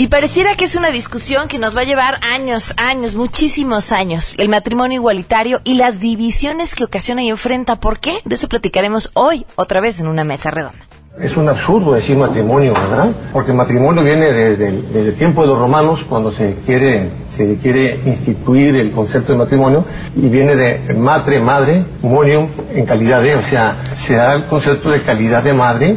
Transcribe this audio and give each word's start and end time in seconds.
Y 0.00 0.06
pareciera 0.06 0.56
que 0.56 0.64
es 0.64 0.76
una 0.76 0.90
discusión 0.90 1.46
que 1.46 1.58
nos 1.58 1.76
va 1.76 1.82
a 1.82 1.84
llevar 1.84 2.20
años, 2.22 2.72
años, 2.78 3.14
muchísimos 3.14 3.92
años. 3.92 4.32
El 4.38 4.48
matrimonio 4.48 4.96
igualitario 4.96 5.60
y 5.62 5.74
las 5.74 6.00
divisiones 6.00 6.74
que 6.74 6.84
ocasiona 6.84 7.22
y 7.22 7.28
enfrenta. 7.28 7.80
¿Por 7.80 8.00
qué? 8.00 8.22
De 8.24 8.36
eso 8.36 8.48
platicaremos 8.48 9.10
hoy, 9.12 9.44
otra 9.56 9.82
vez 9.82 10.00
en 10.00 10.06
una 10.06 10.24
mesa 10.24 10.50
redonda. 10.50 10.89
Es 11.18 11.36
un 11.36 11.48
absurdo 11.48 11.94
decir 11.94 12.16
matrimonio, 12.16 12.72
¿verdad? 12.72 13.08
Porque 13.32 13.52
matrimonio 13.52 14.04
viene 14.04 14.32
desde 14.32 15.08
el 15.08 15.14
tiempo 15.14 15.42
de 15.42 15.48
los 15.48 15.58
romanos, 15.58 16.04
cuando 16.08 16.30
se 16.30 16.54
quiere, 16.64 17.10
se 17.28 17.56
quiere 17.56 18.00
instituir 18.06 18.76
el 18.76 18.92
concepto 18.92 19.32
de 19.32 19.38
matrimonio, 19.38 19.84
y 20.14 20.28
viene 20.28 20.54
de 20.54 20.94
matre, 20.94 21.40
madre, 21.40 21.84
monium, 22.02 22.48
en 22.72 22.86
calidad 22.86 23.22
de, 23.22 23.34
o 23.34 23.42
sea, 23.42 23.76
se 23.92 24.14
da 24.14 24.34
el 24.34 24.44
concepto 24.44 24.90
de 24.90 25.02
calidad 25.02 25.42
de 25.42 25.52
madre 25.52 25.96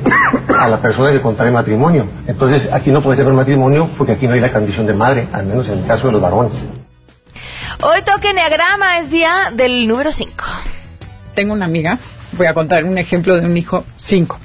a 0.57 0.67
la 0.67 0.81
persona 0.81 1.11
que 1.11 1.21
contrae 1.21 1.51
matrimonio. 1.51 2.07
Entonces, 2.25 2.69
aquí 2.73 2.89
no 2.89 3.01
puede 3.01 3.17
tener 3.17 3.33
matrimonio 3.33 3.89
porque 3.95 4.13
aquí 4.13 4.27
no 4.27 4.33
hay 4.33 4.41
la 4.41 4.51
condición 4.51 4.87
de 4.87 4.93
madre, 4.95 5.27
al 5.31 5.45
menos 5.45 5.69
en 5.69 5.77
el 5.77 5.85
caso 5.85 6.07
de 6.07 6.13
los 6.13 6.21
varones. 6.21 6.65
Hoy 7.83 8.01
toque 8.01 8.31
Enneagrama, 8.31 8.97
es 8.97 9.11
día 9.11 9.51
del 9.55 9.87
número 9.87 10.11
5. 10.11 10.33
Tengo 11.35 11.53
una 11.53 11.65
amiga, 11.65 11.99
voy 12.31 12.47
a 12.47 12.53
contar 12.55 12.83
un 12.83 12.97
ejemplo 12.97 13.39
de 13.39 13.45
un 13.45 13.55
hijo 13.55 13.83
5 13.95 14.39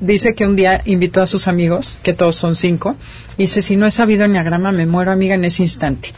dice 0.00 0.34
que 0.34 0.46
un 0.46 0.56
día 0.56 0.82
invitó 0.84 1.22
a 1.22 1.26
sus 1.26 1.48
amigos, 1.48 1.98
que 2.02 2.14
todos 2.14 2.36
son 2.36 2.56
cinco, 2.56 2.96
y 3.36 3.44
dice, 3.44 3.62
si 3.62 3.76
no 3.76 3.86
he 3.86 3.90
sabido 3.90 4.24
enneagrama, 4.24 4.72
me 4.72 4.86
muero 4.86 5.12
amiga 5.12 5.34
en 5.34 5.44
ese 5.44 5.62
instante. 5.62 6.12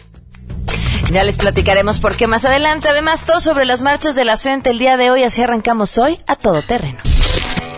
Ya 1.13 1.25
les 1.25 1.37
platicaremos 1.37 1.99
por 1.99 2.17
qué 2.17 2.27
más 2.27 2.45
adelante. 2.45 2.89
Además, 2.89 3.27
todo 3.27 3.41
sobre 3.41 3.67
las 3.67 3.83
marchas 3.83 4.15
de 4.15 4.25
la 4.25 4.37
CENTE 4.37 4.71
el 4.71 4.79
día 4.79 4.97
de 4.97 5.11
hoy. 5.11 5.25
Así 5.25 5.43
arrancamos 5.43 5.99
hoy 5.99 6.19
a 6.27 6.37
todo 6.37 6.63
terreno. 6.63 7.01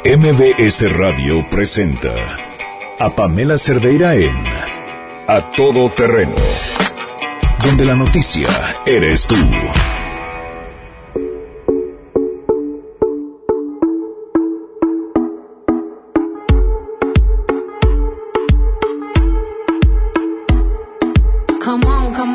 MBS 0.05 0.93
Radio 0.93 1.45
presenta 1.51 2.15
a 3.01 3.17
Pamela 3.17 3.59
Cerdeira 3.59 4.15
en 4.15 4.37
A 5.27 5.51
Todo 5.57 5.91
Terreno, 5.91 6.37
donde 7.65 7.85
la 7.85 7.95
noticia 7.95 8.49
eres 8.87 9.27
tú. 9.27 9.37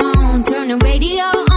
on, 0.01 0.43
turn 0.43 0.67
the 0.69 0.77
radio 0.77 1.48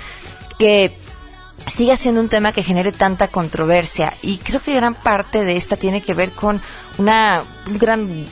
que 0.59 0.97
siga 1.71 1.97
siendo 1.97 2.21
un 2.23 2.31
tema 2.31 2.53
que 2.53 2.63
genere 2.63 2.93
tanta 2.93 3.29
controversia. 3.29 4.15
Y 4.23 4.39
creo 4.39 4.61
que 4.61 4.75
gran 4.75 4.95
parte 4.95 5.45
de 5.45 5.57
esta 5.57 5.77
tiene 5.77 6.03
que 6.03 6.15
ver 6.15 6.33
con 6.33 6.63
una 6.97 7.43
un 7.67 7.79
gran 7.79 8.27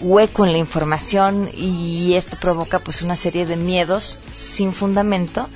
hueco 0.00 0.44
en 0.44 0.52
la 0.52 0.58
información 0.58 1.48
y 1.54 2.14
esto 2.14 2.36
provoca 2.40 2.80
pues 2.80 3.02
una 3.02 3.16
serie 3.16 3.46
de 3.46 3.56
miedos 3.56 4.18
sin 4.34 4.72
fundamento 4.72 5.48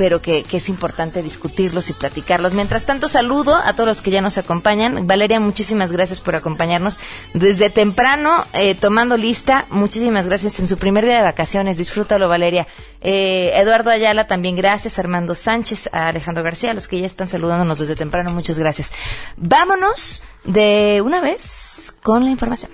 pero 0.00 0.22
que, 0.22 0.46
es 0.50 0.70
importante 0.70 1.22
discutirlos 1.22 1.90
y 1.90 1.92
platicarlos. 1.92 2.54
Mientras 2.54 2.86
tanto, 2.86 3.06
saludo 3.06 3.56
a 3.56 3.74
todos 3.74 3.86
los 3.86 4.00
que 4.00 4.10
ya 4.10 4.22
nos 4.22 4.38
acompañan. 4.38 5.06
Valeria, 5.06 5.40
muchísimas 5.40 5.92
gracias 5.92 6.22
por 6.22 6.34
acompañarnos 6.34 6.98
desde 7.34 7.68
temprano, 7.68 8.46
eh, 8.54 8.74
tomando 8.74 9.18
lista. 9.18 9.66
Muchísimas 9.68 10.26
gracias 10.26 10.58
en 10.58 10.68
su 10.68 10.78
primer 10.78 11.04
día 11.04 11.18
de 11.18 11.22
vacaciones. 11.22 11.76
Disfrútalo, 11.76 12.30
Valeria. 12.30 12.66
Eh, 13.02 13.52
Eduardo 13.56 13.90
Ayala, 13.90 14.26
también 14.26 14.56
gracias. 14.56 14.98
Armando 14.98 15.34
Sánchez, 15.34 15.90
a 15.92 16.08
Alejandro 16.08 16.42
García, 16.42 16.72
los 16.72 16.88
que 16.88 16.98
ya 16.98 17.04
están 17.04 17.28
saludándonos 17.28 17.78
desde 17.78 17.94
temprano, 17.94 18.32
muchas 18.32 18.58
gracias. 18.58 18.94
Vámonos 19.36 20.22
de 20.44 21.02
una 21.04 21.20
vez 21.20 21.92
con 22.02 22.24
la 22.24 22.30
información. 22.30 22.70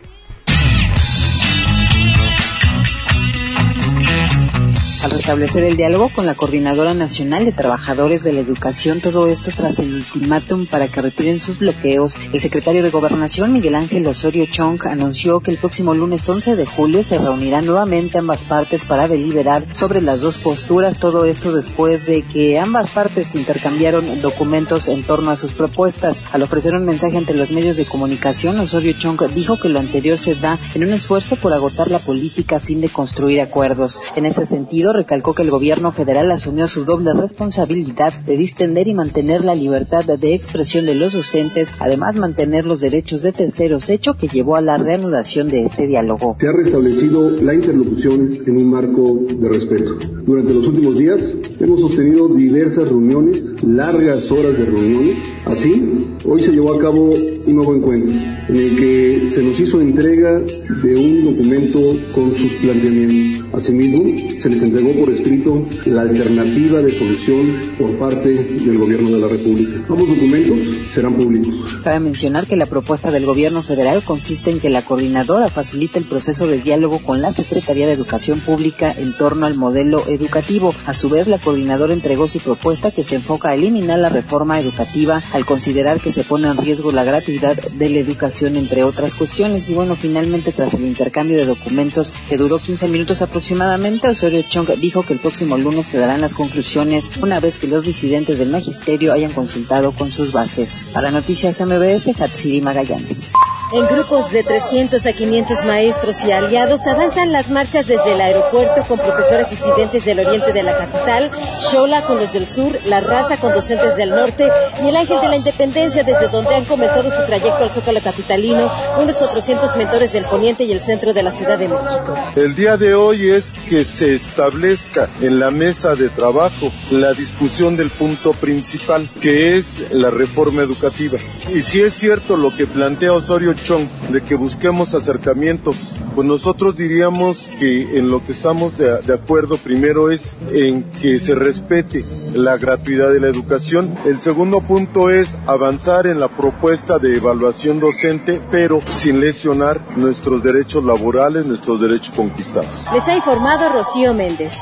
Al 5.07 5.13
restablecer 5.13 5.63
el 5.63 5.77
diálogo 5.77 6.11
con 6.13 6.27
la 6.27 6.35
Coordinadora 6.35 6.93
Nacional 6.93 7.45
de 7.45 7.53
Trabajadores 7.53 8.25
de 8.25 8.33
la 8.33 8.41
Educación, 8.41 9.01
todo 9.01 9.29
esto 9.29 9.53
tras 9.57 9.79
el 9.79 9.95
ultimátum 9.95 10.67
para 10.67 10.91
que 10.91 11.01
retiren 11.01 11.39
sus 11.39 11.61
bloqueos. 11.61 12.17
El 12.33 12.41
secretario 12.41 12.83
de 12.83 12.91
Gobernación, 12.91 13.53
Miguel 13.53 13.77
Ángel 13.77 14.05
Osorio 14.09 14.47
Chong, 14.51 14.85
anunció 14.89 15.39
que 15.39 15.53
el 15.53 15.59
próximo 15.59 15.95
lunes 15.95 16.29
11 16.29 16.57
de 16.57 16.67
julio 16.67 17.05
se 17.05 17.19
reunirán 17.19 17.67
nuevamente 17.67 18.19
ambas 18.19 18.43
partes 18.47 18.85
para 18.85 19.07
deliberar 19.07 19.77
sobre 19.77 20.01
las 20.01 20.21
dos 20.21 20.39
posturas, 20.39 20.99
todo 20.99 21.25
esto 21.25 21.53
después 21.53 22.07
de 22.07 22.23
que 22.23 22.59
ambas 22.59 22.91
partes 22.91 23.37
intercambiaron 23.37 24.21
documentos 24.23 24.89
en 24.89 25.05
torno 25.05 25.31
a 25.31 25.37
sus 25.37 25.53
propuestas. 25.53 26.19
Al 26.33 26.43
ofrecer 26.43 26.75
un 26.75 26.85
mensaje 26.85 27.17
ante 27.17 27.33
los 27.33 27.53
medios 27.53 27.77
de 27.77 27.85
comunicación, 27.85 28.59
Osorio 28.59 28.95
Chong 28.99 29.23
dijo 29.33 29.57
que 29.57 29.69
lo 29.69 29.79
anterior 29.79 30.19
se 30.19 30.35
da 30.35 30.59
en 30.75 30.83
un 30.83 30.93
esfuerzo 30.93 31.37
por 31.37 31.53
agotar 31.53 31.93
la 31.93 32.01
política 32.01 32.57
a 32.57 32.61
fin 32.61 32.81
de 32.81 32.89
construir 32.89 33.41
acuerdos. 33.41 34.01
En 34.17 34.27
ese 34.27 34.45
sentido, 34.47 34.96
recalcó 34.97 35.35
que 35.35 35.43
el 35.43 35.51
gobierno 35.51 35.93
federal 35.93 36.31
asumió 36.33 36.67
su 36.69 36.85
doble 36.85 37.13
responsabilidad 37.13 38.13
de 38.13 38.37
distender 38.37 38.89
y 38.89 38.95
mantener 38.95 39.45
la 39.45 39.55
libertad 39.55 40.05
de 40.05 40.35
expresión 40.35 40.87
de 40.87 40.95
los 40.95 41.13
docentes, 41.13 41.71
además 41.79 42.17
mantener 42.17 42.65
los 42.65 42.81
derechos 42.81 43.23
de 43.23 43.33
terceros, 43.33 43.89
hecho 43.91 44.15
que 44.15 44.29
llevó 44.29 44.57
a 44.57 44.61
la 44.61 44.77
reanudación 44.79 45.49
de 45.49 45.65
este 45.65 45.87
diálogo. 45.87 46.37
Se 46.41 46.49
ha 46.49 46.53
restablecido 46.53 47.31
la 47.31 47.55
interlocución 47.55 48.39
en 48.47 48.57
un 48.57 48.71
marco 48.71 49.21
de 49.29 49.49
respeto. 49.49 49.99
Durante 50.25 50.55
los 50.55 50.67
últimos 50.67 50.99
días 50.99 51.33
hemos 51.61 51.81
sostenido 51.81 52.29
diversas 52.29 52.91
reuniones, 52.91 53.45
largas 53.63 54.31
horas 54.31 54.59
de 54.59 54.65
reuniones. 54.65 55.19
Así, 55.45 55.96
hoy 56.29 56.43
se 56.43 56.53
llevó 56.53 56.75
a 56.75 56.79
cabo 56.79 57.13
un 57.13 57.55
nuevo 57.55 57.75
encuentro 57.75 58.13
en 58.49 58.57
el 58.57 58.77
que 58.77 59.31
se 59.33 59.43
nos 59.43 59.59
hizo 59.59 59.81
entrega 59.81 60.41
de 60.41 60.95
un 60.95 61.25
documento 61.25 61.79
con 62.15 62.35
sus 62.37 62.53
planteamientos. 62.55 63.45
Asimismo, 63.53 64.05
se 64.41 64.49
les 64.49 64.63
entregó 64.63 65.01
por 65.01 65.13
escrito 65.13 65.63
la 65.87 66.03
alternativa 66.03 66.81
de 66.81 66.99
solución 66.99 67.61
por 67.79 67.99
parte 67.99 68.29
del 68.29 68.79
Gobierno 68.79 69.11
de 69.11 69.19
la 69.21 69.29
República. 69.29 69.85
Ambos 69.89 70.09
documentos 70.09 70.59
serán 70.93 71.17
públicos. 71.17 71.81
Cabe 71.83 72.01
mencionar 72.01 72.47
que 72.47 72.57
la 72.57 72.67
propuesta 72.67 73.11
del 73.11 73.27
Gobierno 73.27 73.63
federal 73.63 74.03
consiste 74.03 74.51
en 74.51 74.61
que 74.61 74.71
la 74.71 74.83
coordinadora 74.83 75.49
facilite 75.49 75.99
el 75.99 76.05
proceso 76.05 76.47
de 76.47 76.59
diálogo 76.59 76.99
con 76.99 77.23
la 77.23 77.33
Secretaría 77.33 77.87
de 77.87 77.93
Educación 77.93 78.41
Pública 78.41 78.93
en 78.93 79.17
torno 79.17 79.47
al 79.47 79.57
modelo 79.57 80.03
educativo. 80.09 80.75
A 80.85 80.93
su 80.93 81.09
vez, 81.09 81.29
la 81.29 81.39
coordinadora 81.39 81.95
entregó 81.95 82.29
su 82.29 82.41
propuesta 82.41 82.91
que 82.91 83.05
se 83.05 83.17
enfoca 83.17 83.51
a 83.51 83.55
eliminar 83.55 83.99
la 83.99 84.09
reforma 84.09 84.61
educativa 84.61 85.23
al 85.33 85.47
considerar 85.47 86.01
que 86.01 86.13
se 86.17 86.25
pone 86.25 86.49
en 86.49 86.57
riesgo 86.57 86.93
la 86.93 87.05
gratuidad 87.05 87.57
de 87.57 87.91
la 87.91 87.99
educación, 87.99 88.57
entre 88.57 88.85
otras 88.85 89.17
cuestiones. 89.17 89.69
Y 89.69 89.75
bueno, 89.75 89.97
finalmente, 89.97 90.51
tras 90.51 90.73
el 90.73 90.87
intercambio 90.87 91.37
de 91.37 91.45
documentos 91.45 92.15
que 92.31 92.39
duró 92.39 92.59
15 92.59 92.89
minutos 92.89 93.21
aproximadamente, 93.21 94.09
Osorio 94.09 94.41
Chong 94.41 94.71
dijo 94.77 95.03
que 95.03 95.13
el 95.13 95.21
próximo 95.21 95.59
lunes 95.59 95.85
se 95.85 95.99
darán 95.99 96.23
las 96.23 96.33
conclusiones 96.33 97.11
una 97.21 97.39
vez 97.39 97.59
que 97.59 97.67
los 97.67 97.85
disidentes 97.85 98.39
del 98.39 98.49
magisterio 98.49 99.13
hayan 99.13 99.33
consultado 99.33 99.93
con 99.93 100.11
sus 100.11 100.33
bases. 100.33 100.71
Para 100.95 101.11
Noticias 101.11 101.61
MBS, 101.61 102.19
Hatsiri 102.19 102.63
Magallanes. 102.63 103.31
En 103.73 103.85
grupos 103.85 104.31
de 104.31 104.45
300 104.45 105.05
a 105.07 105.13
500 105.13 105.65
maestros 105.65 106.25
y 106.25 106.31
aliados 106.31 106.87
avanzan 106.87 107.33
las 107.33 107.51
marchas 107.51 107.85
desde 107.85 108.13
el 108.13 108.21
aeropuerto 108.21 108.87
con 108.87 109.01
profesores 109.01 109.51
disidentes 109.51 110.05
del 110.05 110.21
oriente 110.21 110.53
de 110.53 110.63
la 110.63 110.79
capital, 110.79 111.33
Shola 111.73 112.03
con 112.03 112.19
los 112.19 112.33
del 112.33 112.47
sur, 112.47 112.79
La 112.85 113.01
Raza 113.01 113.39
con 113.39 113.53
docentes 113.53 113.97
del 113.97 114.11
norte 114.11 114.49
y 114.85 114.89
el 114.89 114.95
Ángel 114.95 115.21
de 115.21 115.29
la 115.29 115.37
Independencia 115.37 116.05
desde 116.05 116.29
donde 116.29 116.55
han 116.55 116.65
comenzado 116.65 117.11
su 117.11 117.27
trayecto 117.27 117.65
al 117.65 117.71
Zócalo 117.71 118.01
Capitalino, 118.01 118.71
unos 119.01 119.17
400 119.17 119.77
mentores 119.77 120.13
del 120.13 120.25
poniente 120.27 120.63
y 120.63 120.71
el 120.71 120.81
centro 120.81 121.13
de 121.13 121.25
la 121.25 121.33
Ciudad 121.33 121.59
de 121.59 121.69
México. 121.69 122.15
El 122.37 122.55
día 122.55 122.77
de 122.77 122.95
hoy 122.95 123.31
es 123.31 123.53
que 123.69 123.85
se 123.85 124.15
establezca 124.15 125.09
en 125.21 125.41
la 125.41 125.51
mesa 125.51 125.97
de 125.97 126.09
trabajo 126.09 126.71
la 126.93 127.15
discusión 127.15 127.77
del 127.77 127.91
punto 127.91 128.33
principal, 128.33 129.09
que 129.21 129.57
es 129.57 129.83
la 129.91 130.11
reforma 130.11 130.63
educativa. 130.63 131.19
Y 131.53 131.63
si 131.63 131.81
es 131.81 131.95
cierto 131.95 132.37
lo 132.37 132.55
que 132.55 132.67
plantea 132.67 133.13
Osorio 133.13 133.56
Chong, 133.63 133.87
de 134.11 134.23
que 134.23 134.35
busquemos 134.35 134.95
acercamientos, 134.95 135.95
pues 136.15 136.27
nosotros 136.27 136.77
diríamos 136.77 137.51
que 137.59 137.99
en 137.99 138.11
lo 138.11 138.25
que 138.25 138.33
estamos 138.33 138.77
de, 138.79 139.01
de 139.03 139.15
acuerdo 139.15 139.57
primero 139.57 140.11
es 140.11 140.37
en 140.53 140.85
que 140.85 141.19
se 141.19 141.35
respete 141.35 142.05
la 142.35 142.57
gratuidad 142.57 143.13
de 143.13 143.21
la 143.21 143.29
educación. 143.29 143.97
El 144.05 144.21
segundo 144.21 144.61
punto 144.61 145.11
es 145.11 145.37
avanzar 145.47 146.07
en 146.07 146.21
la 146.21 146.29
propuesta 146.29 146.99
de 146.99 147.17
evaluación 147.17 147.81
docente, 147.81 148.41
pero 148.51 148.81
sin 148.91 149.21
lesionar 149.21 149.81
nuestros 149.97 150.43
derechos 150.43 150.85
laborales, 150.85 151.47
nuestros 151.47 151.81
derechos 151.81 152.15
conquistados. 152.15 152.71
Les 152.93 153.07
ha 153.09 153.17
informado 153.17 153.69
Rocío 153.73 154.15
Méndez. 154.15 154.55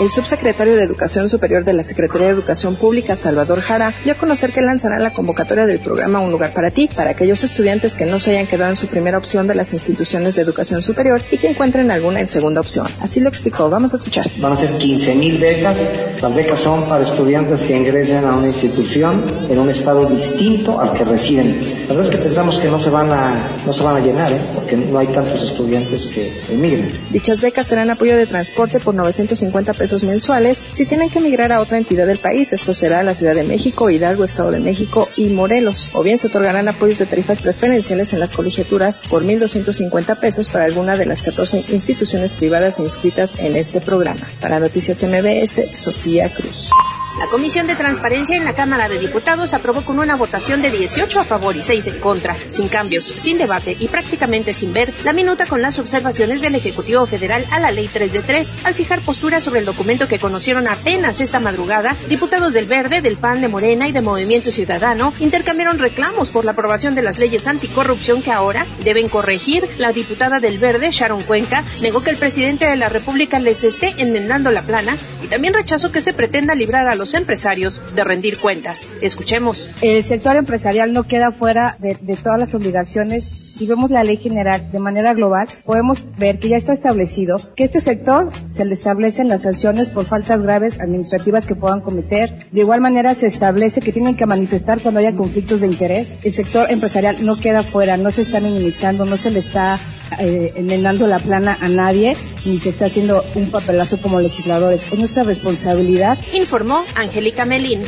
El 0.00 0.10
subsecretario 0.10 0.74
de 0.74 0.82
Educación 0.82 1.28
Superior 1.28 1.64
de 1.64 1.72
la 1.72 1.84
Secretaría 1.84 2.26
de 2.26 2.32
Educación 2.32 2.74
Pública, 2.74 3.14
Salvador 3.14 3.60
Jara, 3.60 3.94
dio 4.02 4.14
a 4.14 4.18
conocer 4.18 4.52
que 4.52 4.60
lanzará 4.60 4.98
la 4.98 5.14
convocatoria 5.14 5.66
del 5.66 5.78
programa 5.78 6.18
Un 6.18 6.32
lugar 6.32 6.52
para 6.52 6.72
ti 6.72 6.88
para 6.94 7.10
aquellos 7.10 7.44
estudiantes 7.44 7.94
que 7.94 8.04
no 8.04 8.18
se 8.24 8.30
hayan 8.30 8.46
quedado 8.46 8.70
en 8.70 8.76
su 8.76 8.86
primera 8.86 9.18
opción 9.18 9.46
de 9.46 9.54
las 9.54 9.74
instituciones 9.74 10.34
de 10.34 10.40
educación 10.40 10.80
superior 10.80 11.20
y 11.30 11.36
que 11.36 11.46
encuentren 11.46 11.90
alguna 11.90 12.20
en 12.20 12.26
segunda 12.26 12.62
opción. 12.62 12.86
Así 13.00 13.20
lo 13.20 13.28
explicó. 13.28 13.68
Vamos 13.68 13.92
a 13.92 13.96
escuchar. 13.96 14.30
Van 14.40 14.54
a 14.54 14.56
ser 14.56 14.70
15 14.70 15.14
mil 15.14 15.36
becas. 15.36 15.76
Las 16.22 16.34
becas 16.34 16.58
son 16.58 16.88
para 16.88 17.04
estudiantes 17.04 17.60
que 17.60 17.76
ingresen 17.76 18.24
a 18.24 18.34
una 18.38 18.46
institución 18.46 19.26
en 19.50 19.58
un 19.58 19.68
estado 19.68 20.06
distinto 20.06 20.80
al 20.80 20.94
que 20.94 21.04
residen. 21.04 21.60
La 21.82 21.94
verdad 21.94 22.04
es 22.04 22.10
que 22.10 22.16
pensamos 22.16 22.58
que 22.58 22.68
no 22.68 22.80
se 22.80 22.88
van 22.88 23.12
a, 23.12 23.56
no 23.66 23.72
se 23.74 23.82
van 23.82 23.96
a 23.96 24.00
llenar, 24.00 24.32
¿eh? 24.32 24.50
porque 24.54 24.74
no 24.74 24.98
hay 24.98 25.08
tantos 25.08 25.42
estudiantes 25.42 26.06
que 26.06 26.32
emigren. 26.48 26.98
Dichas 27.10 27.42
becas 27.42 27.66
serán 27.66 27.90
apoyo 27.90 28.16
de 28.16 28.26
transporte 28.26 28.80
por 28.80 28.94
950 28.94 29.74
pesos 29.74 30.02
mensuales 30.02 30.64
si 30.72 30.86
tienen 30.86 31.10
que 31.10 31.18
emigrar 31.18 31.52
a 31.52 31.60
otra 31.60 31.76
entidad 31.76 32.06
del 32.06 32.18
país. 32.18 32.54
Esto 32.54 32.72
será 32.72 33.02
la 33.02 33.12
Ciudad 33.12 33.34
de 33.34 33.44
México, 33.44 33.90
Hidalgo, 33.90 34.24
Estado 34.24 34.50
de 34.50 34.60
México 34.60 35.10
y 35.14 35.28
Morelos. 35.28 35.90
O 35.92 36.02
bien 36.02 36.16
se 36.16 36.28
otorgarán 36.28 36.68
apoyos 36.68 36.98
de 36.98 37.04
tarifas 37.04 37.38
preferenciales 37.38 38.13
en 38.14 38.20
las 38.20 38.32
colegiaturas 38.32 39.02
por 39.10 39.24
1.250 39.24 40.18
pesos 40.18 40.48
para 40.48 40.64
alguna 40.64 40.96
de 40.96 41.06
las 41.06 41.20
14 41.20 41.64
instituciones 41.74 42.36
privadas 42.36 42.78
inscritas 42.78 43.38
en 43.38 43.56
este 43.56 43.80
programa. 43.80 44.26
Para 44.40 44.60
Noticias 44.60 45.02
MBS, 45.02 45.76
Sofía 45.76 46.32
Cruz. 46.32 46.70
La 47.18 47.28
Comisión 47.28 47.68
de 47.68 47.76
Transparencia 47.76 48.36
en 48.36 48.44
la 48.44 48.56
Cámara 48.56 48.88
de 48.88 48.98
Diputados 48.98 49.54
aprobó 49.54 49.84
con 49.84 50.00
una 50.00 50.16
votación 50.16 50.62
de 50.62 50.72
18 50.72 51.20
a 51.20 51.24
favor 51.24 51.56
y 51.56 51.62
6 51.62 51.86
en 51.86 52.00
contra, 52.00 52.36
sin 52.48 52.66
cambios, 52.66 53.04
sin 53.04 53.38
debate 53.38 53.76
y 53.78 53.86
prácticamente 53.86 54.52
sin 54.52 54.72
ver, 54.72 54.92
la 55.04 55.12
minuta 55.12 55.46
con 55.46 55.62
las 55.62 55.78
observaciones 55.78 56.40
del 56.40 56.56
Ejecutivo 56.56 57.06
Federal 57.06 57.46
a 57.52 57.60
la 57.60 57.70
Ley 57.70 57.88
3 57.88 58.12
de 58.12 58.22
3. 58.22 58.54
Al 58.64 58.74
fijar 58.74 59.00
postura 59.02 59.40
sobre 59.40 59.60
el 59.60 59.66
documento 59.66 60.08
que 60.08 60.18
conocieron 60.18 60.66
apenas 60.66 61.20
esta 61.20 61.38
madrugada, 61.38 61.96
diputados 62.08 62.52
del 62.52 62.64
Verde, 62.64 63.00
del 63.00 63.16
PAN, 63.16 63.40
de 63.40 63.48
Morena 63.48 63.86
y 63.86 63.92
de 63.92 64.00
Movimiento 64.00 64.50
Ciudadano 64.50 65.14
intercambiaron 65.20 65.78
reclamos 65.78 66.30
por 66.30 66.44
la 66.44 66.50
aprobación 66.50 66.96
de 66.96 67.02
las 67.02 67.20
leyes 67.20 67.46
anticorrupción 67.46 68.22
que 68.22 68.32
ahora 68.32 68.66
deben 68.82 69.08
corregir. 69.08 69.68
La 69.78 69.92
diputada 69.92 70.40
del 70.40 70.58
Verde, 70.58 70.90
Sharon 70.90 71.22
Cuenca, 71.22 71.64
negó 71.80 72.02
que 72.02 72.10
el 72.10 72.16
presidente 72.16 72.66
de 72.66 72.76
la 72.76 72.88
República 72.88 73.38
les 73.38 73.62
esté 73.62 73.94
enmendando 73.98 74.50
la 74.50 74.66
plana 74.66 74.98
y 75.22 75.28
también 75.28 75.54
rechazó 75.54 75.92
que 75.92 76.00
se 76.00 76.12
pretenda 76.12 76.56
librar 76.56 76.88
a 76.88 76.96
los 76.96 77.03
empresarios 77.12 77.82
de 77.94 78.04
rendir 78.04 78.38
cuentas. 78.38 78.88
Escuchemos. 79.02 79.68
El 79.82 80.02
sector 80.02 80.36
empresarial 80.36 80.94
no 80.94 81.02
queda 81.02 81.32
fuera 81.32 81.76
de, 81.80 81.98
de, 82.00 82.16
todas 82.16 82.38
las 82.38 82.54
obligaciones. 82.54 83.43
Si 83.54 83.68
vemos 83.68 83.92
la 83.92 84.02
ley 84.02 84.16
general 84.16 84.72
de 84.72 84.80
manera 84.80 85.14
global, 85.14 85.46
podemos 85.64 86.04
ver 86.18 86.40
que 86.40 86.48
ya 86.48 86.56
está 86.56 86.72
establecido 86.72 87.36
que 87.54 87.62
este 87.62 87.80
sector 87.80 88.32
se 88.48 88.64
le 88.64 88.74
establecen 88.74 89.28
las 89.28 89.42
sanciones 89.42 89.90
por 89.90 90.06
faltas 90.06 90.42
graves 90.42 90.80
administrativas 90.80 91.46
que 91.46 91.54
puedan 91.54 91.80
cometer. 91.80 92.34
De 92.50 92.62
igual 92.62 92.80
manera 92.80 93.14
se 93.14 93.28
establece 93.28 93.80
que 93.80 93.92
tienen 93.92 94.16
que 94.16 94.26
manifestar 94.26 94.80
cuando 94.80 94.98
haya 94.98 95.14
conflictos 95.14 95.60
de 95.60 95.68
interés. 95.68 96.16
El 96.24 96.32
sector 96.32 96.66
empresarial 96.68 97.24
no 97.24 97.36
queda 97.36 97.62
fuera, 97.62 97.96
no 97.96 98.10
se 98.10 98.22
está 98.22 98.40
minimizando, 98.40 99.04
no 99.04 99.16
se 99.16 99.30
le 99.30 99.38
está 99.38 99.78
eh, 100.18 100.52
enmendando 100.56 101.06
la 101.06 101.20
plana 101.20 101.56
a 101.60 101.68
nadie 101.68 102.16
ni 102.44 102.58
se 102.58 102.70
está 102.70 102.86
haciendo 102.86 103.22
un 103.36 103.52
papelazo 103.52 104.00
como 104.00 104.18
legisladores. 104.18 104.88
Es 104.90 104.98
nuestra 104.98 105.22
responsabilidad. 105.22 106.18
Informó 106.32 106.82
Angélica 106.96 107.44
Melín. 107.44 107.84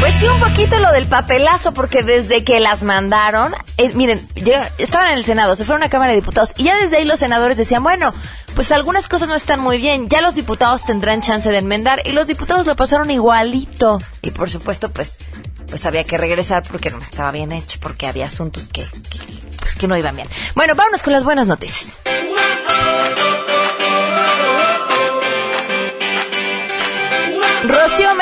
Pues 0.00 0.14
sí, 0.14 0.28
un 0.28 0.38
poquito 0.38 0.78
lo 0.78 0.92
del 0.92 1.06
papelazo, 1.06 1.74
porque 1.74 2.02
desde 2.04 2.44
que 2.44 2.60
las 2.60 2.82
mandaron, 2.82 3.52
eh, 3.78 3.90
miren, 3.94 4.26
estaban 4.78 5.10
en 5.10 5.18
el 5.18 5.24
Senado, 5.24 5.56
se 5.56 5.64
fueron 5.64 5.82
a 5.82 5.90
Cámara 5.90 6.12
de 6.12 6.16
Diputados, 6.16 6.54
y 6.56 6.64
ya 6.64 6.76
desde 6.76 6.98
ahí 6.98 7.04
los 7.04 7.18
senadores 7.18 7.56
decían, 7.56 7.82
bueno, 7.82 8.14
pues 8.54 8.70
algunas 8.70 9.08
cosas 9.08 9.28
no 9.28 9.34
están 9.34 9.58
muy 9.58 9.78
bien, 9.78 10.08
ya 10.08 10.20
los 10.20 10.36
diputados 10.36 10.84
tendrán 10.84 11.20
chance 11.20 11.50
de 11.50 11.58
enmendar, 11.58 12.02
y 12.04 12.12
los 12.12 12.28
diputados 12.28 12.64
lo 12.64 12.76
pasaron 12.76 13.10
igualito. 13.10 13.98
Y 14.22 14.30
por 14.30 14.48
supuesto, 14.48 14.88
pues, 14.90 15.18
pues 15.68 15.84
había 15.84 16.04
que 16.04 16.16
regresar 16.16 16.62
porque 16.62 16.90
no 16.90 17.02
estaba 17.02 17.32
bien 17.32 17.50
hecho, 17.50 17.78
porque 17.80 18.06
había 18.06 18.26
asuntos 18.26 18.68
que, 18.68 18.84
que 19.10 19.18
pues 19.58 19.74
que 19.74 19.88
no 19.88 19.96
iban 19.96 20.14
bien. 20.14 20.28
Bueno, 20.54 20.74
vámonos 20.76 21.02
con 21.02 21.12
las 21.12 21.24
buenas 21.24 21.46
noticias. 21.48 21.96
Rocío 27.64 28.14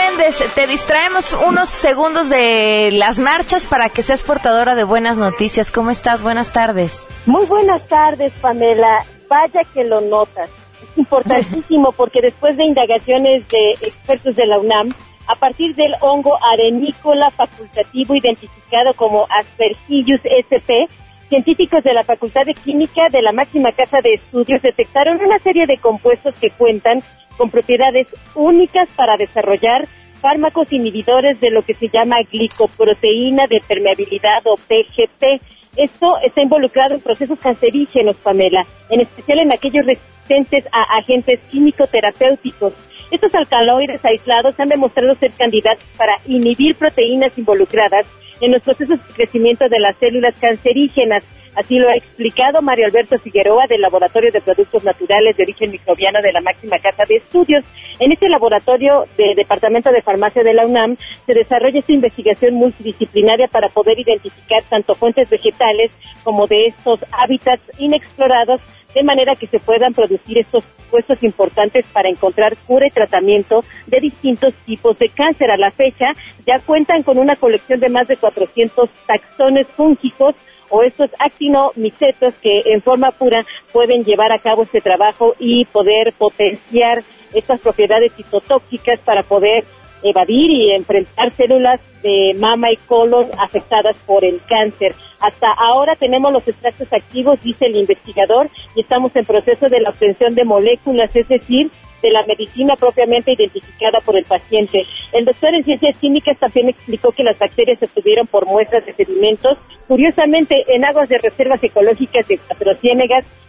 Te 0.55 0.67
distraemos 0.67 1.37
unos 1.47 1.69
segundos 1.69 2.31
de 2.31 2.91
las 2.91 3.19
marchas 3.19 3.67
para 3.67 3.91
que 3.91 4.03
seas 4.03 4.23
portadora 4.23 4.75
de 4.75 4.83
buenas 4.83 5.19
noticias. 5.19 5.71
¿Cómo 5.71 5.91
estás? 5.91 6.23
Buenas 6.23 6.53
tardes. 6.53 7.07
Muy 7.27 7.45
buenas 7.45 7.87
tardes, 7.87 8.33
Pamela. 8.41 9.05
Vaya 9.29 9.61
que 9.75 9.85
lo 9.85 10.01
notas. 10.01 10.49
Es 10.83 10.97
importantísimo 10.97 11.93
porque 11.97 12.23
después 12.23 12.57
de 12.57 12.65
indagaciones 12.65 13.47
de 13.49 13.73
expertos 13.87 14.35
de 14.37 14.47
la 14.47 14.59
UNAM, 14.59 14.95
a 15.29 15.35
partir 15.35 15.75
del 15.75 15.93
hongo 16.01 16.39
arenícola 16.55 17.31
facultativo 17.33 18.15
identificado 18.15 18.95
como 18.95 19.27
Aspergillus 19.39 20.23
sp, 20.25 20.89
científicos 21.29 21.85
de 21.85 21.93
la 21.93 22.05
Facultad 22.05 22.47
de 22.47 22.55
Química 22.55 23.03
de 23.13 23.21
la 23.21 23.33
máxima 23.33 23.71
casa 23.73 23.99
de 24.03 24.15
estudios 24.15 24.63
detectaron 24.63 25.21
una 25.23 25.39
serie 25.41 25.67
de 25.67 25.77
compuestos 25.77 26.35
que 26.41 26.51
cuentan 26.51 27.01
con 27.37 27.51
propiedades 27.51 28.07
únicas 28.35 28.89
para 28.97 29.19
desarrollar 29.19 29.87
fármacos 30.17 30.73
inhibidores 30.73 31.41
de 31.41 31.51
lo 31.51 31.63
que 31.63 31.75
se 31.75 31.89
llama 31.89 32.17
glicoproteína 32.31 33.47
de 33.47 33.61
permeabilidad 33.67 34.47
o 34.47 34.57
PGP. 34.57 35.41
Esto 35.77 36.17
está 36.25 36.43
involucrado 36.43 36.95
en 36.95 37.01
procesos 37.01 37.39
cancerígenos, 37.39 38.17
Pamela, 38.17 38.67
en 38.91 39.01
especial 39.01 39.41
en 39.41 39.53
aquellos 39.53 39.85
resistentes 39.85 40.65
a 40.73 40.99
agentes 40.99 41.41
químico-terapéuticos. 41.51 42.73
Estos 43.11 43.35
alcaloides 43.35 44.05
aislados 44.05 44.59
han 44.59 44.69
demostrado 44.69 45.15
ser 45.17 45.33
candidatos 45.33 45.85
para 45.97 46.19
inhibir 46.27 46.75
proteínas 46.77 47.37
involucradas 47.39 48.07
en 48.41 48.53
los 48.53 48.63
procesos 48.63 48.99
de 49.07 49.15
crecimiento 49.15 49.69
de 49.69 49.79
las 49.79 49.97
células 49.99 50.35
cancerígenas. 50.41 51.23
Así 51.57 51.79
lo 51.79 51.89
ha 51.89 51.95
explicado 51.95 52.61
Mario 52.61 52.85
Alberto 52.85 53.19
Figueroa 53.19 53.65
del 53.67 53.81
Laboratorio 53.81 54.31
de 54.31 54.43
Productos 54.43 54.85
Naturales 54.85 55.35
de 55.39 55.45
Origen 55.45 55.71
Microbiano 55.71 56.21
de 56.21 56.31
la 56.31 56.43
máxima 56.43 56.79
casa 56.79 57.05
de 57.09 57.17
estudios. 57.17 57.65
En 57.99 58.13
este 58.13 58.29
laboratorio 58.29 59.07
del 59.17 59.35
Departamento 59.35 59.91
de 59.91 60.03
Farmacia 60.03 60.43
de 60.43 60.53
la 60.53 60.67
UNAM 60.67 60.99
se 61.25 61.33
desarrolla 61.33 61.79
esta 61.79 61.95
investigación 61.95 62.55
multidisciplinaria 62.55 63.49
para 63.49 63.71
poder 63.71 63.99
identificar 63.99 64.63
tanto 64.69 64.95
fuentes 64.97 65.31
vegetales 65.31 65.91
como 66.23 66.47
de 66.47 66.67
estos 66.67 67.01
hábitats 67.11 67.63
inexplorados 67.79 68.61
de 68.95 69.03
manera 69.03 69.35
que 69.35 69.47
se 69.47 69.59
puedan 69.59 69.95
producir 69.95 70.39
estos 70.39 70.63
puestos 70.91 71.23
importantes 71.23 71.87
para 71.93 72.09
encontrar 72.11 72.57
cura 72.67 72.87
y 72.87 72.91
tratamiento 72.91 73.65
de 73.87 74.01
distintos 74.01 74.53
tipos 74.67 74.99
de 74.99 75.09
cáncer. 75.09 75.51
A 75.51 75.57
la 75.57 75.71
fecha 75.71 76.13
ya 76.47 76.59
cuentan 76.61 77.03
con 77.03 77.19
una 77.19 77.37
colección 77.37 77.81
de 77.81 77.89
más 77.89 78.09
de 78.09 78.17
400 78.17 78.89
taxones 79.07 79.67
fúngicos 79.69 80.35
o 80.71 80.83
estos 80.83 81.11
actinomicetos 81.19 82.35
que 82.43 82.63
en 82.67 82.83
forma 82.83 83.11
pura 83.13 83.45
pueden 83.73 84.05
llevar 84.05 84.33
a 84.33 84.39
cabo 84.39 84.63
este 84.63 84.81
trabajo 84.81 85.35
y 85.39 85.65
poder 85.67 86.13
potenciar 86.19 87.03
estas 87.35 87.61
propiedades 87.61 88.13
citotóxicas 88.15 89.01
para 89.01 89.23
poder 89.23 89.65
evadir 90.03 90.51
y 90.51 90.73
enfrentar 90.73 91.31
células 91.33 91.81
de 92.03 92.35
mama 92.39 92.71
y 92.71 92.77
colon 92.77 93.29
afectadas 93.39 93.97
por 94.07 94.25
el 94.25 94.41
cáncer. 94.49 94.95
Hasta 95.21 95.49
ahora 95.53 95.97
tenemos 95.97 96.33
los 96.33 96.47
extractos 96.47 96.93
activos, 96.93 97.41
dice 97.43 97.67
el 97.67 97.77
investigador, 97.77 98.49
y 98.75 98.83
estamos 98.83 99.15
en 99.17 99.25
proceso 99.25 99.69
de 99.69 99.81
la 99.81 99.91
obtención 99.91 100.35
de 100.35 100.45
moléculas, 100.45 101.15
es 101.15 101.29
decir, 101.29 101.71
de 102.07 102.13
la 102.13 102.25
medicina 102.25 102.77
propiamente 102.77 103.33
identificada 103.33 104.01
por 104.01 104.17
el 104.17 104.25
paciente. 104.25 104.85
El 105.13 105.25
doctor 105.25 105.55
en 105.55 105.65
ciencias 105.65 105.99
químicas 105.99 106.39
también 106.39 106.69
explicó 106.69 107.11
que 107.11 107.25
las 107.25 107.37
bacterias 107.39 107.81
se 107.81 107.87
obtuvieron 107.87 108.29
por 108.29 108.47
muestras 108.47 108.87
de 108.87 108.93
sedimentos, 108.93 109.59
curiosamente 109.89 110.65
en 110.69 110.85
aguas 110.85 111.09
de 111.09 111.19
reservas 111.19 111.63
ecológicas 111.63 112.27
de 112.29 112.39
Cuatro 112.39 112.73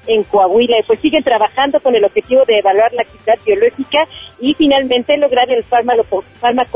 en 0.08 0.24
Coahuila, 0.24 0.80
y 0.80 0.84
pues 0.84 1.00
siguen 1.02 1.24
trabajando 1.24 1.80
con 1.82 1.94
el 1.96 2.06
objetivo 2.06 2.44
de 2.46 2.60
evaluar 2.60 2.92
la 2.94 3.02
actividad 3.02 3.38
biológica 3.46 4.08
y 4.40 4.54
finalmente 4.54 5.18
lograr 5.18 5.52
el 5.52 5.64
fármaco, 5.64 6.24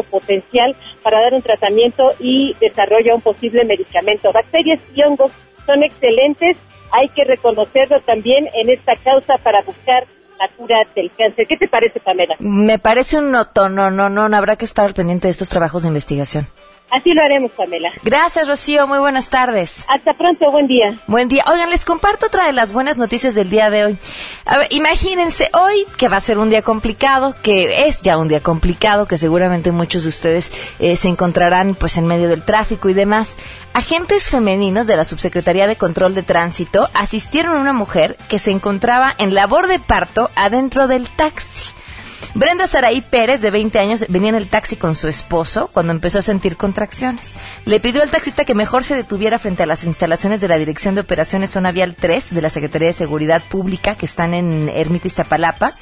potencial 0.03 0.75
para 1.01 1.21
dar 1.21 1.33
un 1.33 1.41
tratamiento 1.41 2.11
y 2.19 2.53
desarrollo 2.59 3.15
un 3.15 3.21
posible 3.21 3.63
medicamento. 3.63 4.31
Bacterias 4.33 4.79
y 4.93 5.01
hongos 5.03 5.31
son 5.65 5.83
excelentes, 5.83 6.57
hay 6.91 7.07
que 7.09 7.23
reconocerlo 7.23 8.01
también 8.01 8.47
en 8.53 8.69
esta 8.69 8.95
causa 8.97 9.37
para 9.37 9.61
buscar 9.61 10.05
la 10.41 10.55
cura 10.55 10.77
del 10.95 11.11
cáncer. 11.17 11.45
¿Qué 11.47 11.57
te 11.57 11.67
parece, 11.67 11.99
Pamela? 11.99 12.35
Me 12.39 12.79
parece 12.79 13.17
un 13.17 13.31
noto, 13.31 13.69
no, 13.69 13.91
no, 13.91 14.09
no, 14.09 14.35
habrá 14.35 14.55
que 14.55 14.65
estar 14.65 14.93
pendiente 14.93 15.27
de 15.27 15.31
estos 15.31 15.49
trabajos 15.49 15.83
de 15.83 15.89
investigación. 15.89 16.47
Así 16.91 17.13
lo 17.13 17.23
haremos, 17.23 17.51
Pamela. 17.51 17.89
Gracias, 18.03 18.47
Rocío. 18.47 18.85
Muy 18.85 18.99
buenas 18.99 19.29
tardes. 19.29 19.85
Hasta 19.87 20.13
pronto. 20.13 20.51
Buen 20.51 20.67
día. 20.67 20.99
Buen 21.07 21.29
día. 21.29 21.43
Oigan, 21.47 21.69
les 21.69 21.85
comparto 21.85 22.25
otra 22.25 22.47
de 22.47 22.51
las 22.51 22.73
buenas 22.73 22.97
noticias 22.97 23.33
del 23.33 23.49
día 23.49 23.69
de 23.69 23.85
hoy. 23.85 23.97
A 24.45 24.57
ver, 24.57 24.67
imagínense 24.71 25.49
hoy 25.53 25.85
que 25.97 26.09
va 26.09 26.17
a 26.17 26.21
ser 26.21 26.37
un 26.37 26.49
día 26.49 26.61
complicado, 26.61 27.33
que 27.41 27.87
es 27.87 28.01
ya 28.01 28.17
un 28.17 28.27
día 28.27 28.41
complicado, 28.41 29.07
que 29.07 29.17
seguramente 29.17 29.71
muchos 29.71 30.03
de 30.03 30.09
ustedes 30.09 30.51
eh, 30.79 30.97
se 30.97 31.07
encontrarán 31.07 31.75
pues 31.75 31.97
en 31.97 32.07
medio 32.07 32.27
del 32.27 32.43
tráfico 32.43 32.89
y 32.89 32.93
demás. 32.93 33.37
Agentes 33.73 34.29
femeninos 34.29 34.85
de 34.85 34.97
la 34.97 35.05
Subsecretaría 35.05 35.67
de 35.67 35.77
Control 35.77 36.13
de 36.13 36.23
Tránsito 36.23 36.89
asistieron 36.93 37.55
a 37.55 37.61
una 37.61 37.73
mujer 37.73 38.17
que 38.27 38.37
se 38.37 38.51
encontraba 38.51 39.15
en 39.17 39.33
labor 39.33 39.67
de 39.67 39.79
parto 39.79 40.29
adentro 40.35 40.89
del 40.89 41.07
taxi. 41.07 41.73
Brenda 42.33 42.67
Saraí 42.67 43.01
Pérez, 43.01 43.41
de 43.41 43.51
20 43.51 43.79
años, 43.79 44.05
venía 44.07 44.29
en 44.29 44.35
el 44.35 44.47
taxi 44.47 44.75
con 44.75 44.95
su 44.95 45.07
esposo 45.07 45.69
cuando 45.73 45.91
empezó 45.91 46.19
a 46.19 46.21
sentir 46.21 46.57
contracciones. 46.57 47.35
Le 47.65 47.79
pidió 47.79 48.01
al 48.01 48.09
taxista 48.09 48.45
que 48.45 48.55
mejor 48.55 48.83
se 48.83 48.95
detuviera 48.95 49.39
frente 49.39 49.63
a 49.63 49.65
las 49.65 49.83
instalaciones 49.83 50.41
de 50.41 50.47
la 50.47 50.57
Dirección 50.57 50.95
de 50.95 51.01
Operaciones 51.01 51.51
Zona 51.51 51.71
Vial 51.71 51.95
3 51.99 52.33
de 52.33 52.41
la 52.41 52.49
Secretaría 52.49 52.87
de 52.87 52.93
Seguridad 52.93 53.41
Pública 53.49 53.95
que 53.95 54.05
están 54.05 54.33
en 54.33 54.69
Ermita 54.69 55.07
Iztapalapa. 55.07 55.73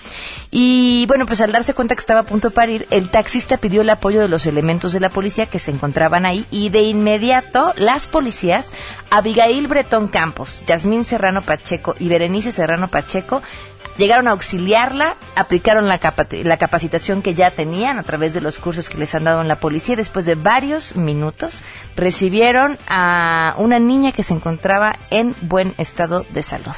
Y 0.51 1.05
bueno, 1.07 1.25
pues 1.25 1.41
al 1.41 1.51
darse 1.51 1.73
cuenta 1.73 1.95
que 1.95 2.01
estaba 2.01 2.21
a 2.21 2.25
punto 2.25 2.49
de 2.49 2.55
parir, 2.55 2.87
el 2.89 3.09
taxista 3.11 3.57
pidió 3.57 3.81
el 3.81 3.89
apoyo 3.89 4.21
de 4.21 4.27
los 4.27 4.45
elementos 4.45 4.93
de 4.93 4.99
la 4.99 5.09
policía 5.09 5.45
que 5.45 5.59
se 5.59 5.71
encontraban 5.71 6.25
ahí 6.25 6.45
y 6.49 6.69
de 6.69 6.81
inmediato 6.81 7.73
las 7.77 8.07
policías, 8.07 8.71
Abigail 9.11 9.67
Bretón 9.67 10.07
Campos, 10.07 10.63
Yasmín 10.65 11.05
Serrano 11.05 11.41
Pacheco 11.41 11.95
y 11.99 12.07
Berenice 12.07 12.51
Serrano 12.51 12.87
Pacheco, 12.87 13.41
llegaron 13.99 14.27
a 14.27 14.31
auxiliarla, 14.31 15.17
aplicaron 15.35 15.87
la, 15.87 15.99
la, 16.43 16.57
capacitación 16.57 17.21
que 17.21 17.35
ya 17.35 17.51
tenían 17.51 17.99
a 17.99 18.03
través 18.03 18.33
de 18.33 18.41
los 18.41 18.57
cursos 18.57 18.89
que 18.89 18.97
les 18.97 19.13
han 19.13 19.25
dado 19.25 19.41
en 19.41 19.47
la 19.47 19.59
policía. 19.59 19.95
Después 19.95 20.25
de 20.25 20.33
varios 20.33 20.95
minutos, 20.95 21.61
recibieron 21.95 22.79
a 22.87 23.53
una 23.57 23.77
niña 23.77 24.11
que 24.11 24.23
se 24.23 24.33
encontraba 24.33 24.97
en 25.11 25.35
buen 25.41 25.75
estado 25.77 26.25
de 26.31 26.41
salud. 26.41 26.73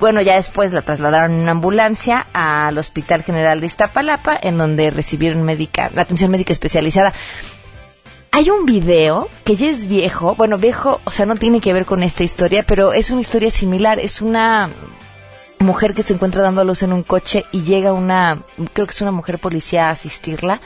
Bueno, 0.00 0.20
ya 0.20 0.34
después 0.36 0.72
la 0.72 0.82
trasladaron 0.82 1.32
en 1.32 1.40
una 1.42 1.52
ambulancia 1.52 2.26
al 2.32 2.76
Hospital 2.78 3.22
General 3.22 3.60
de 3.60 3.66
Iztapalapa, 3.66 4.38
en 4.40 4.58
donde 4.58 4.90
recibieron 4.90 5.44
médica, 5.44 5.90
atención 5.94 6.30
médica 6.30 6.52
especializada. 6.52 7.12
Hay 8.32 8.50
un 8.50 8.66
video 8.66 9.28
que 9.44 9.56
ya 9.56 9.68
es 9.68 9.86
viejo, 9.86 10.34
bueno, 10.34 10.58
viejo, 10.58 11.00
o 11.04 11.10
sea, 11.10 11.26
no 11.26 11.36
tiene 11.36 11.60
que 11.60 11.72
ver 11.72 11.84
con 11.84 12.02
esta 12.02 12.24
historia, 12.24 12.64
pero 12.66 12.92
es 12.92 13.10
una 13.10 13.20
historia 13.20 13.50
similar, 13.50 14.00
es 14.00 14.22
una 14.22 14.70
mujer 15.62 15.94
que 15.94 16.02
se 16.02 16.14
encuentra 16.14 16.42
dando 16.42 16.60
a 16.60 16.64
luz 16.64 16.82
en 16.82 16.92
un 16.92 17.02
coche 17.02 17.44
y 17.52 17.62
llega 17.62 17.92
una, 17.92 18.42
creo 18.72 18.86
que 18.86 18.92
es 18.92 19.00
una 19.00 19.12
mujer 19.12 19.38
policía 19.38 19.88
a 19.88 19.90
asistirla, 19.90 20.60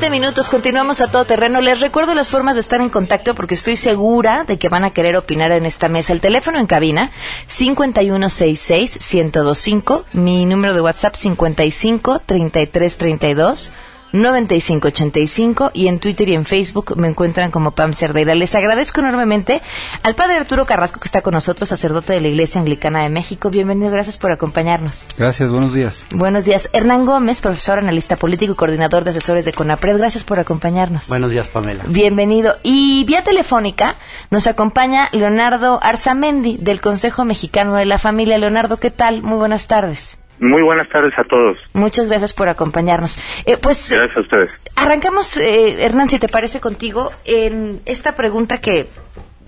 20 0.00 0.10
minutos, 0.10 0.48
continuamos 0.48 1.00
a 1.00 1.08
todo 1.08 1.24
terreno. 1.24 1.60
Les 1.60 1.80
recuerdo 1.80 2.14
las 2.14 2.28
formas 2.28 2.54
de 2.54 2.60
estar 2.60 2.80
en 2.80 2.88
contacto 2.88 3.34
porque 3.34 3.54
estoy 3.54 3.74
segura 3.74 4.44
de 4.44 4.56
que 4.56 4.68
van 4.68 4.84
a 4.84 4.92
querer 4.92 5.16
opinar 5.16 5.50
en 5.50 5.66
esta 5.66 5.88
mesa. 5.88 6.12
El 6.12 6.20
teléfono 6.20 6.60
en 6.60 6.68
cabina, 6.68 7.10
5166-1025. 7.48 10.04
Mi 10.12 10.46
número 10.46 10.72
de 10.72 10.82
WhatsApp, 10.82 11.16
553332. 11.16 13.72
9585 14.12 15.70
y 15.74 15.88
en 15.88 15.98
Twitter 15.98 16.28
y 16.28 16.34
en 16.34 16.44
Facebook 16.44 16.96
me 16.96 17.08
encuentran 17.08 17.50
como 17.50 17.72
Pam 17.72 17.94
Cerdeira. 17.94 18.34
Les 18.34 18.54
agradezco 18.54 19.00
enormemente 19.00 19.60
al 20.02 20.14
padre 20.14 20.36
Arturo 20.36 20.66
Carrasco 20.66 21.00
que 21.00 21.06
está 21.06 21.22
con 21.22 21.34
nosotros, 21.34 21.68
sacerdote 21.68 22.12
de 22.12 22.20
la 22.20 22.28
Iglesia 22.28 22.60
Anglicana 22.60 23.02
de 23.02 23.08
México. 23.08 23.50
Bienvenido, 23.50 23.90
gracias 23.90 24.18
por 24.18 24.32
acompañarnos. 24.32 25.06
Gracias, 25.16 25.50
buenos 25.50 25.72
días. 25.72 26.06
Buenos 26.14 26.44
días. 26.44 26.68
Hernán 26.72 27.06
Gómez, 27.06 27.40
profesor, 27.40 27.78
analista 27.78 28.16
político 28.16 28.52
y 28.52 28.56
coordinador 28.56 29.04
de 29.04 29.10
asesores 29.10 29.44
de 29.44 29.52
CONAPRED. 29.52 29.98
Gracias 29.98 30.24
por 30.24 30.38
acompañarnos. 30.38 31.08
Buenos 31.08 31.30
días, 31.30 31.48
Pamela. 31.48 31.84
Bienvenido. 31.86 32.56
Y 32.62 33.04
vía 33.04 33.24
telefónica 33.24 33.96
nos 34.30 34.46
acompaña 34.46 35.08
Leonardo 35.12 35.78
Arzamendi 35.82 36.56
del 36.58 36.80
Consejo 36.80 37.24
Mexicano 37.24 37.76
de 37.76 37.86
la 37.86 37.98
Familia. 37.98 38.38
Leonardo, 38.38 38.78
¿qué 38.78 38.90
tal? 38.90 39.22
Muy 39.22 39.38
buenas 39.38 39.66
tardes. 39.66 40.17
Muy 40.40 40.62
buenas 40.62 40.88
tardes 40.88 41.12
a 41.18 41.24
todos. 41.24 41.58
Muchas 41.72 42.08
gracias 42.08 42.32
por 42.32 42.48
acompañarnos. 42.48 43.18
Eh, 43.44 43.56
pues 43.56 43.90
gracias 43.90 44.16
a 44.16 44.20
ustedes. 44.20 44.50
Arrancamos, 44.76 45.36
eh, 45.36 45.84
Hernán, 45.84 46.08
si 46.08 46.18
te 46.18 46.28
parece 46.28 46.60
contigo, 46.60 47.10
en 47.24 47.80
esta 47.86 48.14
pregunta 48.14 48.60
que 48.60 48.86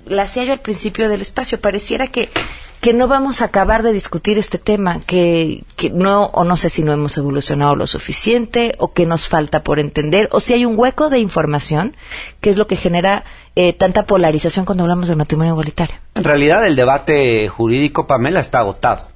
la 0.06 0.22
hacía 0.22 0.44
yo 0.44 0.52
al 0.52 0.60
principio 0.60 1.08
del 1.08 1.20
espacio. 1.20 1.60
Pareciera 1.60 2.08
que 2.08 2.30
que 2.80 2.94
no 2.94 3.08
vamos 3.08 3.42
a 3.42 3.46
acabar 3.46 3.82
de 3.82 3.92
discutir 3.92 4.38
este 4.38 4.58
tema, 4.58 5.00
que, 5.00 5.64
que 5.76 5.90
no, 5.90 6.26
o 6.26 6.44
no 6.44 6.56
sé 6.56 6.70
si 6.70 6.82
no 6.82 6.92
hemos 6.92 7.16
evolucionado 7.18 7.76
lo 7.76 7.86
suficiente, 7.86 8.74
o 8.78 8.92
que 8.92 9.04
nos 9.04 9.28
falta 9.28 9.62
por 9.62 9.78
entender, 9.78 10.28
o 10.32 10.40
si 10.40 10.54
hay 10.54 10.64
un 10.64 10.78
hueco 10.78 11.10
de 11.10 11.18
información, 11.18 11.94
que 12.40 12.48
es 12.48 12.56
lo 12.56 12.66
que 12.66 12.76
genera 12.76 13.24
eh, 13.54 13.74
tanta 13.74 14.04
polarización 14.04 14.64
cuando 14.64 14.84
hablamos 14.84 15.08
del 15.08 15.18
matrimonio 15.18 15.52
igualitario. 15.52 15.96
En 16.14 16.24
realidad 16.24 16.66
el 16.66 16.74
debate 16.74 17.48
jurídico, 17.48 18.06
Pamela, 18.06 18.40
está 18.40 18.60
agotado. 18.60 19.08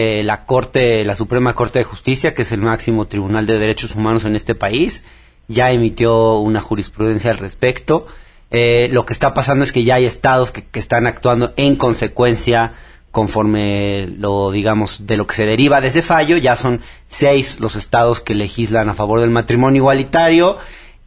Eh, 0.00 0.22
la 0.22 0.44
Corte, 0.44 1.04
la 1.04 1.16
Suprema 1.16 1.54
Corte 1.54 1.80
de 1.80 1.84
Justicia, 1.84 2.32
que 2.32 2.42
es 2.42 2.52
el 2.52 2.60
máximo 2.60 3.08
tribunal 3.08 3.46
de 3.46 3.58
derechos 3.58 3.96
humanos 3.96 4.24
en 4.24 4.36
este 4.36 4.54
país, 4.54 5.02
ya 5.48 5.72
emitió 5.72 6.38
una 6.38 6.60
jurisprudencia 6.60 7.32
al 7.32 7.38
respecto. 7.38 8.06
Eh, 8.52 8.88
lo 8.92 9.04
que 9.04 9.12
está 9.12 9.34
pasando 9.34 9.64
es 9.64 9.72
que 9.72 9.82
ya 9.82 9.96
hay 9.96 10.04
estados 10.04 10.52
que, 10.52 10.62
que 10.64 10.78
están 10.78 11.08
actuando 11.08 11.52
en 11.56 11.74
consecuencia 11.74 12.74
conforme 13.10 14.06
lo 14.06 14.52
digamos 14.52 15.04
de 15.08 15.16
lo 15.16 15.26
que 15.26 15.34
se 15.34 15.46
deriva 15.46 15.80
de 15.80 15.88
ese 15.88 16.02
fallo. 16.02 16.36
Ya 16.36 16.54
son 16.54 16.80
seis 17.08 17.58
los 17.58 17.74
estados 17.74 18.20
que 18.20 18.36
legislan 18.36 18.88
a 18.88 18.94
favor 18.94 19.18
del 19.18 19.30
matrimonio 19.30 19.80
igualitario. 19.80 20.58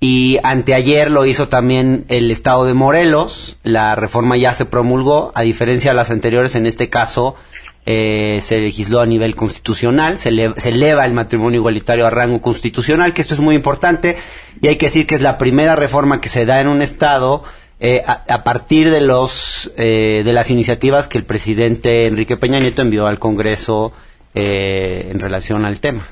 Y 0.02 0.38
anteayer 0.44 1.10
lo 1.12 1.26
hizo 1.26 1.48
también 1.48 2.04
el 2.10 2.30
estado 2.30 2.66
de 2.66 2.74
Morelos. 2.74 3.58
La 3.64 3.96
reforma 3.96 4.36
ya 4.36 4.54
se 4.54 4.66
promulgó 4.66 5.32
a 5.34 5.44
diferencia 5.44 5.92
de 5.92 5.96
las 5.96 6.12
anteriores 6.12 6.56
en 6.56 6.66
este 6.66 6.90
caso 6.90 7.38
eh, 7.86 8.40
se 8.42 8.60
legisló 8.60 9.00
a 9.02 9.06
nivel 9.06 9.36
constitucional, 9.36 10.18
se, 10.18 10.32
se 10.58 10.70
eleva 10.70 11.06
el 11.06 11.14
matrimonio 11.14 11.60
igualitario 11.60 12.06
a 12.06 12.10
rango 12.10 12.42
constitucional, 12.42 13.14
que 13.14 13.22
esto 13.22 13.34
es 13.34 13.40
muy 13.40 13.56
importante, 13.56 14.18
y 14.62 14.68
hay 14.68 14.78
que 14.78 14.88
decir 14.88 15.08
que 15.08 15.16
es 15.16 15.22
la 15.22 15.38
primera 15.38 15.76
reforma 15.76 16.22
que 16.22 16.30
se 16.30 16.46
da 16.46 16.62
en 16.62 16.68
un 16.68 16.82
Estado 16.82 17.44
eh, 17.84 18.04
a, 18.06 18.24
a 18.32 18.44
partir 18.44 18.92
de, 18.92 19.02
los, 19.02 19.72
eh, 19.76 20.22
de 20.24 20.34
las 20.34 20.52
iniciativas 20.52 21.08
que 21.08 21.18
el 21.18 21.24
presidente 21.24 22.06
Enrique 22.06 22.38
Peña 22.38 22.60
Nieto 22.60 22.84
envió 22.84 23.08
al 23.08 23.18
Congreso 23.18 23.92
eh, 24.36 25.10
en 25.10 25.20
relación 25.20 25.66
al 25.66 25.80
tema. 25.80 26.08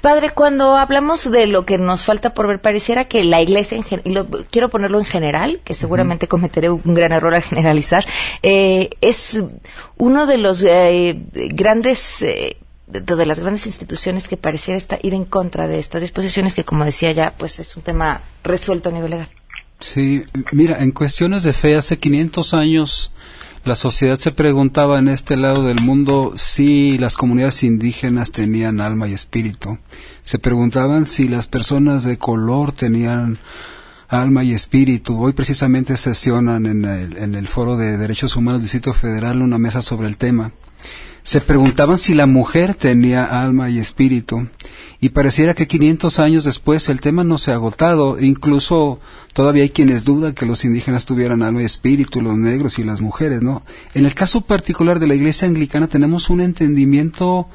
Padre, 0.00 0.30
cuando 0.30 0.76
hablamos 0.76 1.30
de 1.30 1.46
lo 1.48 1.64
que 1.66 1.76
nos 1.78 2.04
falta 2.04 2.32
por 2.32 2.46
ver, 2.46 2.60
pareciera 2.60 3.06
que 3.06 3.24
la 3.24 3.40
iglesia, 3.42 3.76
en 3.76 3.82
gen- 3.84 4.02
y 4.04 4.10
lo, 4.10 4.26
quiero 4.50 4.68
ponerlo 4.68 4.98
en 4.98 5.04
general, 5.04 5.60
que 5.64 5.74
seguramente 5.74 6.28
cometeré 6.28 6.70
un 6.70 6.94
gran 6.94 7.12
error 7.12 7.34
al 7.34 7.42
generalizar, 7.42 8.06
eh, 8.42 8.90
es 9.00 9.40
uno 9.96 10.26
de 10.26 10.38
los 10.38 10.62
eh, 10.62 11.18
grandes, 11.32 12.22
eh, 12.22 12.56
de, 12.86 13.00
de 13.00 13.26
las 13.26 13.40
grandes 13.40 13.66
instituciones 13.66 14.28
que 14.28 14.36
pareciera 14.36 14.78
estar, 14.78 14.98
ir 15.02 15.14
en 15.14 15.24
contra 15.24 15.66
de 15.66 15.78
estas 15.78 16.00
disposiciones 16.02 16.54
que, 16.54 16.64
como 16.64 16.84
decía 16.84 17.10
ya, 17.12 17.32
pues 17.36 17.58
es 17.58 17.76
un 17.76 17.82
tema 17.82 18.22
resuelto 18.44 18.90
a 18.90 18.92
nivel 18.92 19.10
legal. 19.10 19.28
Sí, 19.80 20.24
mira, 20.52 20.78
en 20.80 20.90
cuestiones 20.92 21.42
de 21.42 21.52
fe, 21.52 21.76
hace 21.76 21.98
500 21.98 22.54
años 22.54 23.12
la 23.68 23.74
sociedad 23.74 24.18
se 24.18 24.32
preguntaba 24.32 24.98
en 24.98 25.08
este 25.08 25.36
lado 25.36 25.62
del 25.62 25.82
mundo 25.82 26.32
si 26.36 26.96
las 26.96 27.18
comunidades 27.18 27.62
indígenas 27.62 28.32
tenían 28.32 28.80
alma 28.80 29.08
y 29.08 29.12
espíritu. 29.12 29.76
Se 30.22 30.38
preguntaban 30.38 31.04
si 31.04 31.28
las 31.28 31.48
personas 31.48 32.02
de 32.04 32.16
color 32.16 32.72
tenían 32.72 33.36
alma 34.08 34.42
y 34.42 34.54
espíritu. 34.54 35.22
Hoy 35.22 35.34
precisamente 35.34 35.98
sesionan 35.98 36.64
en 36.64 36.86
el, 36.86 37.18
en 37.18 37.34
el 37.34 37.46
Foro 37.46 37.76
de 37.76 37.98
Derechos 37.98 38.36
Humanos 38.36 38.62
del 38.62 38.70
Distrito 38.70 38.94
Federal 38.94 39.42
una 39.42 39.58
mesa 39.58 39.82
sobre 39.82 40.08
el 40.08 40.16
tema. 40.16 40.50
Se 41.28 41.42
preguntaban 41.42 41.98
si 41.98 42.14
la 42.14 42.24
mujer 42.24 42.74
tenía 42.74 43.22
alma 43.22 43.68
y 43.68 43.78
espíritu. 43.78 44.48
Y 44.98 45.10
pareciera 45.10 45.52
que 45.52 45.68
500 45.68 46.20
años 46.20 46.44
después 46.44 46.88
el 46.88 47.02
tema 47.02 47.22
no 47.22 47.36
se 47.36 47.50
ha 47.50 47.56
agotado. 47.56 48.18
Incluso 48.18 48.98
todavía 49.34 49.64
hay 49.64 49.68
quienes 49.68 50.06
dudan 50.06 50.32
que 50.32 50.46
los 50.46 50.64
indígenas 50.64 51.04
tuvieran 51.04 51.42
alma 51.42 51.60
y 51.60 51.66
espíritu, 51.66 52.22
los 52.22 52.38
negros 52.38 52.78
y 52.78 52.82
las 52.82 53.02
mujeres, 53.02 53.42
¿no? 53.42 53.62
En 53.92 54.06
el 54.06 54.14
caso 54.14 54.40
particular 54.40 55.00
de 55.00 55.06
la 55.06 55.16
iglesia 55.16 55.46
anglicana 55.46 55.86
tenemos 55.86 56.30
un 56.30 56.40
entendimiento 56.40 57.46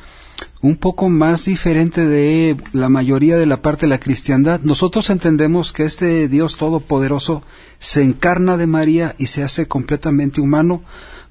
un 0.62 0.76
poco 0.76 1.10
más 1.10 1.46
diferente 1.46 2.06
de 2.06 2.56
la 2.74 2.90
mayoría 2.90 3.38
de 3.38 3.48
la 3.48 3.64
parte 3.64 3.88
de 3.88 3.90
la 3.90 4.00
cristiandad. 4.00 4.62
Nosotros 4.62 5.10
entendemos 5.10 5.74
que 5.74 5.84
este 5.84 6.28
Dios 6.28 6.58
todopoderoso 6.58 7.42
se 7.80 8.04
encarna 8.04 8.56
de 8.56 8.68
María 8.68 9.16
y 9.18 9.28
se 9.28 9.42
hace 9.42 9.68
completamente 9.68 10.42
humano 10.42 10.84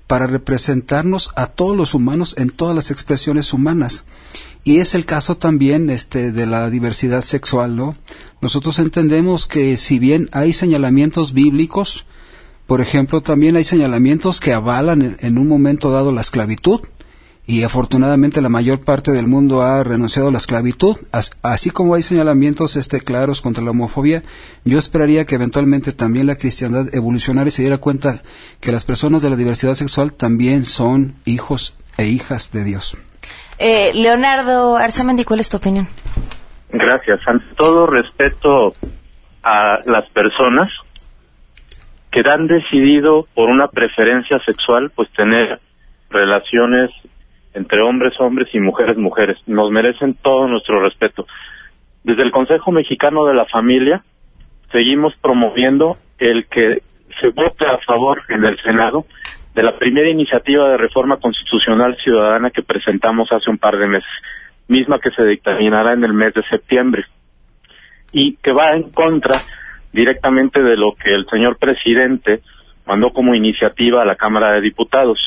para 0.06 0.26
representarnos 0.26 1.30
a 1.36 1.46
todos 1.46 1.76
los 1.76 1.94
humanos 1.94 2.34
en 2.38 2.50
todas 2.50 2.74
las 2.74 2.90
expresiones 2.90 3.52
humanas. 3.52 4.04
Y 4.64 4.78
es 4.78 4.94
el 4.94 5.06
caso 5.06 5.36
también 5.36 5.90
este 5.90 6.30
de 6.30 6.46
la 6.46 6.70
diversidad 6.70 7.22
sexual, 7.22 7.74
¿no? 7.74 7.96
Nosotros 8.40 8.78
entendemos 8.78 9.46
que 9.46 9.76
si 9.76 9.98
bien 9.98 10.28
hay 10.32 10.52
señalamientos 10.52 11.32
bíblicos, 11.32 12.06
por 12.66 12.80
ejemplo, 12.80 13.20
también 13.20 13.56
hay 13.56 13.64
señalamientos 13.64 14.38
que 14.38 14.52
avalan 14.52 15.02
en, 15.02 15.16
en 15.20 15.38
un 15.38 15.48
momento 15.48 15.90
dado 15.90 16.12
la 16.12 16.20
esclavitud, 16.20 16.80
y 17.46 17.64
afortunadamente 17.64 18.40
la 18.40 18.48
mayor 18.48 18.80
parte 18.84 19.10
del 19.10 19.26
mundo 19.26 19.62
ha 19.62 19.82
renunciado 19.82 20.28
a 20.28 20.32
la 20.32 20.38
esclavitud, 20.38 20.96
As- 21.10 21.36
así 21.42 21.70
como 21.70 21.94
hay 21.94 22.02
señalamientos 22.02 22.76
este 22.76 23.00
claros 23.00 23.40
contra 23.40 23.64
la 23.64 23.70
homofobia, 23.72 24.22
yo 24.64 24.78
esperaría 24.78 25.24
que 25.24 25.34
eventualmente 25.34 25.92
también 25.92 26.26
la 26.28 26.36
cristiandad 26.36 26.94
evolucionara 26.94 27.48
y 27.48 27.50
se 27.50 27.62
diera 27.62 27.78
cuenta 27.78 28.22
que 28.60 28.70
las 28.72 28.84
personas 28.84 29.22
de 29.22 29.30
la 29.30 29.36
diversidad 29.36 29.72
sexual 29.74 30.12
también 30.12 30.64
son 30.64 31.14
hijos 31.24 31.74
e 31.98 32.06
hijas 32.06 32.52
de 32.52 32.62
Dios. 32.64 32.96
Eh, 33.58 33.90
Leonardo 33.94 34.76
Arzamendi, 34.76 35.24
¿cuál 35.24 35.40
es 35.40 35.50
tu 35.50 35.56
opinión? 35.56 35.88
Gracias. 36.70 37.20
Ante 37.26 37.44
todo 37.56 37.86
respeto 37.86 38.72
a 39.42 39.78
las 39.84 40.08
personas 40.10 40.70
que 42.10 42.20
han 42.20 42.46
decidido 42.46 43.26
por 43.34 43.48
una 43.50 43.68
preferencia 43.68 44.38
sexual 44.46 44.90
pues 44.94 45.08
tener 45.12 45.60
relaciones 46.10 46.90
entre 47.54 47.80
hombres 47.82 48.18
hombres 48.20 48.48
y 48.52 48.60
mujeres 48.60 48.96
mujeres. 48.96 49.38
Nos 49.46 49.70
merecen 49.70 50.14
todo 50.14 50.48
nuestro 50.48 50.80
respeto. 50.82 51.26
Desde 52.04 52.22
el 52.22 52.30
Consejo 52.32 52.72
Mexicano 52.72 53.24
de 53.24 53.34
la 53.34 53.46
Familia 53.46 54.02
seguimos 54.70 55.14
promoviendo 55.20 55.98
el 56.18 56.46
que 56.46 56.82
se 57.20 57.28
vote 57.28 57.66
a 57.66 57.78
favor 57.78 58.22
en 58.28 58.44
el 58.44 58.58
Senado 58.62 59.04
de 59.54 59.62
la 59.62 59.78
primera 59.78 60.08
iniciativa 60.08 60.70
de 60.70 60.78
reforma 60.78 61.18
constitucional 61.18 61.96
ciudadana 62.02 62.50
que 62.50 62.62
presentamos 62.62 63.30
hace 63.30 63.50
un 63.50 63.58
par 63.58 63.76
de 63.76 63.86
meses, 63.86 64.10
misma 64.68 64.98
que 64.98 65.10
se 65.10 65.24
dictaminará 65.24 65.92
en 65.92 66.04
el 66.04 66.14
mes 66.14 66.32
de 66.32 66.42
septiembre 66.44 67.04
y 68.12 68.36
que 68.36 68.52
va 68.52 68.70
en 68.70 68.90
contra 68.90 69.42
directamente 69.92 70.62
de 70.62 70.76
lo 70.76 70.92
que 70.92 71.12
el 71.12 71.26
señor 71.30 71.58
presidente 71.58 72.40
mandó 72.86 73.10
como 73.10 73.34
iniciativa 73.34 74.02
a 74.02 74.06
la 74.06 74.16
Cámara 74.16 74.52
de 74.52 74.60
Diputados. 74.60 75.18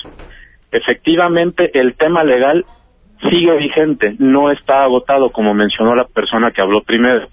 Efectivamente, 0.76 1.72
el 1.80 1.96
tema 1.96 2.26
legal 2.26 2.66
sigue 3.30 3.56
vigente, 3.56 4.14
no 4.20 4.52
está 4.52 4.84
agotado, 4.84 5.30
como 5.30 5.54
mencionó 5.54 5.96
la 5.96 6.04
persona 6.04 6.52
que 6.52 6.62
habló 6.62 6.84
primero. 6.84 7.30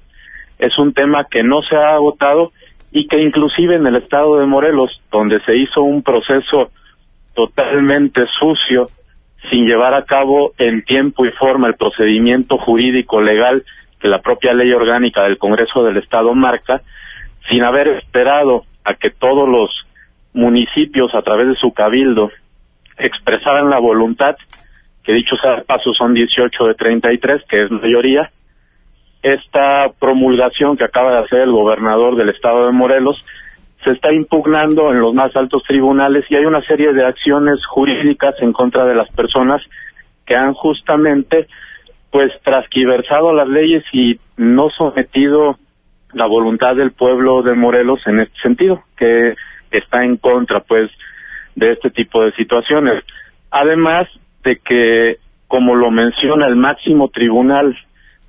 Es 0.60 0.78
un 0.78 0.94
tema 0.94 1.26
que 1.28 1.42
no 1.42 1.60
se 1.62 1.74
ha 1.74 1.94
agotado 1.94 2.52
y 2.92 3.08
que 3.08 3.20
inclusive 3.20 3.74
en 3.74 3.86
el 3.88 3.96
estado 3.96 4.38
de 4.38 4.46
Morelos, 4.46 5.02
donde 5.10 5.40
se 5.40 5.56
hizo 5.56 5.82
un 5.82 6.04
proceso 6.04 6.70
totalmente 7.34 8.20
sucio, 8.38 8.86
sin 9.50 9.66
llevar 9.66 9.94
a 9.94 10.04
cabo 10.04 10.52
en 10.56 10.84
tiempo 10.84 11.26
y 11.26 11.32
forma 11.32 11.66
el 11.66 11.74
procedimiento 11.74 12.56
jurídico 12.58 13.20
legal 13.20 13.64
que 13.98 14.06
la 14.06 14.20
propia 14.20 14.54
ley 14.54 14.72
orgánica 14.72 15.24
del 15.24 15.38
Congreso 15.38 15.82
del 15.82 15.96
Estado 15.96 16.32
marca, 16.32 16.82
sin 17.50 17.64
haber 17.64 17.88
esperado 17.88 18.62
a 18.84 18.94
que 18.94 19.10
todos 19.10 19.48
los 19.48 19.68
municipios 20.32 21.12
a 21.12 21.22
través 21.22 21.48
de 21.48 21.56
su 21.56 21.72
cabildo 21.72 22.30
expresaran 22.98 23.70
la 23.70 23.78
voluntad, 23.78 24.36
que 25.02 25.12
dicho 25.12 25.36
sea 25.36 25.62
paso 25.64 25.92
son 25.92 26.14
18 26.14 26.64
de 26.64 26.74
33, 26.74 27.42
que 27.48 27.64
es 27.64 27.70
mayoría, 27.70 28.30
esta 29.22 29.90
promulgación 30.00 30.76
que 30.76 30.84
acaba 30.84 31.12
de 31.12 31.24
hacer 31.24 31.40
el 31.40 31.52
gobernador 31.52 32.16
del 32.16 32.30
estado 32.30 32.66
de 32.66 32.72
Morelos 32.72 33.24
se 33.84 33.92
está 33.92 34.12
impugnando 34.12 34.90
en 34.92 35.00
los 35.00 35.14
más 35.14 35.34
altos 35.34 35.62
tribunales 35.64 36.24
y 36.28 36.36
hay 36.36 36.44
una 36.44 36.62
serie 36.62 36.92
de 36.92 37.04
acciones 37.04 37.64
jurídicas 37.66 38.34
en 38.40 38.52
contra 38.52 38.84
de 38.84 38.94
las 38.94 39.08
personas 39.12 39.60
que 40.24 40.36
han 40.36 40.54
justamente 40.54 41.48
pues 42.10 42.30
trasquiversado 42.44 43.32
las 43.32 43.48
leyes 43.48 43.82
y 43.92 44.18
no 44.36 44.70
sometido 44.70 45.56
la 46.12 46.26
voluntad 46.26 46.76
del 46.76 46.92
pueblo 46.92 47.42
de 47.42 47.54
Morelos 47.54 48.00
en 48.06 48.20
este 48.20 48.38
sentido, 48.42 48.82
que 48.96 49.34
está 49.70 50.04
en 50.04 50.16
contra 50.16 50.60
pues 50.60 50.90
de 51.54 51.72
este 51.72 51.90
tipo 51.90 52.22
de 52.22 52.32
situaciones. 52.32 53.04
Además 53.50 54.08
de 54.44 54.56
que, 54.56 55.16
como 55.46 55.74
lo 55.74 55.90
menciona 55.90 56.46
el 56.46 56.56
máximo 56.56 57.08
tribunal 57.08 57.76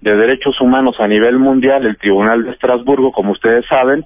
de 0.02 0.16
derechos 0.16 0.60
humanos 0.60 0.96
a 1.00 1.08
nivel 1.08 1.40
mundial, 1.40 1.86
el 1.86 1.98
Tribunal 1.98 2.44
de 2.44 2.52
Estrasburgo, 2.52 3.12
como 3.12 3.32
ustedes 3.32 3.66
saben, 3.70 4.04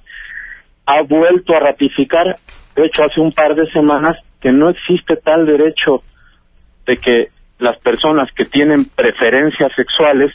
ha 0.86 1.02
vuelto 1.02 1.54
a 1.54 1.60
ratificar, 1.60 2.36
de 2.76 2.86
hecho 2.86 3.02
hace 3.02 3.20
un 3.20 3.32
par 3.32 3.54
de 3.56 3.66
semanas, 3.66 4.16
que 4.40 4.52
no 4.52 4.70
existe 4.70 5.16
tal 5.16 5.44
derecho 5.44 5.98
de 6.86 6.96
que 6.96 7.28
las 7.58 7.76
personas 7.80 8.30
que 8.34 8.44
tienen 8.44 8.84
preferencias 8.84 9.72
sexuales 9.74 10.32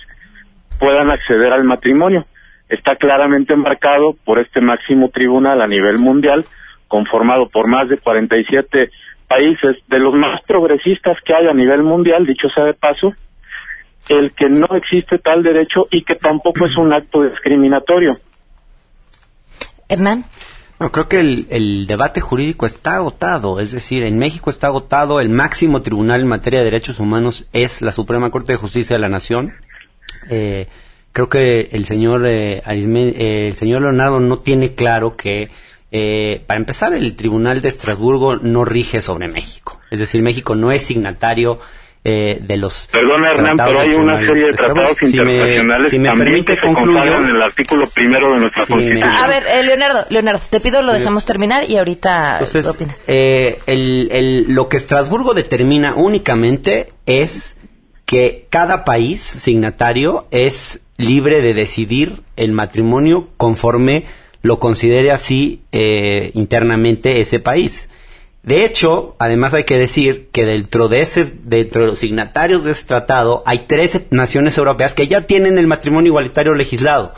puedan 0.79 1.09
acceder 1.09 1.53
al 1.53 1.63
matrimonio. 1.63 2.25
Está 2.67 2.95
claramente 2.97 3.55
marcado 3.55 4.15
por 4.25 4.39
este 4.39 4.59
máximo 4.59 5.09
tribunal 5.09 5.61
a 5.61 5.67
nivel 5.67 5.97
mundial, 5.99 6.43
conformado 6.93 7.49
por 7.49 7.67
más 7.67 7.89
de 7.89 7.97
47 7.97 8.91
países 9.27 9.77
de 9.87 9.97
los 9.97 10.13
más 10.13 10.43
progresistas 10.45 11.17
que 11.25 11.33
hay 11.33 11.47
a 11.47 11.53
nivel 11.53 11.81
mundial, 11.81 12.23
dicho 12.23 12.47
sea 12.53 12.65
de 12.65 12.75
paso, 12.75 13.13
el 14.09 14.31
que 14.33 14.47
no 14.47 14.67
existe 14.75 15.17
tal 15.17 15.41
derecho 15.41 15.87
y 15.89 16.03
que 16.03 16.13
tampoco 16.13 16.65
es 16.65 16.77
un 16.77 16.93
acto 16.93 17.23
discriminatorio. 17.23 18.19
Hernán. 19.89 20.25
No, 20.79 20.91
creo 20.91 21.07
que 21.07 21.19
el, 21.19 21.87
debate 21.87 22.21
jurídico 22.21 22.67
está 22.67 22.97
agotado, 22.97 23.59
es 23.59 23.71
decir, 23.71 24.03
en 24.03 24.19
México 24.19 24.51
está 24.51 24.67
agotado, 24.67 25.19
el 25.19 25.29
máximo 25.29 25.81
tribunal 25.81 26.21
en 26.21 26.27
materia 26.27 26.59
de 26.59 26.65
derechos 26.65 26.99
humanos 26.99 27.47
es 27.53 27.81
la 27.81 27.91
Suprema 27.91 28.29
Corte 28.29 28.51
de 28.51 28.57
Justicia 28.59 28.97
de 28.97 29.01
la 29.01 29.09
Nación. 29.09 29.53
Eh, 30.29 30.67
creo 31.11 31.27
que 31.27 31.69
el 31.71 31.85
señor, 31.85 32.27
eh, 32.27 32.61
eh, 32.67 33.47
el 33.47 33.53
señor 33.53 33.81
Leonardo 33.81 34.19
no 34.19 34.37
tiene 34.39 34.75
claro 34.75 35.15
que, 35.15 35.49
para 36.47 36.59
empezar, 36.59 36.93
el 36.93 37.15
Tribunal 37.15 37.61
de 37.61 37.69
Estrasburgo 37.69 38.37
no 38.37 38.65
rige 38.65 39.01
sobre 39.01 39.27
México. 39.27 39.79
Es 39.91 39.99
decir, 39.99 40.21
México 40.21 40.55
no 40.55 40.71
es 40.71 40.81
signatario 40.81 41.59
eh, 42.05 42.39
de 42.41 42.57
los 42.57 42.89
Perdona 42.91 43.31
Hernán, 43.31 43.55
pero 43.55 43.79
hay 43.79 43.93
una 43.93 44.19
serie 44.19 44.47
de 44.47 44.53
tratados 44.57 45.01
internacionales 45.01 45.89
si 45.89 45.99
me, 45.99 46.09
también 46.09 46.43
que 46.43 46.55
se 46.55 46.67
en 46.67 47.29
el 47.29 47.41
artículo 47.41 47.85
primero 47.95 48.33
de 48.33 48.39
nuestra 48.41 48.65
Constitución. 48.65 49.09
A 49.09 49.25
ver, 49.27 49.45
eh, 49.47 49.63
Leonardo, 49.63 50.05
Leonardo, 50.09 50.41
te 50.49 50.59
pido 50.59 50.81
lo 50.81 50.91
dejamos 50.91 51.25
terminar 51.25 51.63
y 51.69 51.77
ahorita 51.77 52.39
Entonces, 52.39 52.67
opinas? 52.67 53.01
Eh, 53.07 53.59
el, 53.67 54.09
el, 54.11 54.53
lo 54.53 54.67
que 54.67 54.75
Estrasburgo 54.75 55.33
determina 55.33 55.95
únicamente 55.95 56.91
es 57.05 57.55
que 58.03 58.47
cada 58.49 58.83
país 58.83 59.21
signatario 59.21 60.27
es 60.29 60.81
libre 60.97 61.41
de 61.41 61.53
decidir 61.53 62.21
el 62.35 62.51
matrimonio 62.51 63.29
conforme 63.37 64.07
lo 64.43 64.59
considere 64.59 65.11
así 65.11 65.63
eh, 65.71 66.29
internamente 66.35 67.21
ese 67.21 67.39
país. 67.39 67.89
De 68.43 68.65
hecho, 68.65 69.15
además 69.19 69.53
hay 69.53 69.63
que 69.63 69.77
decir 69.77 70.27
que 70.33 70.45
dentro 70.45 70.89
de 70.89 70.99
ese, 70.99 71.25
dentro 71.43 71.81
de 71.81 71.87
los 71.87 71.99
signatarios 71.99 72.65
de 72.65 72.73
ese 72.73 72.85
tratado, 72.85 73.41
hay 73.45 73.59
13 73.59 74.07
naciones 74.11 74.57
europeas 74.57 74.93
que 74.93 75.07
ya 75.07 75.21
tienen 75.21 75.57
el 75.57 75.65
matrimonio 75.65 76.09
igualitario 76.09 76.53
legislado. 76.53 77.13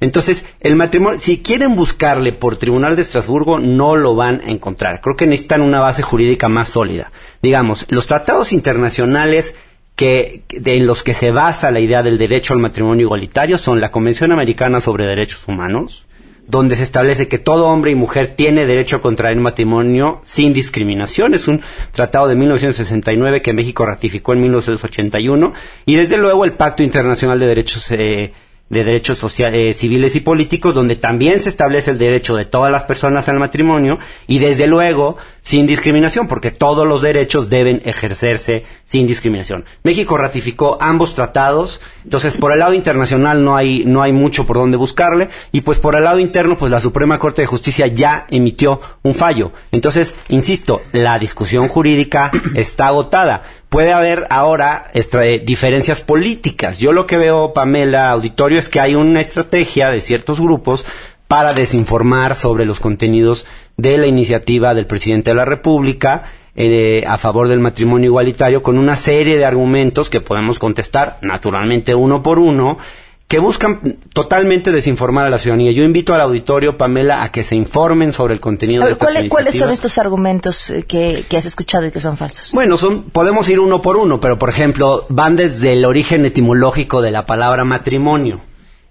Entonces, 0.00 0.44
el 0.60 0.76
matrimonio, 0.76 1.18
si 1.18 1.38
quieren 1.38 1.74
buscarle 1.74 2.32
por 2.32 2.56
Tribunal 2.56 2.94
de 2.94 3.02
Estrasburgo, 3.02 3.58
no 3.58 3.96
lo 3.96 4.14
van 4.14 4.42
a 4.42 4.50
encontrar. 4.50 5.00
Creo 5.00 5.16
que 5.16 5.26
necesitan 5.26 5.62
una 5.62 5.80
base 5.80 6.02
jurídica 6.02 6.50
más 6.50 6.68
sólida. 6.68 7.10
Digamos, 7.40 7.86
los 7.88 8.06
tratados 8.06 8.52
internacionales 8.52 9.54
que, 9.94 10.42
en 10.50 10.86
los 10.86 11.02
que 11.02 11.14
se 11.14 11.30
basa 11.30 11.70
la 11.70 11.80
idea 11.80 12.02
del 12.02 12.18
derecho 12.18 12.52
al 12.52 12.60
matrimonio 12.60 13.06
igualitario 13.06 13.56
son 13.56 13.80
la 13.80 13.90
Convención 13.90 14.30
Americana 14.30 14.82
sobre 14.82 15.06
Derechos 15.06 15.48
Humanos, 15.48 16.04
donde 16.46 16.76
se 16.76 16.82
establece 16.82 17.28
que 17.28 17.38
todo 17.38 17.66
hombre 17.66 17.90
y 17.90 17.94
mujer 17.94 18.34
tiene 18.36 18.66
derecho 18.66 18.96
a 18.96 19.00
contraer 19.00 19.36
matrimonio 19.36 20.20
sin 20.24 20.52
discriminación. 20.52 21.34
Es 21.34 21.48
un 21.48 21.62
tratado 21.92 22.28
de 22.28 22.36
1969 22.36 23.42
que 23.42 23.52
México 23.52 23.84
ratificó 23.84 24.32
en 24.32 24.42
1981 24.42 25.52
y 25.86 25.96
desde 25.96 26.18
luego 26.18 26.44
el 26.44 26.52
Pacto 26.52 26.82
Internacional 26.82 27.38
de 27.38 27.46
Derechos 27.46 27.90
eh, 27.90 28.32
de 28.68 28.82
derechos 28.82 29.18
sociales, 29.18 29.76
eh, 29.76 29.78
civiles 29.78 30.16
y 30.16 30.20
políticos, 30.20 30.74
donde 30.74 30.96
también 30.96 31.40
se 31.40 31.48
establece 31.48 31.92
el 31.92 31.98
derecho 31.98 32.34
de 32.34 32.44
todas 32.44 32.72
las 32.72 32.84
personas 32.84 33.28
al 33.28 33.38
matrimonio 33.38 33.98
y 34.26 34.40
desde 34.40 34.66
luego 34.66 35.16
sin 35.42 35.66
discriminación, 35.66 36.26
porque 36.26 36.50
todos 36.50 36.86
los 36.86 37.02
derechos 37.02 37.48
deben 37.48 37.80
ejercerse 37.84 38.64
sin 38.84 39.06
discriminación. 39.06 39.64
México 39.84 40.16
ratificó 40.16 40.78
ambos 40.80 41.14
tratados, 41.14 41.80
entonces 42.02 42.34
por 42.34 42.52
el 42.52 42.58
lado 42.58 42.74
internacional 42.74 43.44
no 43.44 43.56
hay 43.56 43.84
no 43.84 44.02
hay 44.02 44.12
mucho 44.12 44.46
por 44.46 44.56
donde 44.56 44.76
buscarle 44.76 45.28
y 45.52 45.60
pues 45.60 45.78
por 45.78 45.94
el 45.94 46.04
lado 46.04 46.18
interno 46.18 46.56
pues 46.56 46.72
la 46.72 46.80
Suprema 46.80 47.18
Corte 47.20 47.42
de 47.42 47.46
Justicia 47.46 47.86
ya 47.86 48.26
emitió 48.30 48.80
un 49.02 49.14
fallo. 49.14 49.52
Entonces, 49.70 50.16
insisto, 50.28 50.82
la 50.92 51.18
discusión 51.20 51.68
jurídica 51.68 52.32
está 52.54 52.88
agotada 52.88 53.44
puede 53.68 53.92
haber 53.92 54.26
ahora 54.30 54.90
eh, 54.94 55.42
diferencias 55.44 56.00
políticas. 56.00 56.78
Yo 56.78 56.92
lo 56.92 57.06
que 57.06 57.16
veo, 57.16 57.52
Pamela, 57.52 58.10
auditorio, 58.10 58.58
es 58.58 58.68
que 58.68 58.80
hay 58.80 58.94
una 58.94 59.20
estrategia 59.20 59.90
de 59.90 60.00
ciertos 60.00 60.40
grupos 60.40 60.84
para 61.28 61.52
desinformar 61.52 62.36
sobre 62.36 62.64
los 62.64 62.80
contenidos 62.80 63.46
de 63.76 63.98
la 63.98 64.06
iniciativa 64.06 64.74
del 64.74 64.86
presidente 64.86 65.30
de 65.30 65.36
la 65.36 65.44
República 65.44 66.24
eh, 66.54 67.04
a 67.06 67.18
favor 67.18 67.48
del 67.48 67.58
matrimonio 67.58 68.06
igualitario 68.06 68.62
con 68.62 68.78
una 68.78 68.96
serie 68.96 69.36
de 69.36 69.44
argumentos 69.44 70.08
que 70.08 70.22
podemos 70.22 70.58
contestar 70.58 71.18
naturalmente 71.20 71.94
uno 71.94 72.22
por 72.22 72.38
uno 72.38 72.78
que 73.28 73.40
buscan 73.40 73.98
totalmente 74.12 74.70
desinformar 74.70 75.26
a 75.26 75.30
la 75.30 75.38
ciudadanía. 75.38 75.72
Yo 75.72 75.82
invito 75.82 76.14
al 76.14 76.20
auditorio, 76.20 76.76
Pamela, 76.78 77.24
a 77.24 77.32
que 77.32 77.42
se 77.42 77.56
informen 77.56 78.12
sobre 78.12 78.34
el 78.34 78.40
contenido 78.40 78.84
de 78.84 78.92
estas 78.92 79.12
¿cuál, 79.12 79.28
¿Cuáles 79.28 79.58
son 79.58 79.70
estos 79.70 79.98
argumentos 79.98 80.70
eh, 80.70 80.84
que, 80.84 81.26
has 81.36 81.46
escuchado 81.46 81.86
y 81.86 81.90
que 81.90 81.98
son 81.98 82.16
falsos? 82.16 82.52
Bueno, 82.52 82.78
son, 82.78 83.10
podemos 83.10 83.48
ir 83.48 83.58
uno 83.58 83.82
por 83.82 83.96
uno, 83.96 84.20
pero 84.20 84.38
por 84.38 84.48
ejemplo, 84.48 85.06
van 85.08 85.34
desde 85.34 85.72
el 85.72 85.84
origen 85.84 86.24
etimológico 86.24 87.02
de 87.02 87.10
la 87.10 87.26
palabra 87.26 87.64
matrimonio. 87.64 88.40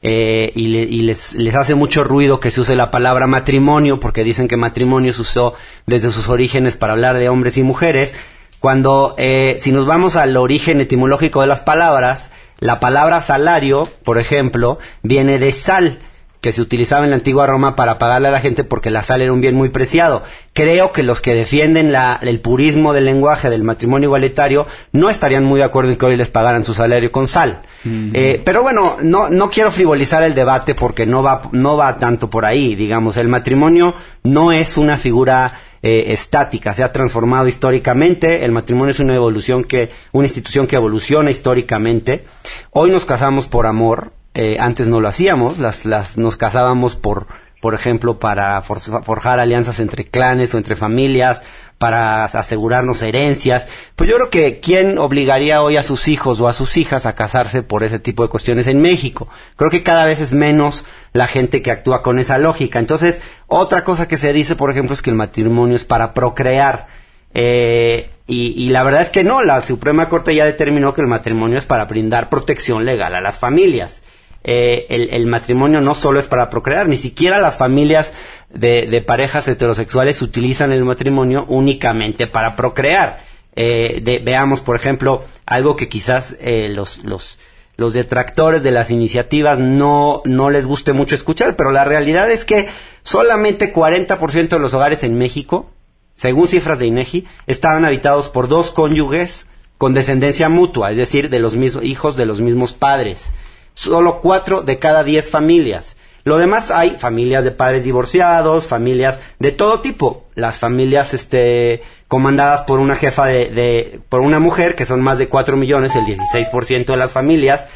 Eh, 0.08 0.52
y, 0.54 0.68
les, 1.02 1.34
les, 1.34 1.56
hace 1.56 1.74
mucho 1.74 2.04
ruido 2.04 2.40
que 2.40 2.52
se 2.52 2.62
use 2.62 2.76
la 2.76 2.92
palabra 2.92 3.26
matrimonio, 3.26 4.00
porque 4.00 4.24
dicen 4.24 4.48
que 4.48 4.56
matrimonio 4.58 5.14
se 5.14 5.22
usó 5.22 5.54
desde 5.88 6.12
sus 6.12 6.30
orígenes 6.30 6.78
para 6.78 6.94
hablar 6.94 7.18
de 7.18 7.30
hombres 7.30 7.58
y 7.58 7.64
mujeres, 7.64 8.14
cuando 8.60 9.16
eh, 9.18 9.60
si 9.62 9.72
nos 9.72 9.86
vamos 9.86 10.16
al 10.16 10.36
origen 10.38 10.82
etimológico 10.82 11.42
de 11.42 11.48
las 11.48 11.62
palabras, 11.62 12.30
la 12.60 12.80
palabra 12.80 13.22
salario, 13.22 13.90
por 14.04 14.18
ejemplo, 14.18 14.80
viene 15.04 15.40
de 15.40 15.52
sal, 15.52 16.00
que 16.46 16.52
se 16.52 16.62
utilizaba 16.62 17.06
en 17.06 17.10
la 17.10 17.16
antigua 17.16 17.48
Roma 17.48 17.76
para 17.76 17.98
pagarle 17.98 18.28
a 18.28 18.32
la 18.32 18.40
gente 18.40 18.64
porque 18.64 18.92
la 18.92 19.02
sal 19.02 19.24
era 19.24 19.34
un 19.34 19.42
bien 19.42 19.56
muy 19.56 19.70
preciado. 19.70 20.22
Creo 20.54 20.92
que 20.92 21.02
los 21.02 21.20
que 21.20 21.34
defienden 21.34 21.92
el 22.22 22.40
purismo 22.40 22.94
del 22.94 23.06
lenguaje 23.06 23.50
del 23.50 23.64
matrimonio 23.64 24.10
igualitario 24.10 24.68
no 24.92 25.10
estarían 25.10 25.44
muy 25.44 25.58
de 25.58 25.64
acuerdo 25.64 25.90
en 25.90 25.98
que 25.98 26.06
hoy 26.06 26.16
les 26.16 26.30
pagaran 26.30 26.64
su 26.64 26.76
salario 26.76 27.12
con 27.12 27.28
sal. 27.28 27.64
Eh, 27.84 28.44
pero 28.46 28.62
bueno, 28.62 28.98
no, 29.02 29.28
no 29.28 29.50
quiero 29.50 29.72
frivolizar 29.72 30.22
el 30.22 30.36
debate 30.36 30.76
porque 30.76 31.08
no 31.08 31.24
va, 31.24 31.42
no 31.52 31.78
va 31.78 31.98
tanto 31.98 32.30
por 32.30 32.46
ahí. 32.46 32.76
Digamos, 32.76 33.18
el 33.18 33.28
matrimonio 33.28 33.96
no 34.22 34.52
es 34.52 34.78
una 34.78 35.00
figura 35.00 35.52
eh, 35.82 36.14
estática, 36.14 36.76
se 36.76 36.84
ha 36.84 36.92
transformado 36.92 37.48
históricamente, 37.48 38.46
el 38.46 38.52
matrimonio 38.52 38.92
es 38.92 39.00
una 39.00 39.16
evolución 39.16 39.64
que, 39.64 39.90
una 40.12 40.28
institución 40.28 40.68
que 40.68 40.76
evoluciona 40.76 41.32
históricamente. 41.32 42.24
Hoy 42.70 42.92
nos 42.92 43.06
casamos 43.06 43.48
por 43.48 43.66
amor, 43.66 44.12
eh, 44.36 44.58
antes 44.60 44.90
no 44.90 45.00
lo 45.00 45.08
hacíamos, 45.08 45.58
las, 45.58 45.86
las, 45.86 46.18
nos 46.18 46.36
casábamos 46.36 46.98
por, 46.98 47.28
por 47.62 47.74
ejemplo, 47.74 48.20
para 48.20 48.62
forjar 48.62 49.40
alianzas 49.40 49.80
entre 49.80 50.04
clanes 50.04 50.54
o 50.54 50.58
entre 50.58 50.76
familias, 50.76 51.42
para 51.78 52.26
asegurarnos 52.26 53.02
herencias. 53.02 53.68
Pues 53.96 54.10
yo 54.10 54.18
creo 54.18 54.30
que 54.30 54.60
¿quién 54.60 54.98
obligaría 54.98 55.62
hoy 55.62 55.78
a 55.78 55.84
sus 55.84 56.08
hijos 56.10 56.42
o 56.42 56.48
a 56.48 56.54
sus 56.54 56.78
hijas 56.78 57.06
a 57.06 57.16
casarse 57.16 57.64
por 57.64 57.84
ese 57.84 57.98
tipo 57.98 58.24
de 58.24 58.30
cuestiones 58.30 58.68
en 58.68 58.82
México? 58.82 59.30
Creo 59.56 59.72
que 59.72 59.84
cada 59.84 60.06
vez 60.06 60.20
es 60.20 60.34
menos 60.34 60.86
la 61.14 61.28
gente 61.28 61.62
que 61.62 61.72
actúa 61.72 62.02
con 62.02 62.20
esa 62.20 62.38
lógica. 62.38 62.80
Entonces, 62.80 63.22
otra 63.48 63.84
cosa 63.84 64.08
que 64.08 64.18
se 64.18 64.34
dice, 64.34 64.56
por 64.56 64.70
ejemplo, 64.70 64.94
es 64.94 65.02
que 65.02 65.10
el 65.10 65.16
matrimonio 65.16 65.78
es 65.78 65.86
para 65.86 66.14
procrear. 66.14 66.88
Eh, 67.34 68.12
y, 68.28 68.54
y, 68.64 68.70
la 68.70 68.84
verdad 68.84 69.02
es 69.02 69.10
que 69.10 69.24
no, 69.24 69.44
la 69.44 69.62
Suprema 69.62 70.10
Corte 70.10 70.36
ya 70.36 70.46
determinó 70.46 70.94
que 70.94 71.02
el 71.02 71.08
matrimonio 71.08 71.58
es 71.58 71.66
para 71.66 71.86
brindar 71.86 72.30
protección 72.30 72.86
legal 72.86 73.16
a 73.16 73.22
las 73.22 73.40
familias. 73.40 74.02
Eh, 74.48 74.86
el, 75.12 75.26
matrimonio 75.26 75.82
no 75.82 75.96
solo 75.96 76.20
es 76.20 76.28
para 76.28 76.52
procrear, 76.52 76.88
ni 76.88 76.98
siquiera 76.98 77.42
las 77.42 77.58
familias 77.58 78.14
de, 78.54 79.04
parejas 79.06 79.48
heterosexuales 79.48 80.22
utilizan 80.22 80.72
el 80.72 80.86
matrimonio 80.86 81.46
únicamente 81.48 82.28
para 82.28 82.56
procrear. 82.56 83.26
Eh, 83.56 84.22
veamos, 84.24 84.62
por 84.62 84.76
ejemplo, 84.76 85.24
algo 85.48 85.76
que 85.76 85.90
quizás 85.90 86.38
eh, 86.40 86.70
los, 86.70 87.04
los, 87.04 87.40
los 87.76 87.94
detractores 87.94 88.62
de 88.62 88.70
las 88.70 88.92
iniciativas 88.92 89.58
no, 89.58 90.22
no 90.26 90.52
les 90.52 90.68
guste 90.68 90.94
mucho 90.94 91.16
escuchar, 91.16 91.56
pero 91.56 91.72
la 91.72 91.84
realidad 91.84 92.30
es 92.30 92.46
que 92.46 92.68
solamente 93.02 93.74
40% 93.74 94.50
de 94.50 94.60
los 94.60 94.76
hogares 94.76 95.02
en 95.02 95.18
México, 95.18 95.72
según 96.18 96.48
cifras 96.48 96.78
de 96.78 96.86
INEGI, 96.86 97.26
estaban 97.48 97.84
habitados 97.84 98.30
por 98.30 98.48
dos 98.48 98.70
cónyuges 98.70 99.48
con 99.80 99.96
descendencia 99.96 100.50
mutua, 100.50 100.92
es 100.92 100.98
decir, 100.98 101.32
de 101.32 101.40
los 101.40 101.56
mismos 101.56 101.84
hijos 101.84 102.16
de 102.16 102.28
los 102.28 102.42
mismos 102.42 102.74
padres 102.74 103.34
solo 103.76 104.20
cuatro 104.22 104.62
de 104.64 104.80
cada 104.80 105.04
diez 105.04 105.30
familias. 105.30 105.96
Lo 106.24 106.40
demás 106.40 106.72
hay 106.72 106.96
familias 106.98 107.44
de 107.44 107.52
padres 107.52 107.84
divorciados, 107.84 108.66
familias 108.66 109.20
de 109.38 109.52
todo 109.52 109.82
tipo. 109.82 110.26
Las 110.34 110.58
familias 110.58 111.14
este, 111.14 111.84
comandadas 112.08 112.64
por 112.64 112.80
una 112.80 112.96
jefa 112.96 113.28
de, 113.28 114.00
por 114.10 114.22
una 114.22 114.40
mujer, 114.40 114.74
que 114.74 114.86
son 114.86 115.02
más 115.02 115.20
de 115.20 115.30
cuatro 115.30 115.56
millones, 115.56 115.96
el 115.96 116.04
16% 116.04 116.86
de 116.88 116.98
las 116.98 117.12
familias, 117.12 117.68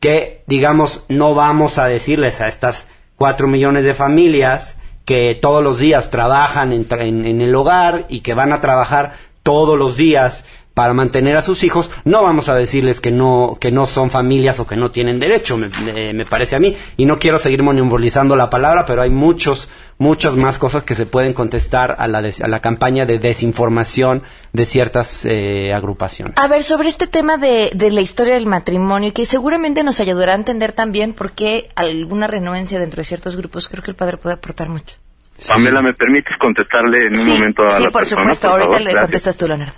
que 0.00 0.42
digamos 0.48 1.04
no 1.08 1.36
vamos 1.36 1.78
a 1.78 1.86
decirles 1.86 2.40
a 2.40 2.48
estas 2.48 2.88
cuatro 3.16 3.46
millones 3.46 3.84
de 3.84 3.94
familias 3.94 4.76
que 5.04 5.38
todos 5.40 5.62
los 5.62 5.78
días 5.78 6.10
trabajan 6.10 6.72
en, 6.72 6.86
en, 6.90 7.40
el 7.40 7.54
hogar 7.54 8.06
y 8.08 8.22
que 8.22 8.34
van 8.34 8.52
a 8.52 8.60
trabajar 8.60 9.12
todos 9.44 9.78
los 9.78 9.96
días 9.96 10.44
para 10.74 10.92
mantener 10.92 11.36
a 11.36 11.42
sus 11.42 11.62
hijos, 11.62 11.88
no 12.04 12.24
vamos 12.24 12.48
a 12.48 12.54
decirles 12.56 13.00
que 13.00 13.12
no, 13.12 13.56
que 13.60 13.70
no 13.70 13.86
son 13.86 14.10
familias 14.10 14.58
o 14.58 14.66
que 14.66 14.74
no 14.76 14.90
tienen 14.90 15.20
derecho, 15.20 15.56
me, 15.56 15.68
me- 15.84 16.12
me 16.12 16.26
parece 16.26 16.56
a 16.56 16.58
mí. 16.58 16.76
Y 16.96 17.06
no 17.06 17.20
quiero 17.20 17.38
seguir 17.38 17.62
monopolizando 17.62 18.34
la 18.34 18.50
palabra, 18.50 18.84
pero 18.84 19.00
hay 19.02 19.10
muchos, 19.10 19.68
muchas 19.98 20.34
más 20.34 20.58
cosas 20.58 20.82
que 20.82 20.96
se 20.96 21.06
pueden 21.06 21.32
contestar 21.32 21.94
a 21.98 22.08
la, 22.08 22.20
des- 22.20 22.40
a 22.42 22.48
la 22.48 22.58
campaña 22.60 23.06
de 23.06 23.20
desinformación 23.20 24.24
de 24.52 24.66
ciertas 24.66 25.24
eh, 25.24 25.72
agrupaciones. 25.72 26.34
A 26.38 26.48
ver, 26.48 26.64
sobre 26.64 26.88
este 26.88 27.06
tema 27.06 27.36
de, 27.36 27.70
de 27.72 27.92
la 27.92 28.00
historia 28.00 28.34
del 28.34 28.46
matrimonio, 28.46 29.12
que 29.14 29.26
seguramente 29.26 29.84
nos 29.84 30.00
ayudará 30.00 30.32
a 30.32 30.36
entender 30.36 30.72
también 30.72 31.12
por 31.12 31.30
qué 31.32 31.68
alguna 31.76 32.26
renuencia 32.26 32.80
dentro 32.80 33.00
de 33.00 33.04
ciertos 33.04 33.36
grupos, 33.36 33.68
creo 33.68 33.84
que 33.84 33.92
el 33.92 33.96
padre 33.96 34.16
puede 34.16 34.34
aportar 34.34 34.68
mucho. 34.68 34.96
Pamela, 35.48 35.82
¿me 35.82 35.94
permites 35.94 36.34
contestarle 36.40 37.06
en 37.06 37.14
un 37.16 37.24
sí, 37.24 37.30
momento 37.30 37.62
a 37.64 37.70
sí, 37.76 37.82
la 37.84 37.90
por 37.90 38.00
persona, 38.00 38.22
supuesto. 38.22 38.48
por 38.48 38.50
Ahorita 38.60 38.66
favor? 38.72 38.80
le 38.80 38.90
Gracias. 38.90 39.02
contestas 39.04 39.36
tú, 39.36 39.46
Leonardo. 39.48 39.74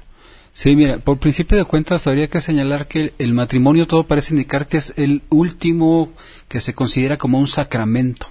Sí, 0.56 0.74
mira, 0.74 0.96
por 0.96 1.18
principio 1.18 1.58
de 1.58 1.66
cuentas 1.66 2.06
habría 2.06 2.28
que 2.28 2.40
señalar 2.40 2.88
que 2.88 3.12
el 3.18 3.34
matrimonio 3.34 3.86
todo 3.86 4.06
parece 4.06 4.32
indicar 4.32 4.66
que 4.66 4.78
es 4.78 4.94
el 4.96 5.20
último 5.28 6.14
que 6.48 6.60
se 6.60 6.72
considera 6.72 7.18
como 7.18 7.38
un 7.38 7.46
sacramento. 7.46 8.28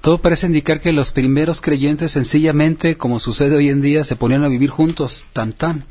Todo 0.00 0.18
parece 0.18 0.48
indicar 0.48 0.80
que 0.80 0.92
los 0.92 1.12
primeros 1.12 1.60
creyentes 1.60 2.10
sencillamente, 2.10 2.96
como 2.96 3.20
sucede 3.20 3.54
hoy 3.54 3.68
en 3.68 3.82
día, 3.82 4.02
se 4.02 4.16
ponían 4.16 4.42
a 4.42 4.48
vivir 4.48 4.68
juntos, 4.68 5.26
tan 5.32 5.52
tan. 5.52 5.86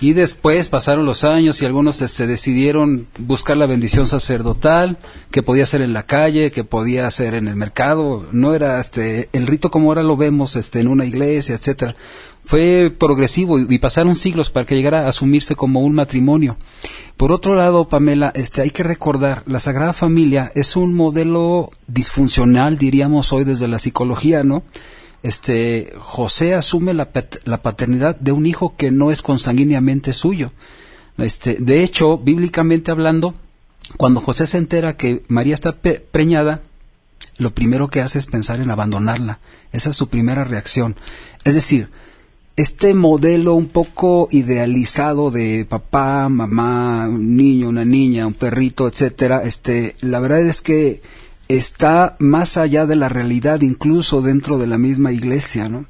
Y 0.00 0.14
después 0.14 0.68
pasaron 0.68 1.06
los 1.06 1.22
años 1.22 1.62
y 1.62 1.64
algunos 1.64 1.94
se 1.94 2.26
decidieron 2.26 3.06
buscar 3.18 3.56
la 3.56 3.66
bendición 3.66 4.08
sacerdotal, 4.08 4.98
que 5.30 5.44
podía 5.44 5.64
ser 5.64 5.80
en 5.80 5.92
la 5.92 6.06
calle, 6.06 6.50
que 6.50 6.64
podía 6.64 7.08
ser 7.08 7.34
en 7.34 7.46
el 7.46 7.54
mercado, 7.54 8.26
no 8.32 8.52
era 8.52 8.80
este 8.80 9.28
el 9.32 9.46
rito 9.46 9.70
como 9.70 9.90
ahora 9.90 10.02
lo 10.02 10.16
vemos 10.16 10.56
este 10.56 10.80
en 10.80 10.88
una 10.88 11.04
iglesia, 11.04 11.54
etcétera. 11.54 11.94
Fue 12.44 12.92
progresivo 12.96 13.58
y, 13.58 13.78
pasaron 13.78 14.14
siglos 14.14 14.50
para 14.50 14.66
que 14.66 14.74
llegara 14.74 15.06
a 15.06 15.08
asumirse 15.08 15.54
como 15.54 15.80
un 15.80 15.94
matrimonio. 15.94 16.56
Por 17.16 17.32
otro 17.32 17.54
lado, 17.54 17.88
Pamela, 17.88 18.32
este 18.34 18.62
hay 18.62 18.70
que 18.70 18.82
recordar, 18.82 19.42
la 19.46 19.60
Sagrada 19.60 19.92
Familia 19.92 20.50
es 20.54 20.74
un 20.76 20.94
modelo 20.94 21.70
disfuncional, 21.86 22.78
diríamos 22.78 23.32
hoy 23.32 23.44
desde 23.44 23.68
la 23.68 23.78
psicología, 23.78 24.42
¿no? 24.44 24.64
este 25.22 25.92
José 25.98 26.54
asume 26.54 26.94
la, 26.94 27.08
la 27.44 27.62
paternidad 27.62 28.16
de 28.16 28.32
un 28.32 28.44
hijo 28.44 28.74
que 28.76 28.90
no 28.90 29.10
es 29.12 29.22
consanguíneamente 29.22 30.12
suyo. 30.12 30.52
Este, 31.16 31.56
de 31.60 31.84
hecho, 31.84 32.18
bíblicamente 32.18 32.90
hablando, 32.90 33.34
cuando 33.96 34.20
José 34.20 34.46
se 34.46 34.58
entera 34.58 34.96
que 34.96 35.22
María 35.28 35.54
está 35.54 35.76
pe- 35.76 36.00
preñada, 36.10 36.62
lo 37.38 37.54
primero 37.54 37.88
que 37.88 38.00
hace 38.00 38.18
es 38.18 38.26
pensar 38.26 38.60
en 38.60 38.70
abandonarla. 38.70 39.38
Esa 39.72 39.90
es 39.90 39.96
su 39.96 40.08
primera 40.08 40.42
reacción. 40.44 40.96
Es 41.44 41.54
decir, 41.54 41.90
este 42.56 42.94
modelo 42.94 43.54
un 43.54 43.68
poco 43.68 44.28
idealizado 44.30 45.30
de 45.30 45.64
papá, 45.68 46.28
mamá, 46.28 47.08
un 47.08 47.36
niño, 47.36 47.68
una 47.68 47.84
niña, 47.84 48.26
un 48.26 48.34
perrito, 48.34 48.86
etcétera, 48.86 49.42
este, 49.44 49.96
la 50.00 50.20
verdad 50.20 50.40
es 50.40 50.60
que 50.62 51.02
está 51.48 52.16
más 52.18 52.56
allá 52.56 52.86
de 52.86 52.96
la 52.96 53.08
realidad, 53.08 53.60
incluso 53.62 54.20
dentro 54.20 54.58
de 54.58 54.66
la 54.66 54.78
misma 54.78 55.12
iglesia, 55.12 55.68
¿no? 55.68 55.86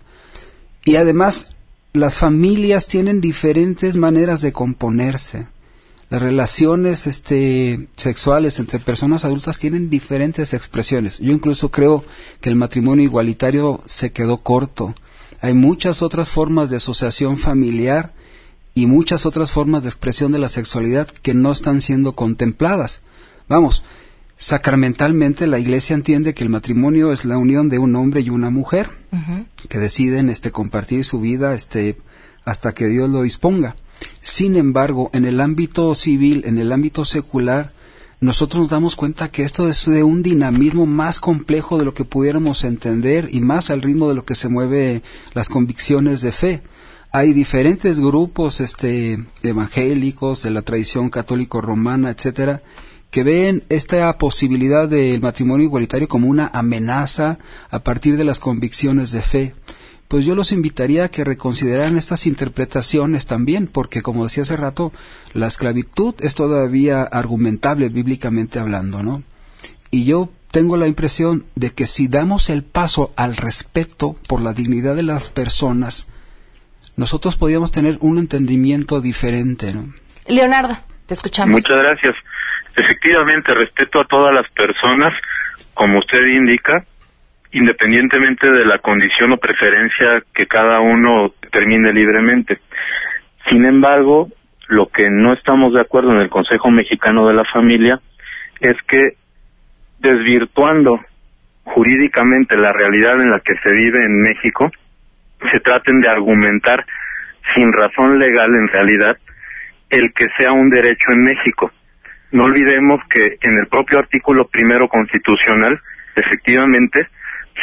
Y 0.85 0.97
además, 0.97 1.55
las 1.93 2.19
familias 2.19 2.89
tienen 2.89 3.21
diferentes 3.21 3.97
maneras 3.97 4.41
de 4.41 4.53
componerse. 4.53 5.47
Las 6.09 6.21
relaciones 6.21 7.07
este, 7.07 7.89
sexuales 7.97 8.59
entre 8.59 8.79
personas 8.79 9.25
adultas 9.25 9.59
tienen 9.59 9.89
diferentes 9.89 10.53
expresiones. 10.53 11.21
Yo 11.21 11.33
incluso 11.33 11.71
creo 11.71 12.05
que 12.41 12.51
el 12.51 12.57
matrimonio 12.57 13.05
igualitario 13.05 13.81
se 13.87 14.13
quedó 14.13 14.39
corto. 14.39 14.95
Hay 15.43 15.55
muchas 15.55 16.03
otras 16.03 16.31
formas 16.31 16.71
de 16.71 16.77
asociación 16.77 17.37
familiar 17.37 18.15
y 18.75 18.87
muchas 18.87 19.27
otras 19.27 19.51
formas 19.51 19.83
de 19.83 19.89
expresión 19.89 20.31
de 20.31 20.39
la 20.39 20.49
sexualidad 20.49 21.09
que 21.09 21.35
no 21.35 21.51
están 21.51 21.81
siendo 21.81 22.13
contempladas. 22.13 23.03
Vamos, 23.49 23.83
sacramentalmente 24.37 25.49
la 25.49 25.59
Iglesia 25.59 25.95
entiende 25.95 26.33
que 26.33 26.45
el 26.45 26.49
matrimonio 26.49 27.13
es 27.13 27.25
la 27.25 27.39
unión 27.39 27.69
de 27.69 27.81
un 27.81 27.97
hombre 27.97 28.21
y 28.21 28.31
una 28.31 28.51
mujer 28.51 28.91
que 29.69 29.79
deciden 29.79 30.31
este 30.31 30.53
compartir 30.53 31.05
su 31.05 31.21
vida 31.21 31.55
este 31.55 31.97
hasta 32.45 32.73
que 32.73 32.87
Dios 32.87 33.11
lo 33.11 33.23
disponga. 33.23 33.75
Sin 34.21 34.57
embargo, 34.57 35.11
en 35.13 35.25
el 35.25 35.41
ámbito 35.41 35.93
civil, 35.97 36.45
en 36.47 36.59
el 36.59 36.71
ámbito 36.71 37.05
secular, 37.05 37.73
nosotros 38.23 38.61
nos 38.61 38.71
damos 38.71 38.95
cuenta 38.95 39.33
que 39.33 39.43
esto 39.43 39.67
es 39.67 39.85
de 39.85 40.05
un 40.05 40.23
dinamismo 40.23 40.87
más 40.87 41.19
complejo 41.19 41.77
de 41.77 41.85
lo 41.85 41.93
que 41.93 42.05
pudiéramos 42.05 42.63
entender 42.63 43.29
y 43.33 43.41
más 43.41 43.69
al 43.69 43.83
ritmo 43.83 44.09
de 44.09 44.15
lo 44.15 44.25
que 44.25 44.37
se 44.37 44.49
mueve 44.49 45.03
las 45.35 45.49
convicciones 45.49 46.21
de 46.21 46.31
fe. 46.31 46.63
Hay 47.11 47.33
diferentes 47.33 47.99
grupos 47.99 48.61
este 48.61 49.19
evangélicos 49.43 50.45
de 50.45 50.53
la 50.53 50.63
tradición 50.63 51.11
católico 51.11 51.61
romana, 51.61 52.11
etcétera, 52.11 52.63
que 53.11 53.25
ven 53.25 53.65
esta 53.69 54.17
posibilidad 54.19 54.89
del 54.89 55.21
matrimonio 55.21 55.67
igualitario 55.67 56.07
como 56.07 56.29
una 56.29 56.47
amenaza 56.47 57.41
a 57.71 57.81
partir 57.81 58.17
de 58.17 58.25
las 58.25 58.39
convicciones 58.39 59.11
de 59.11 59.23
fe. 59.23 59.55
Pues 60.13 60.27
yo 60.27 60.35
los 60.35 60.53
invitaría 60.53 61.05
a 61.05 61.09
que 61.09 61.25
reconsideraran 61.25 61.97
estas 61.97 62.27
interpretaciones 62.27 63.27
también, 63.27 63.67
porque 63.67 64.03
como 64.03 64.25
decía 64.25 64.43
hace 64.43 64.59
rato, 64.59 64.93
la 65.33 65.47
esclavitud 65.47 66.15
es 66.21 66.35
todavía 66.35 67.05
argumentable 67.05 67.89
bíblicamente 67.89 68.59
hablando, 68.59 69.03
¿no? 69.03 69.23
Y 69.91 70.05
yo 70.05 70.29
tengo 70.51 70.77
la 70.77 70.87
impresión 70.87 71.47
de 71.55 71.71
que 71.71 71.87
si 71.87 72.09
damos 72.09 72.51
el 72.51 72.63
paso 72.63 73.15
al 73.17 73.39
respeto 73.39 74.15
por 74.29 74.43
la 74.43 74.53
dignidad 74.53 74.97
de 74.97 75.03
las 75.03 75.31
personas, 75.31 76.09
nosotros 76.95 77.37
podríamos 77.37 77.73
tener 77.73 77.97
un 78.01 78.19
entendimiento 78.19 79.01
diferente, 79.01 79.73
¿no? 79.73 79.95
Leonardo, 80.29 80.77
te 81.07 81.15
escuchamos. 81.15 81.53
Muchas 81.53 81.79
gracias. 81.79 82.15
Efectivamente, 82.77 83.55
respeto 83.55 84.01
a 84.01 84.07
todas 84.07 84.35
las 84.35 84.47
personas, 84.51 85.15
como 85.73 86.01
usted 86.01 86.21
indica, 86.35 86.85
independientemente 87.53 88.51
de 88.51 88.65
la 88.65 88.79
condición 88.79 89.33
o 89.33 89.37
preferencia 89.37 90.23
que 90.35 90.47
cada 90.47 90.81
uno 90.81 91.33
termine 91.51 91.93
libremente. 91.93 92.61
Sin 93.51 93.65
embargo, 93.65 94.29
lo 94.69 94.89
que 94.89 95.09
no 95.11 95.35
estamos 95.35 95.75
de 95.75 95.81
acuerdo 95.81 96.13
en 96.13 96.21
el 96.21 96.31
Consejo 96.31 96.71
Mexicano 96.71 97.29
de 97.29 97.35
la 97.35 97.45
Familia 97.53 98.01
es 98.61 98.77
que 98.89 99.17
desvirtuando 99.99 100.99
jurídicamente 101.65 102.57
la 102.57 102.73
realidad 102.73 103.21
en 103.21 103.31
la 103.31 103.41
que 103.41 103.55
se 103.63 103.73
vive 103.73 104.01
en 104.01 104.21
México, 104.21 104.71
se 105.53 105.61
traten 105.61 106.01
de 106.01 106.09
argumentar 106.09 106.85
sin 107.55 107.73
razón 107.73 108.19
legal 108.19 108.51
en 108.55 108.69
realidad 108.69 109.17
el 109.91 110.13
que 110.15 110.27
sea 110.39 110.53
un 110.53 110.71
derecho 110.71 111.11
en 111.11 111.23
México. 111.23 111.71
No 112.31 112.45
olvidemos 112.45 113.01
que 113.11 113.37
en 113.43 113.59
el 113.59 113.67
propio 113.67 113.99
artículo 113.99 114.49
primero 114.49 114.89
constitucional, 114.89 115.79
efectivamente, 116.17 117.09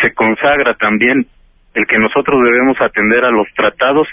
se 0.02 0.14
consagra 0.14 0.76
también 0.76 1.28
el 1.74 1.86
que 1.86 2.00
nosotros 2.00 2.42
debemos 2.44 2.78
atender 2.82 3.24
a 3.26 3.32
los 3.32 3.48
tratados 3.56 4.08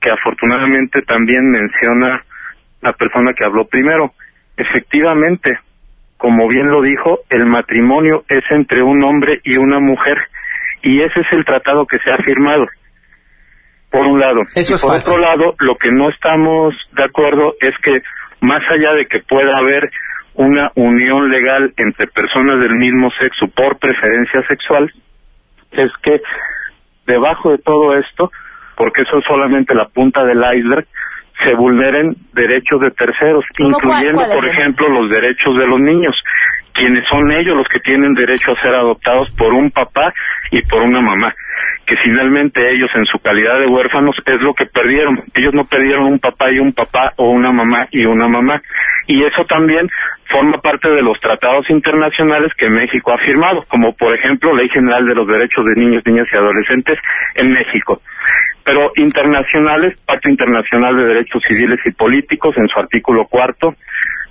que 0.00 0.10
afortunadamente 0.10 1.02
también 1.02 1.50
menciona 1.50 2.22
la 2.80 2.92
persona 2.92 3.32
que 3.32 3.44
habló 3.44 3.66
primero. 3.66 4.12
Efectivamente, 4.56 5.58
como 6.16 6.48
bien 6.48 6.68
lo 6.70 6.82
dijo, 6.82 7.20
el 7.30 7.46
matrimonio 7.46 8.24
es 8.28 8.44
entre 8.50 8.82
un 8.82 9.04
hombre 9.04 9.40
y 9.44 9.56
una 9.56 9.80
mujer 9.80 10.18
y 10.82 10.98
ese 10.98 11.20
es 11.20 11.26
el 11.32 11.44
tratado 11.44 11.86
que 11.86 11.98
se 12.04 12.12
ha 12.12 12.18
firmado. 12.18 12.66
Por 13.90 14.06
un 14.06 14.20
lado. 14.20 14.42
Eso 14.54 14.72
y 14.72 14.74
es 14.74 14.82
por 14.82 14.92
falso. 14.92 15.12
otro 15.12 15.22
lado, 15.22 15.54
lo 15.60 15.76
que 15.76 15.90
no 15.90 16.10
estamos 16.10 16.74
de 16.92 17.04
acuerdo 17.04 17.54
es 17.60 17.72
que 17.82 18.02
más 18.40 18.60
allá 18.70 18.92
de 18.92 19.06
que 19.06 19.20
pueda 19.20 19.56
haber 19.58 19.90
una 20.38 20.70
unión 20.76 21.28
legal 21.28 21.72
entre 21.76 22.06
personas 22.06 22.54
del 22.60 22.76
mismo 22.76 23.10
sexo 23.20 23.48
por 23.48 23.76
preferencia 23.78 24.40
sexual, 24.48 24.90
es 25.72 25.90
que 26.02 26.20
debajo 27.06 27.50
de 27.50 27.58
todo 27.58 27.94
esto, 27.98 28.30
porque 28.76 29.02
eso 29.02 29.18
es 29.18 29.24
solamente 29.26 29.74
la 29.74 29.86
punta 29.88 30.24
del 30.24 30.38
iceberg, 30.38 30.86
se 31.44 31.54
vulneren 31.54 32.16
derechos 32.32 32.80
de 32.80 32.90
terceros, 32.92 33.44
¿Cómo 33.56 33.76
cuál- 33.80 34.04
incluyendo, 34.04 34.22
por 34.34 34.46
ejemplo, 34.46 34.88
los 34.88 35.10
derechos 35.10 35.56
de 35.56 35.66
los 35.66 35.80
niños, 35.80 36.14
quienes 36.78 37.04
son 37.08 37.30
ellos 37.32 37.56
los 37.56 37.66
que 37.66 37.80
tienen 37.80 38.14
derecho 38.14 38.52
a 38.52 38.62
ser 38.62 38.74
adoptados 38.74 39.28
por 39.36 39.52
un 39.52 39.70
papá 39.70 40.14
y 40.52 40.62
por 40.62 40.82
una 40.82 41.00
mamá, 41.00 41.34
que 41.84 41.96
finalmente 42.02 42.70
ellos 42.70 42.88
en 42.94 43.04
su 43.06 43.18
calidad 43.18 43.58
de 43.58 43.66
huérfanos 43.66 44.14
es 44.24 44.40
lo 44.40 44.54
que 44.54 44.66
perdieron. 44.66 45.24
Ellos 45.34 45.52
no 45.52 45.64
perdieron 45.66 46.04
un 46.04 46.18
papá 46.20 46.52
y 46.52 46.58
un 46.60 46.72
papá 46.72 47.12
o 47.16 47.30
una 47.30 47.50
mamá 47.50 47.88
y 47.90 48.06
una 48.06 48.28
mamá. 48.28 48.62
Y 49.08 49.24
eso 49.24 49.44
también 49.48 49.88
forma 50.30 50.60
parte 50.60 50.88
de 50.90 51.02
los 51.02 51.18
tratados 51.20 51.68
internacionales 51.70 52.52
que 52.56 52.70
México 52.70 53.12
ha 53.12 53.24
firmado, 53.24 53.62
como 53.68 53.94
por 53.94 54.16
ejemplo 54.16 54.54
Ley 54.54 54.68
General 54.68 55.04
de 55.04 55.14
los 55.14 55.26
Derechos 55.26 55.64
de 55.64 55.82
Niños, 55.82 56.02
Niñas 56.06 56.28
y 56.30 56.36
Adolescentes 56.36 56.98
en 57.34 57.50
México 57.50 58.00
pero 58.68 58.92
internacionales, 58.96 59.98
Pacto 60.04 60.28
Internacional 60.28 60.94
de 60.94 61.04
Derechos 61.04 61.40
Civiles 61.48 61.80
y 61.86 61.90
Políticos 61.92 62.52
en 62.58 62.68
su 62.68 62.78
artículo 62.78 63.24
cuarto, 63.24 63.74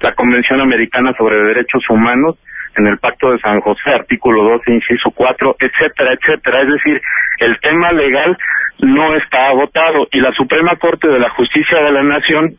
la 0.02 0.12
Convención 0.14 0.62
Americana 0.62 1.12
sobre 1.18 1.36
Derechos 1.36 1.84
Humanos 1.90 2.38
en 2.76 2.88
el 2.88 2.98
Pacto 2.98 3.32
de 3.32 3.40
San 3.40 3.60
José, 3.62 3.90
artículo 3.90 4.44
12, 4.44 4.72
inciso 4.72 5.12
4, 5.12 5.56
etcétera, 5.60 6.14
etcétera. 6.14 6.60
Es 6.64 6.74
decir, 6.74 7.02
el 7.40 7.60
tema 7.60 7.92
legal 7.92 8.38
no 8.80 9.16
está 9.16 9.48
agotado 9.48 10.08
y 10.12 10.20
la 10.20 10.32
Suprema 10.34 10.76
Corte 10.80 11.08
de 11.08 11.20
la 11.20 11.30
Justicia 11.30 11.82
de 11.82 11.92
la 11.92 12.04
Nación, 12.04 12.56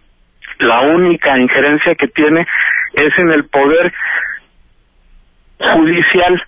la 0.59 0.81
única 0.93 1.39
injerencia 1.39 1.95
que 1.95 2.09
tiene 2.09 2.45
es 2.95 3.19
en 3.19 3.31
el 3.31 3.45
poder 3.49 3.93
judicial 5.59 6.43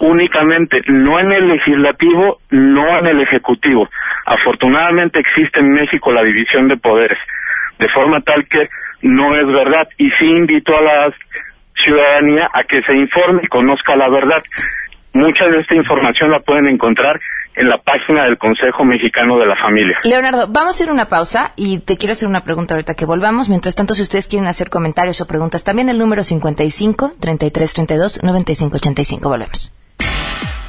únicamente, 0.00 0.80
no 0.86 1.18
en 1.20 1.32
el 1.32 1.48
legislativo, 1.48 2.38
no 2.50 2.98
en 2.98 3.06
el 3.06 3.20
ejecutivo. 3.20 3.88
Afortunadamente 4.26 5.20
existe 5.20 5.60
en 5.60 5.70
México 5.70 6.12
la 6.12 6.22
división 6.22 6.68
de 6.68 6.76
poderes, 6.76 7.18
de 7.78 7.88
forma 7.92 8.20
tal 8.20 8.46
que 8.46 8.68
no 9.02 9.34
es 9.34 9.46
verdad. 9.46 9.88
Y 9.98 10.10
sí 10.18 10.26
invito 10.26 10.76
a 10.76 10.82
la 10.82 11.14
ciudadanía 11.84 12.48
a 12.52 12.62
que 12.64 12.80
se 12.86 12.94
informe 12.94 13.42
y 13.44 13.48
conozca 13.48 13.96
la 13.96 14.08
verdad. 14.08 14.42
Mucha 15.12 15.46
de 15.46 15.60
esta 15.60 15.74
información 15.74 16.30
la 16.30 16.40
pueden 16.40 16.68
encontrar 16.68 17.20
en 17.56 17.68
la 17.68 17.78
página 17.78 18.24
del 18.24 18.38
Consejo 18.38 18.84
Mexicano 18.84 19.38
de 19.38 19.46
la 19.46 19.56
Familia. 19.56 19.98
Leonardo, 20.04 20.46
vamos 20.48 20.80
a 20.80 20.84
ir 20.84 20.88
a 20.88 20.92
una 20.92 21.08
pausa 21.08 21.52
y 21.56 21.80
te 21.80 21.96
quiero 21.96 22.12
hacer 22.12 22.28
una 22.28 22.44
pregunta 22.44 22.74
ahorita 22.74 22.94
que 22.94 23.04
volvamos. 23.04 23.48
Mientras 23.48 23.74
tanto, 23.74 23.94
si 23.94 24.02
ustedes 24.02 24.28
quieren 24.28 24.48
hacer 24.48 24.70
comentarios 24.70 25.20
o 25.20 25.26
preguntas, 25.26 25.64
también 25.64 25.88
el 25.88 25.98
número 25.98 26.22
55 26.22 27.12
33 27.18 27.74
32 27.74 28.22
95 28.22 28.76
85. 28.76 29.28
Volvemos. 29.28 29.79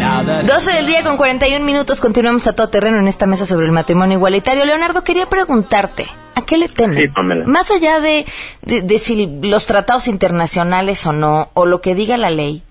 12 0.00 0.72
del 0.72 0.86
día 0.86 1.04
con 1.04 1.16
41 1.18 1.64
minutos. 1.64 2.00
Continuamos 2.00 2.46
a 2.46 2.54
todo 2.54 2.68
terreno 2.68 2.98
en 2.98 3.08
esta 3.08 3.26
mesa 3.26 3.44
sobre 3.44 3.66
el 3.66 3.72
matrimonio 3.72 4.16
igualitario. 4.16 4.64
Leonardo, 4.64 5.04
quería 5.04 5.28
preguntarte, 5.28 6.08
¿a 6.34 6.42
qué 6.42 6.56
le 6.56 6.68
temen? 6.68 7.12
Más 7.46 7.70
allá 7.70 8.00
de, 8.00 8.24
de, 8.62 8.98
si 8.98 9.26
los 9.42 9.66
tratados 9.66 10.08
internacionales 10.08 11.06
o 11.06 11.12
no, 11.12 11.50
o 11.52 11.66
lo 11.66 11.82
que 11.82 11.94
diga 11.94 12.16
la 12.16 12.30
ley, 12.30 12.62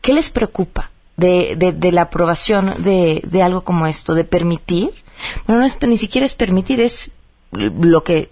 ¿qué 0.00 0.14
les 0.14 0.30
preocupa 0.30 0.90
de, 1.16 1.54
de, 1.56 1.92
la 1.92 2.02
aprobación 2.02 2.82
de, 2.82 3.20
de 3.24 3.42
algo 3.42 3.62
como 3.62 3.86
esto? 3.86 4.14
¿De 4.14 4.24
permitir? 4.24 4.90
Bueno, 5.46 5.60
no 5.60 5.66
es, 5.66 5.76
ni 5.82 5.98
siquiera 5.98 6.24
es 6.24 6.34
permitir, 6.34 6.80
es 6.80 7.10
lo 7.52 8.04
que 8.04 8.30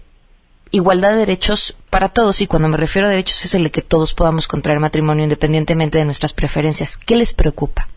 igualdad 0.71 1.11
de 1.11 1.17
derechos 1.17 1.75
para 1.89 2.09
todos 2.09 2.41
y 2.41 2.47
cuando 2.47 2.67
me 2.67 2.77
refiero 2.77 3.07
a 3.07 3.11
derechos 3.11 3.45
es 3.45 3.53
el 3.53 3.63
de 3.63 3.71
que 3.71 3.81
todos 3.81 4.13
podamos 4.13 4.47
contraer 4.47 4.79
matrimonio 4.79 5.23
independientemente 5.23 5.99
de 5.99 6.05
nuestras 6.05 6.33
preferencias. 6.33 6.97
¿Qué 6.97 7.15
les 7.15 7.33
preocupa? 7.33 7.87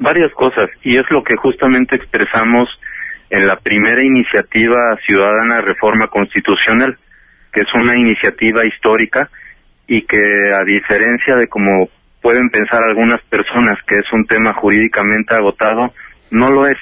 Varias 0.00 0.32
cosas 0.32 0.66
y 0.82 0.96
es 0.96 1.04
lo 1.10 1.22
que 1.22 1.36
justamente 1.36 1.94
expresamos 1.94 2.68
en 3.28 3.46
la 3.46 3.56
primera 3.56 4.02
iniciativa 4.02 4.96
ciudadana 5.06 5.56
de 5.56 5.62
reforma 5.62 6.08
constitucional, 6.08 6.98
que 7.52 7.60
es 7.60 7.68
una 7.74 7.96
iniciativa 7.96 8.66
histórica 8.66 9.30
y 9.86 10.02
que 10.06 10.52
a 10.52 10.64
diferencia 10.64 11.36
de 11.36 11.46
como 11.48 11.88
pueden 12.22 12.48
pensar 12.48 12.82
algunas 12.82 13.20
personas 13.28 13.78
que 13.86 13.96
es 13.96 14.12
un 14.12 14.24
tema 14.26 14.52
jurídicamente 14.54 15.34
agotado, 15.34 15.92
no 16.30 16.50
lo 16.50 16.66
es. 16.66 16.78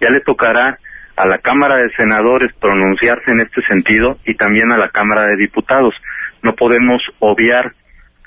Ya 0.00 0.10
le 0.10 0.20
tocará 0.20 0.78
a 1.16 1.26
la 1.26 1.38
Cámara 1.38 1.76
de 1.76 1.90
Senadores 1.96 2.52
pronunciarse 2.60 3.30
en 3.30 3.40
este 3.40 3.62
sentido 3.62 4.18
y 4.24 4.34
también 4.34 4.72
a 4.72 4.78
la 4.78 4.88
Cámara 4.88 5.26
de 5.26 5.36
Diputados. 5.36 5.94
No 6.42 6.54
podemos 6.54 7.02
obviar 7.18 7.74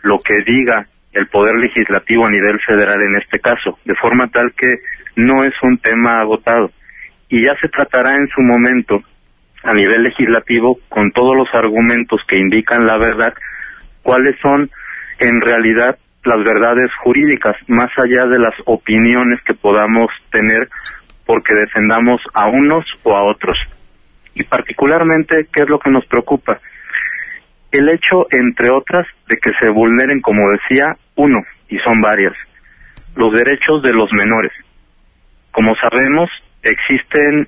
lo 0.03 0.19
que 0.19 0.37
diga 0.45 0.87
el 1.15 1.27
poder 1.27 1.55
legislativo 1.55 2.25
a 2.25 2.29
nivel 2.29 2.59
federal 2.59 3.01
en 3.01 3.15
este 3.15 3.39
caso, 3.39 3.79
de 3.85 3.95
forma 3.95 4.27
tal 4.27 4.53
que 4.55 4.75
no 5.15 5.43
es 5.43 5.53
un 5.63 5.77
tema 5.77 6.19
agotado. 6.19 6.71
Y 7.29 7.43
ya 7.43 7.55
se 7.59 7.69
tratará 7.69 8.13
en 8.13 8.27
su 8.27 8.41
momento 8.41 9.01
a 9.63 9.73
nivel 9.73 10.03
legislativo 10.03 10.77
con 10.89 11.11
todos 11.11 11.35
los 11.35 11.47
argumentos 11.53 12.21
que 12.27 12.37
indican 12.37 12.85
la 12.85 12.97
verdad, 12.97 13.33
cuáles 14.03 14.35
son 14.41 14.69
en 15.19 15.41
realidad 15.41 15.97
las 16.25 16.43
verdades 16.43 16.91
jurídicas, 17.03 17.55
más 17.67 17.89
allá 17.97 18.25
de 18.25 18.39
las 18.39 18.53
opiniones 18.65 19.41
que 19.45 19.53
podamos 19.53 20.09
tener 20.31 20.67
porque 21.25 21.55
defendamos 21.55 22.21
a 22.33 22.47
unos 22.47 22.85
o 23.03 23.15
a 23.15 23.23
otros. 23.23 23.57
Y 24.35 24.43
particularmente, 24.43 25.47
¿qué 25.51 25.63
es 25.63 25.69
lo 25.69 25.79
que 25.79 25.89
nos 25.89 26.05
preocupa? 26.05 26.59
el 27.77 27.89
hecho, 27.89 28.27
entre 28.31 28.69
otras, 28.69 29.05
de 29.27 29.37
que 29.37 29.51
se 29.59 29.69
vulneren, 29.69 30.21
como 30.21 30.49
decía, 30.51 30.95
uno, 31.15 31.39
y 31.69 31.77
son 31.79 32.01
varias, 32.01 32.33
los 33.15 33.33
derechos 33.33 33.81
de 33.81 33.93
los 33.93 34.09
menores. 34.13 34.51
Como 35.51 35.73
sabemos, 35.75 36.29
existen 36.61 37.47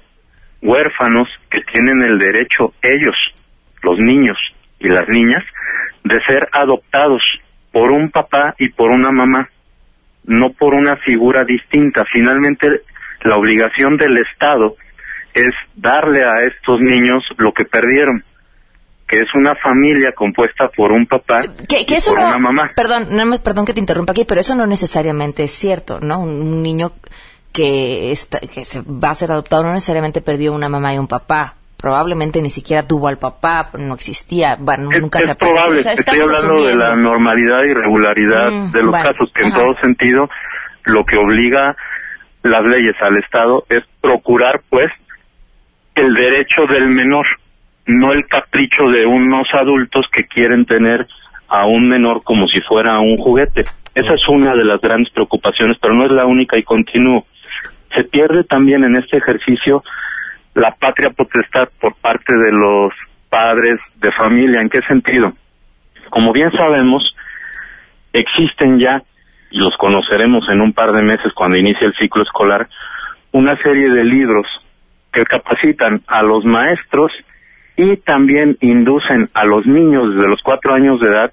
huérfanos 0.62 1.28
que 1.50 1.62
tienen 1.72 2.02
el 2.02 2.18
derecho, 2.20 2.74
ellos, 2.82 3.16
los 3.84 4.00
niños 4.00 4.38
y 4.80 4.88
las 4.88 5.08
niñas, 5.08 5.44
de 6.04 6.20
ser 6.26 6.48
adoptados 6.52 7.22
por 7.72 7.92
un 7.92 8.10
papá 8.10 8.56
y 8.58 8.70
por 8.70 8.90
una 8.90 9.12
mamá, 9.12 9.50
no 10.26 10.52
por 10.54 10.74
una 10.74 10.96
figura 10.98 11.44
distinta. 11.44 12.06
Finalmente, 12.12 12.68
la 13.24 13.36
obligación 13.36 13.98
del 13.98 14.18
Estado 14.18 14.76
es 15.34 15.54
darle 15.76 16.24
a 16.24 16.44
estos 16.44 16.80
niños 16.80 17.24
lo 17.38 17.52
que 17.52 17.66
perdieron 17.66 18.24
que 19.08 19.18
es 19.18 19.34
una 19.36 19.56
familia 19.56 20.12
compuesta 20.12 20.68
por 20.76 20.92
un 20.92 21.06
papá 21.06 21.42
y 21.46 22.02
por 22.06 22.20
una 22.20 22.38
mamá. 22.38 22.72
Perdón, 22.76 23.08
no, 23.12 23.38
perdón 23.40 23.66
que 23.66 23.74
te 23.74 23.80
interrumpa 23.80 24.12
aquí, 24.12 24.26
pero 24.26 24.42
eso 24.42 24.54
no 24.54 24.66
necesariamente 24.66 25.44
es 25.44 25.52
cierto, 25.52 26.00
¿no? 26.02 26.20
Un, 26.20 26.62
niño 26.62 26.92
que, 27.54 28.12
está, 28.12 28.40
que 28.40 28.66
se 28.66 28.82
va 28.82 29.12
a 29.12 29.16
ser 29.16 29.32
adoptado 29.32 29.64
no 29.64 29.72
necesariamente 29.72 30.22
perdió 30.22 30.54
una 30.54 30.68
mamá 30.68 30.94
y 30.94 30.98
un 30.98 31.08
papá. 31.08 31.54
Probablemente 31.78 32.42
ni 32.42 32.50
siquiera 32.50 32.88
tuvo 32.88 33.08
al 33.08 33.20
papá, 33.20 33.70
no 33.78 33.94
existía, 33.94 34.58
bueno, 34.60 34.90
nunca 35.00 35.20
se 35.20 35.32
apareció. 35.32 35.56
probable, 35.56 35.80
estoy 35.80 36.20
hablando 36.20 36.64
de 36.66 36.76
la 36.76 36.96
normalidad 36.96 37.64
y 37.66 37.74
regularidad 37.74 38.52
mm, 38.52 38.72
de 38.72 38.82
los 38.82 38.96
casos, 38.96 39.32
que 39.32 39.44
en 39.44 39.54
todo 39.54 39.76
sentido 39.82 40.28
lo 40.86 41.06
que 41.06 41.18
obliga 41.18 41.78
las 42.42 42.64
leyes 42.66 42.96
al 43.00 43.18
Estado 43.18 43.64
es 43.70 43.82
procurar, 44.02 44.64
pues, 44.70 44.92
el 45.94 46.14
derecho 46.16 46.64
del 46.68 46.88
menor 46.88 47.28
no 47.88 48.12
el 48.12 48.28
capricho 48.28 48.84
de 48.84 49.06
unos 49.06 49.48
adultos 49.54 50.06
que 50.12 50.26
quieren 50.26 50.66
tener 50.66 51.08
a 51.48 51.66
un 51.66 51.88
menor 51.88 52.24
como 52.24 52.48
si 52.48 52.60
fuera 52.62 53.00
un 53.00 53.18
juguete. 53.18 53.66
Esa 53.96 54.14
es 54.14 54.28
una 54.28 54.54
de 54.54 54.66
las 54.66 54.82
grandes 54.82 55.12
preocupaciones, 55.14 55.78
pero 55.82 55.94
no 55.94 56.06
es 56.06 56.12
la 56.12 56.26
única 56.26 56.58
y 56.58 56.64
continúo. 56.64 57.26
Se 57.96 58.04
pierde 58.04 58.44
también 58.44 58.84
en 58.84 58.96
este 58.96 59.18
ejercicio 59.18 59.84
la 60.54 60.72
patria 60.72 61.10
potestad 61.12 61.70
por 61.80 61.96
parte 61.96 62.34
de 62.36 62.52
los 62.52 62.92
padres 63.30 63.80
de 63.96 64.12
familia. 64.12 64.60
¿En 64.62 64.70
qué 64.70 64.82
sentido? 64.88 65.34
Como 66.10 66.34
bien 66.34 66.52
sabemos, 66.52 67.16
existen 68.12 68.80
ya, 68.80 69.02
y 69.50 69.60
los 69.60 69.76
conoceremos 69.78 70.46
en 70.50 70.62
un 70.62 70.74
par 70.74 70.92
de 70.92 71.02
meses 71.02 71.32
cuando 71.34 71.58
inicie 71.58 71.88
el 71.88 71.96
ciclo 71.96 72.24
escolar, 72.24 72.68
una 73.32 73.56
serie 73.64 73.90
de 73.90 74.04
libros 74.04 74.46
que 75.12 75.24
capacitan 75.24 76.02
a 76.08 76.22
los 76.22 76.44
maestros 76.44 77.12
y 77.78 77.98
también 77.98 78.58
inducen 78.60 79.30
a 79.34 79.46
los 79.46 79.66
niños 79.66 80.16
desde 80.16 80.30
los 80.30 80.42
cuatro 80.44 80.74
años 80.74 81.00
de 81.00 81.08
edad 81.08 81.32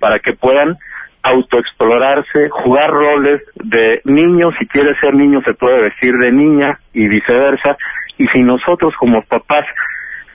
para 0.00 0.18
que 0.18 0.34
puedan 0.34 0.76
autoexplorarse, 1.22 2.50
jugar 2.50 2.90
roles 2.90 3.40
de 3.54 4.02
niño, 4.04 4.50
si 4.58 4.66
quiere 4.66 4.94
ser 5.00 5.14
niño 5.14 5.40
se 5.46 5.54
puede 5.54 5.80
vestir 5.80 6.12
de 6.20 6.30
niña 6.30 6.78
y 6.92 7.08
viceversa, 7.08 7.78
y 8.18 8.26
si 8.26 8.40
nosotros 8.40 8.92
como 8.98 9.22
papás 9.22 9.64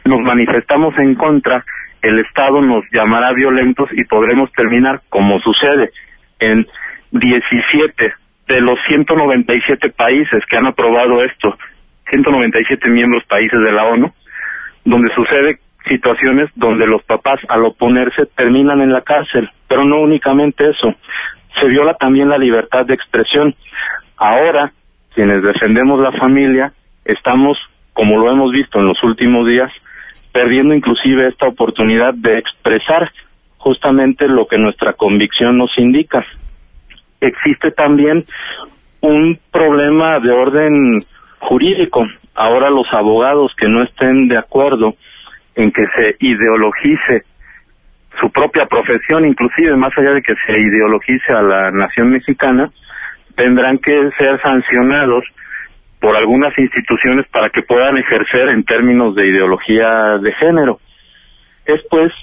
nos 0.06 0.22
manifestamos 0.22 0.98
en 0.98 1.14
contra, 1.14 1.64
el 2.02 2.18
Estado 2.20 2.62
nos 2.62 2.84
llamará 2.92 3.34
violentos 3.34 3.90
y 3.92 4.06
podremos 4.06 4.52
terminar 4.54 5.02
como 5.10 5.40
sucede 5.42 5.92
en 6.40 6.66
17 7.12 8.14
de 8.48 8.62
los 8.62 8.80
197 8.88 9.90
países 9.90 10.42
que 10.50 10.58
han 10.58 10.68
aprobado 10.68 11.22
esto, 11.22 11.56
197 12.10 12.90
miembros 12.92 13.24
países 13.26 13.60
de 13.64 13.72
la 13.72 13.86
ONU, 13.86 14.12
donde 14.86 15.14
sucede 15.14 15.60
situaciones 15.88 16.50
donde 16.56 16.86
los 16.86 17.04
papás 17.04 17.40
al 17.48 17.66
oponerse 17.66 18.26
terminan 18.36 18.82
en 18.82 18.92
la 18.92 19.02
cárcel, 19.02 19.50
pero 19.68 19.86
no 19.86 20.02
únicamente 20.02 20.70
eso, 20.70 20.94
se 21.60 21.68
viola 21.68 21.94
también 21.96 22.30
la 22.30 22.38
libertad 22.38 22.86
de 22.86 22.94
expresión. 22.94 23.56
Ahora, 24.18 24.72
quienes 25.14 25.42
defendemos 25.42 26.00
la 26.00 26.12
familia, 26.14 26.74
estamos, 27.06 27.58
como 27.94 28.18
lo 28.18 28.32
hemos 28.32 28.52
visto 28.52 28.80
en 28.80 28.86
los 28.86 29.02
últimos 29.04 29.48
días, 29.48 29.72
perdiendo 30.32 30.74
inclusive 30.74 31.28
esta 31.28 31.48
oportunidad 31.48 32.14
de 32.14 32.38
expresar 32.38 33.12
justamente 33.58 34.28
lo 34.28 34.48
que 34.48 34.58
nuestra 34.58 34.94
convicción 34.94 35.58
nos 35.58 35.72
indica. 35.78 36.26
Existe 37.20 37.72
también 37.72 38.24
un 39.02 39.40
problema 39.52 40.20
de 40.20 40.32
orden 40.32 41.00
jurídico. 41.40 42.06
Ahora 42.40 42.70
los 42.70 42.88
abogados 42.94 43.52
que 43.58 43.68
no 43.68 43.84
estén 43.84 44.30
de 44.30 44.38
acuerdo 44.38 44.96
en 45.56 45.74
que 45.74 45.84
se 45.98 46.16
ideologice 46.22 47.26
su 48.18 48.32
propia 48.32 48.66
profesión, 48.66 49.28
inclusive 49.28 49.76
más 49.76 49.92
allá 49.98 50.12
de 50.12 50.22
que 50.22 50.36
se 50.48 50.58
ideologice 50.58 51.34
a 51.34 51.42
la 51.42 51.70
nación 51.72 52.12
mexicana, 52.12 52.72
tendrán 53.36 53.78
que 53.80 53.92
ser 54.18 54.40
sancionados 54.42 55.26
por 56.00 56.16
algunas 56.16 56.58
instituciones 56.58 57.28
para 57.28 57.50
que 57.50 57.62
puedan 57.62 57.98
ejercer 57.98 58.48
en 58.48 58.64
términos 58.64 59.16
de 59.16 59.28
ideología 59.28 60.18
de 60.22 60.32
género. 60.36 60.80
Es 61.66 61.82
pues 61.90 62.14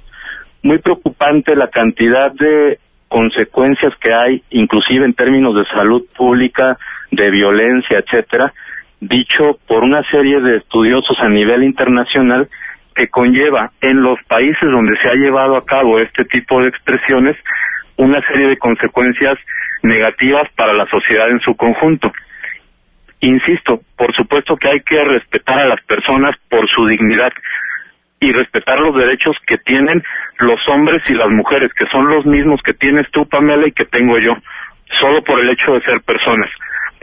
muy 0.63 0.79
preocupante 0.79 1.55
la 1.55 1.69
cantidad 1.69 2.33
de 2.33 2.79
consecuencias 3.09 3.93
que 4.01 4.15
hay, 4.15 4.43
inclusive 4.49 5.05
en 5.05 5.13
términos 5.13 5.55
de 5.57 5.67
salud 5.77 6.07
pública, 6.17 6.79
de 7.11 7.31
violencia, 7.31 7.99
etcétera, 7.99 8.55
dicho 9.01 9.59
por 9.67 9.85
una 9.85 10.03
serie 10.11 10.41
de 10.41 10.59
estudiosos 10.59 11.17
a 11.21 11.29
nivel 11.29 11.65
internacional 11.65 12.49
que 12.95 13.09
conlleva 13.09 13.73
en 13.81 14.01
los 14.01 14.19
países 14.27 14.63
donde 14.63 14.99
se 15.03 15.09
ha 15.09 15.15
llevado 15.15 15.57
a 15.57 15.65
cabo 15.65 15.99
este 15.99 16.25
tipo 16.25 16.63
de 16.63 16.69
expresiones 16.69 17.37
una 17.97 18.21
serie 18.27 18.49
de 18.49 18.59
consecuencias 18.59 19.39
negativas 19.83 20.49
para 20.57 20.73
la 20.73 20.87
sociedad 20.87 21.31
en 21.31 21.41
su 21.41 21.55
conjunto. 21.57 22.11
Insisto, 23.21 23.81
por 23.97 24.15
supuesto 24.15 24.57
que 24.57 24.69
hay 24.69 24.81
que 24.81 25.03
respetar 25.03 25.59
a 25.59 25.69
las 25.69 25.83
personas 25.85 26.33
por 26.49 26.69
su 26.69 26.87
dignidad 26.87 27.33
y 28.21 28.33
respetar 28.33 28.79
los 28.81 28.97
derechos 28.97 29.37
que 29.47 29.59
tienen 29.59 30.03
los 30.39 30.61
hombres 30.69 31.09
y 31.11 31.15
las 31.15 31.29
mujeres, 31.29 31.71
que 31.75 31.87
son 31.93 32.09
los 32.09 32.25
mismos 32.25 32.61
que 32.65 32.73
tienes 32.73 33.07
tú, 33.13 33.27
Pamela, 33.29 33.69
y 33.69 33.73
que 33.73 33.85
tengo 33.85 34.19
yo, 34.19 34.33
solo 35.01 35.23
por 35.23 35.41
el 35.41 35.51
hecho 35.51 35.73
de 35.73 35.83
ser 35.83 36.01
personas 36.01 36.49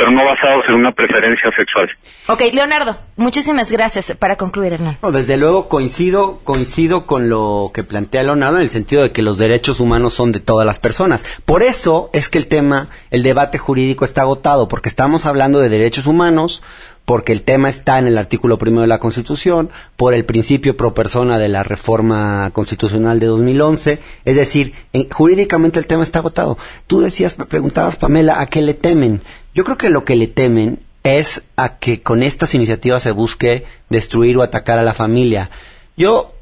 pero 0.04 0.18
no 0.18 0.26
basados 0.26 0.66
en 0.68 0.76
una 0.76 0.92
preferencia 0.92 1.50
sexual. 1.56 1.90
Ok, 2.28 2.42
Leonardo, 2.54 2.98
muchísimas 3.16 3.72
gracias. 3.72 4.14
Para 4.18 4.36
concluir, 4.36 4.74
Hernán. 4.74 4.98
desde 5.14 5.38
luego 5.38 5.70
coincido, 5.70 6.42
coincido 6.44 7.06
con 7.06 7.30
lo 7.30 7.72
que 7.74 7.84
plantea 7.84 8.24
Leonardo 8.24 8.58
en 8.58 8.64
el 8.64 8.70
sentido 8.70 9.02
de 9.02 9.14
que 9.14 9.22
los 9.22 9.38
derechos 9.38 9.80
humanos 9.80 10.14
son 10.14 10.34
de 10.34 10.42
todas 10.42 10.66
las 10.66 10.80
personas. 10.80 11.26
Por 11.46 11.64
eso 11.64 12.10
es 12.12 12.28
que 12.28 12.38
el 12.38 12.48
tema, 12.48 12.90
el 13.12 13.24
debate 13.24 13.58
jurídico 13.58 14.04
está 14.04 14.24
agotado, 14.24 14.68
porque 14.68 14.90
estamos 14.90 15.26
hablando 15.26 15.60
de 15.60 15.70
derechos 15.70 16.06
humanos, 16.06 16.64
porque 17.06 17.34
el 17.34 17.42
tema 17.42 17.70
está 17.70 18.00
en 18.00 18.08
el 18.08 18.18
artículo 18.18 18.58
primero 18.58 18.82
de 18.82 18.88
la 18.88 19.00
Constitución, 19.00 19.70
por 19.98 20.14
el 20.14 20.26
principio 20.26 20.78
pro 20.78 20.94
persona 20.94 21.38
de 21.38 21.50
la 21.50 21.64
reforma 21.64 22.50
constitucional 22.52 23.20
de 23.20 23.28
2011, 23.28 24.00
es 24.26 24.36
decir, 24.36 24.74
jurídicamente 25.12 25.80
el 25.80 25.88
tema 25.88 26.04
está 26.04 26.20
agotado. 26.20 26.58
Tú 26.88 27.02
decías, 27.02 27.36
preguntabas, 27.36 27.98
Pamela, 27.98 28.40
¿a 28.40 28.46
qué 28.46 28.62
le 28.62 28.74
temen? 28.74 29.22
Yo 29.54 29.64
creo 29.64 29.78
que 29.78 29.90
lo 29.90 30.06
que 30.06 30.16
le 30.16 30.28
temen 30.28 30.80
es 31.04 31.44
a 31.58 31.78
que 31.78 32.02
con 32.02 32.24
estas 32.24 32.56
iniciativas 32.56 33.04
se 33.04 33.12
busque 33.12 33.66
destruir 33.90 34.38
o 34.38 34.42
atacar 34.42 34.80
a 34.80 34.84
la 34.84 34.94
familia. 34.94 35.50
Yo 35.98 36.34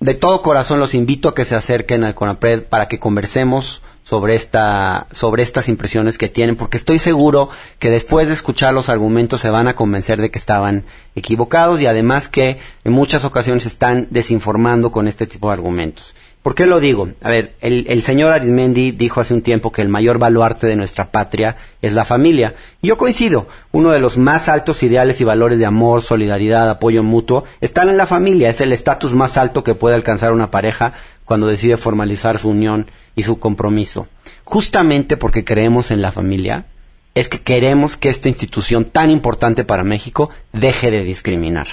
de 0.00 0.14
todo 0.14 0.42
corazón 0.42 0.80
los 0.80 0.94
invito 0.94 1.28
a 1.28 1.34
que 1.34 1.44
se 1.44 1.54
acerquen 1.54 2.04
al 2.04 2.14
CONAPRED 2.14 2.64
para 2.64 2.88
que 2.88 2.98
conversemos 2.98 3.82
sobre 4.06 4.36
esta 4.36 5.08
sobre 5.10 5.42
estas 5.42 5.68
impresiones 5.68 6.16
que 6.16 6.28
tienen 6.28 6.54
porque 6.54 6.76
estoy 6.76 7.00
seguro 7.00 7.50
que 7.80 7.90
después 7.90 8.28
de 8.28 8.34
escuchar 8.34 8.72
los 8.72 8.88
argumentos 8.88 9.40
se 9.40 9.50
van 9.50 9.66
a 9.66 9.74
convencer 9.74 10.20
de 10.20 10.30
que 10.30 10.38
estaban 10.38 10.84
equivocados 11.16 11.80
y 11.80 11.86
además 11.86 12.28
que 12.28 12.58
en 12.84 12.92
muchas 12.92 13.24
ocasiones 13.24 13.66
están 13.66 14.06
desinformando 14.10 14.92
con 14.92 15.08
este 15.08 15.26
tipo 15.26 15.48
de 15.48 15.54
argumentos. 15.54 16.14
¿Por 16.46 16.54
qué 16.54 16.66
lo 16.66 16.78
digo? 16.78 17.08
A 17.22 17.28
ver, 17.28 17.56
el, 17.60 18.02
señor 18.02 18.32
Arismendi 18.32 18.92
dijo 18.92 19.20
hace 19.20 19.34
un 19.34 19.42
tiempo 19.42 19.72
que 19.72 19.82
el 19.82 19.88
mayor 19.88 20.20
baluarte 20.20 20.68
de 20.68 20.76
nuestra 20.76 21.10
patria 21.10 21.56
es 21.82 21.92
la 21.92 22.04
familia. 22.04 22.54
Y 22.80 22.86
yo 22.86 22.96
coincido. 22.96 23.48
Uno 23.72 23.90
de 23.90 23.98
los 23.98 24.16
más 24.16 24.48
altos 24.48 24.84
ideales 24.84 25.20
y 25.20 25.24
valores 25.24 25.58
de 25.58 25.66
amor, 25.66 26.02
solidaridad, 26.02 26.70
apoyo 26.70 27.02
mutuo 27.02 27.42
están 27.60 27.88
en 27.88 27.96
la 27.96 28.06
familia. 28.06 28.48
Es 28.48 28.60
el 28.60 28.72
estatus 28.72 29.12
más 29.12 29.36
alto 29.38 29.64
que 29.64 29.74
puede 29.74 29.96
alcanzar 29.96 30.32
una 30.32 30.52
pareja 30.52 30.92
cuando 31.26 31.46
decide 31.46 31.76
formalizar 31.76 32.38
su 32.38 32.48
unión 32.48 32.90
y 33.14 33.24
su 33.24 33.38
compromiso. 33.38 34.08
Justamente 34.44 35.18
porque 35.18 35.44
creemos 35.44 35.90
en 35.90 36.00
la 36.00 36.12
familia, 36.12 36.66
es 37.14 37.28
que 37.28 37.40
queremos 37.40 37.96
que 37.96 38.08
esta 38.08 38.28
institución 38.28 38.84
tan 38.86 39.10
importante 39.10 39.64
para 39.64 39.84
México 39.84 40.30
deje 40.52 40.90
de 40.90 41.02
discriminar. 41.04 41.66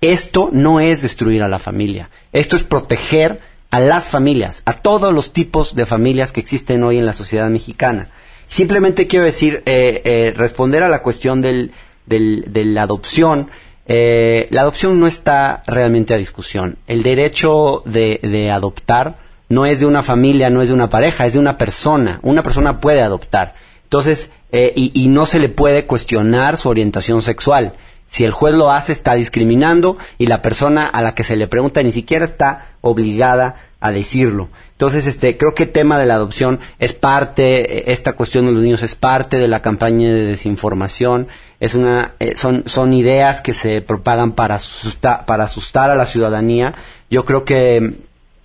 Esto 0.00 0.50
no 0.52 0.80
es 0.80 1.02
destruir 1.02 1.42
a 1.42 1.48
la 1.48 1.58
familia, 1.58 2.10
esto 2.32 2.56
es 2.56 2.64
proteger 2.64 3.40
a 3.70 3.80
las 3.80 4.08
familias, 4.08 4.62
a 4.64 4.74
todos 4.74 5.12
los 5.12 5.32
tipos 5.32 5.74
de 5.74 5.84
familias 5.84 6.32
que 6.32 6.40
existen 6.40 6.82
hoy 6.84 6.98
en 6.98 7.06
la 7.06 7.12
sociedad 7.12 7.50
mexicana. 7.50 8.08
Simplemente 8.46 9.06
quiero 9.06 9.26
decir, 9.26 9.62
eh, 9.66 10.00
eh, 10.04 10.32
responder 10.34 10.82
a 10.82 10.88
la 10.88 11.02
cuestión 11.02 11.40
del, 11.40 11.72
de 12.06 12.64
la 12.64 12.82
adopción. 12.82 13.50
Eh, 13.88 14.48
la 14.50 14.60
adopción 14.60 15.00
no 15.00 15.06
está 15.06 15.62
realmente 15.66 16.14
a 16.14 16.18
discusión. 16.18 16.76
El 16.86 17.02
derecho 17.02 17.82
de, 17.86 18.20
de, 18.22 18.50
adoptar 18.50 19.18
no 19.48 19.66
es 19.66 19.80
de 19.80 19.86
una 19.86 20.02
familia, 20.02 20.50
no 20.50 20.62
es 20.62 20.68
de 20.68 20.74
una 20.74 20.90
pareja, 20.90 21.26
es 21.26 21.32
de 21.32 21.38
una 21.38 21.58
persona. 21.58 22.20
Una 22.22 22.42
persona 22.42 22.80
puede 22.80 23.00
adoptar. 23.00 23.54
Entonces, 23.84 24.30
y, 24.52 24.92
y 24.94 25.08
no 25.08 25.24
se 25.24 25.38
le 25.38 25.48
puede 25.48 25.86
cuestionar 25.86 26.58
su 26.58 26.68
orientación 26.68 27.22
sexual. 27.22 27.74
Si 28.08 28.24
el 28.24 28.32
juez 28.32 28.54
lo 28.54 28.70
hace, 28.70 28.92
está 28.92 29.14
discriminando 29.14 29.98
y 30.16 30.26
la 30.26 30.42
persona 30.42 30.86
a 30.86 31.02
la 31.02 31.14
que 31.14 31.24
se 31.24 31.36
le 31.36 31.46
pregunta 31.46 31.82
ni 31.82 31.92
siquiera 31.92 32.24
está 32.24 32.68
obligada 32.80 33.56
a 33.80 33.92
decirlo. 33.92 34.48
Entonces, 34.72 35.06
este, 35.06 35.36
creo 35.36 35.54
que 35.54 35.64
el 35.64 35.72
tema 35.72 35.98
de 35.98 36.06
la 36.06 36.14
adopción 36.14 36.60
es 36.78 36.94
parte, 36.94 37.92
esta 37.92 38.14
cuestión 38.14 38.46
de 38.46 38.52
los 38.52 38.62
niños 38.62 38.82
es 38.82 38.96
parte 38.96 39.38
de 39.38 39.48
la 39.48 39.62
campaña 39.62 40.08
de 40.08 40.24
desinformación, 40.24 41.28
es 41.60 41.74
una, 41.74 42.12
eh, 42.18 42.34
son, 42.36 42.64
son 42.66 42.94
ideas 42.94 43.40
que 43.40 43.54
se 43.54 43.82
propagan 43.82 44.32
para 44.32 44.56
asustar, 44.56 45.26
para 45.26 45.44
asustar 45.44 45.90
a 45.90 45.96
la 45.96 46.06
ciudadanía. 46.06 46.74
Yo 47.10 47.24
creo 47.24 47.44
que 47.44 47.98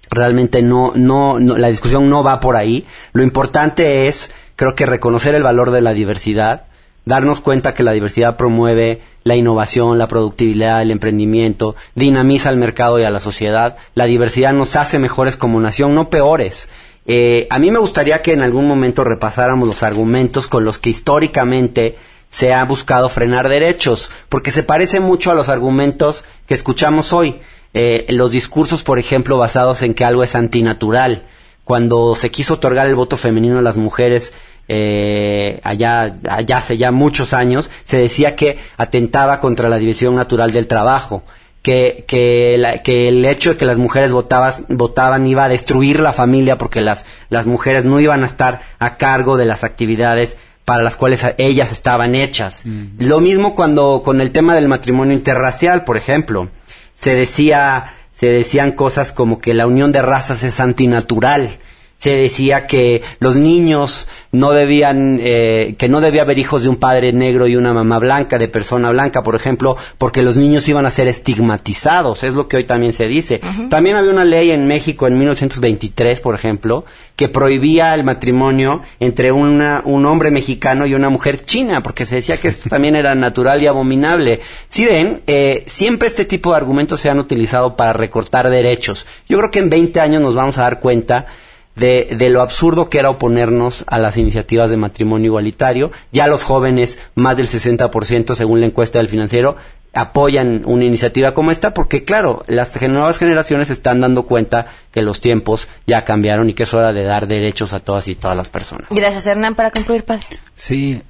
realmente 0.10 0.62
no, 0.62 0.94
no, 0.96 1.40
no, 1.40 1.56
la 1.58 1.68
discusión 1.68 2.10
no 2.10 2.24
va 2.24 2.40
por 2.40 2.56
ahí. 2.56 2.86
Lo 3.14 3.24
importante 3.24 4.08
es, 4.08 4.32
creo 4.56 4.76
que 4.76 4.86
reconocer 4.86 5.36
el 5.36 5.44
valor 5.44 5.72
de 5.72 5.82
la 5.82 5.94
diversidad, 5.94 6.64
darnos 7.06 7.42
cuenta 7.42 7.74
que 7.74 7.84
la 7.84 7.92
diversidad 7.92 8.38
promueve 8.38 9.02
la 9.24 9.36
innovación, 9.36 9.98
la 9.98 10.08
productividad, 10.08 10.82
el 10.82 10.92
emprendimiento, 10.92 11.76
dinamiza 11.96 12.50
al 12.50 12.58
mercado 12.58 13.00
y 13.00 13.04
a 13.04 13.10
la 13.10 13.20
sociedad. 13.20 13.78
La 13.96 14.06
diversidad 14.06 14.54
nos 14.54 14.76
hace 14.76 15.00
mejores 15.00 15.38
como 15.38 15.60
nación, 15.60 15.96
no 15.96 16.10
peores. 16.10 16.70
Eh, 17.06 17.48
a 17.50 17.60
mí 17.60 17.72
me 17.72 17.80
gustaría 17.80 18.22
que 18.22 18.34
en 18.34 18.42
algún 18.42 18.68
momento 18.68 19.04
repasáramos 19.04 19.68
los 19.68 19.84
argumentos 19.84 20.48
con 20.48 20.64
los 20.64 20.78
que 20.78 20.90
históricamente 20.90 21.98
se 22.30 22.54
ha 22.54 22.64
buscado 22.66 23.10
frenar 23.10 23.48
derechos, 23.48 24.10
porque 24.28 24.52
se 24.52 24.64
parece 24.64 25.00
mucho 25.00 25.32
a 25.32 25.36
los 25.36 25.50
argumentos 25.50 26.26
que 26.48 26.56
escuchamos 26.56 27.14
hoy. 27.14 27.40
Eh, 27.76 28.06
los 28.10 28.32
discursos, 28.32 28.84
por 28.84 29.00
ejemplo, 29.00 29.38
basados 29.38 29.82
en 29.82 29.94
que 29.94 30.06
algo 30.06 30.24
es 30.24 30.36
antinatural. 30.36 31.24
Cuando 31.64 32.16
se 32.16 32.30
quiso 32.30 32.56
otorgar 32.56 32.88
el 32.88 32.96
voto 32.96 33.16
femenino 33.16 33.60
a 33.60 33.62
las 33.62 33.78
mujeres, 33.78 34.34
eh, 34.68 35.60
allá, 35.64 36.18
allá 36.30 36.58
hace 36.58 36.78
ya 36.78 36.92
muchos 36.92 37.34
años, 37.34 37.70
se 37.86 37.98
decía 37.98 38.36
que 38.36 38.58
atentaba 38.78 39.40
contra 39.40 39.70
la 39.70 39.78
división 39.78 40.16
natural 40.16 40.52
del 40.52 40.68
trabajo. 40.68 41.24
Que, 41.62 42.04
que, 42.10 42.82
que, 42.84 43.08
el 43.08 43.24
hecho 43.24 43.52
de 43.52 43.58
que 43.58 43.66
las 43.66 43.78
mujeres 43.78 44.12
votabas, 44.12 44.64
votaban 44.68 45.26
iba 45.26 45.46
a 45.46 45.50
destruir 45.50 46.02
la 46.02 46.12
familia 46.12 46.58
porque 46.58 46.82
las, 46.82 47.06
las 47.30 47.46
mujeres 47.46 47.86
no 47.86 48.02
iban 48.02 48.24
a 48.24 48.26
estar 48.26 48.60
a 48.80 48.98
cargo 48.98 49.38
de 49.38 49.46
las 49.46 49.64
actividades 49.64 50.38
para 50.66 50.84
las 50.84 50.96
cuales 50.96 51.26
ellas 51.38 51.72
estaban 51.72 52.16
hechas. 52.16 52.64
Lo 52.98 53.20
mismo 53.20 53.56
cuando 53.56 54.02
con 54.04 54.22
el 54.22 54.32
tema 54.32 54.56
del 54.56 54.68
matrimonio 54.68 55.14
interracial, 55.14 55.84
por 55.84 55.98
ejemplo, 55.98 56.50
se 56.96 57.16
decía, 57.16 57.94
se 58.14 58.28
decían 58.28 58.72
cosas 58.72 59.12
como 59.12 59.40
que 59.40 59.54
la 59.54 59.68
unión 59.68 59.92
de 59.92 60.02
razas 60.02 60.44
es 60.44 60.60
antinatural 60.60 61.60
se 61.98 62.10
decía 62.10 62.68
que 62.68 63.02
los 63.20 63.38
niños 63.38 64.10
no 64.34 64.52
debían, 64.52 65.20
eh, 65.22 65.76
que 65.78 65.88
no 65.88 66.02
debía 66.02 66.24
haber 66.24 66.38
hijos 66.38 66.64
de 66.64 66.68
un 66.68 66.76
padre 66.76 67.14
negro 67.14 67.48
y 67.48 67.56
una 67.56 67.72
mamá 67.72 67.98
blanca, 67.98 68.38
de 68.38 68.50
persona 68.50 68.90
blanca, 68.92 69.24
por 69.24 69.36
ejemplo, 69.36 69.78
porque 69.98 70.22
los 70.22 70.36
niños 70.36 70.68
iban 70.68 70.86
a 70.86 70.90
ser 70.90 71.08
estigmatizados, 71.08 72.24
es 72.24 72.34
lo 72.34 72.50
que 72.50 72.58
hoy 72.58 72.66
también 72.66 72.92
se 72.92 73.08
dice. 73.08 73.40
También 73.70 73.96
había 73.96 74.12
una 74.12 74.26
ley 74.26 74.52
en 74.52 74.68
México 74.68 75.08
en 75.08 75.18
1923, 75.18 76.20
por 76.20 76.36
ejemplo, 76.36 76.84
que 77.16 77.30
prohibía 77.30 77.94
el 77.94 78.04
matrimonio 78.04 78.82
entre 79.00 79.32
una, 79.32 79.82
un 79.86 80.06
hombre 80.06 80.30
mexicano 80.30 80.86
y 80.86 80.96
una 80.96 81.10
mujer 81.10 81.46
china, 81.46 81.82
porque 81.84 82.06
se 82.06 82.16
decía 82.16 82.36
que 82.36 82.50
esto 82.50 82.70
también 82.70 82.98
era 82.98 83.16
natural 83.16 83.62
y 83.62 83.68
abominable. 83.68 84.42
Si 84.68 84.86
ven, 84.86 85.22
eh, 85.26 85.64
siempre 85.68 86.10
este 86.10 86.26
tipo 86.26 86.52
de 86.52 86.58
argumentos 86.58 87.00
se 87.00 87.10
han 87.10 87.20
utilizado 87.20 87.78
para 87.78 87.94
recortar 87.94 88.50
derechos. 88.50 89.06
Yo 89.30 89.38
creo 89.38 89.52
que 89.52 89.60
en 89.60 89.70
20 89.70 90.00
años 90.02 90.22
nos 90.22 90.36
vamos 90.36 90.58
a 90.58 90.64
dar 90.64 90.80
cuenta 90.82 91.28
de, 91.76 92.16
de, 92.18 92.30
lo 92.30 92.42
absurdo 92.42 92.90
que 92.90 93.00
era 93.00 93.10
oponernos 93.10 93.84
a 93.88 93.98
las 94.00 94.18
iniciativas 94.18 94.70
de 94.70 94.78
matrimonio 94.78 95.28
igualitario. 95.28 95.92
Ya 96.12 96.28
los 96.28 96.44
jóvenes, 96.44 97.00
más 97.16 97.38
del 97.38 97.48
60% 97.48 98.36
según 98.36 98.60
la 98.60 98.68
encuesta 98.68 99.00
del 99.00 99.10
financiero, 99.10 99.56
apoyan 99.94 100.64
una 100.66 100.86
iniciativa 100.86 101.34
como 101.34 101.52
esta 101.52 101.74
porque, 101.74 102.04
claro, 102.04 102.44
las 102.48 102.80
nuevas 102.82 103.18
generaciones 103.18 103.70
están 103.70 104.02
dando 104.02 104.24
cuenta 104.24 104.68
que 104.92 105.04
los 105.04 105.22
tiempos 105.22 105.68
ya 105.86 106.04
cambiaron 106.04 106.50
y 106.50 106.54
que 106.54 106.64
es 106.64 106.74
hora 106.74 106.92
de 106.92 107.04
dar 107.04 107.28
derechos 107.28 107.74
a 107.74 107.80
todas 107.80 108.08
y 108.08 108.16
todas 108.16 108.36
las 108.36 108.50
personas. 108.50 108.88
Gracias, 108.90 109.28
Hernán. 109.28 109.56
Para 109.56 109.72
concluir, 109.72 110.04
padre. 110.04 110.26
Sí, 110.56 111.02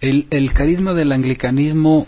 el, 0.00 0.26
el 0.30 0.52
carisma 0.52 0.92
del 0.92 1.12
anglicanismo 1.12 2.06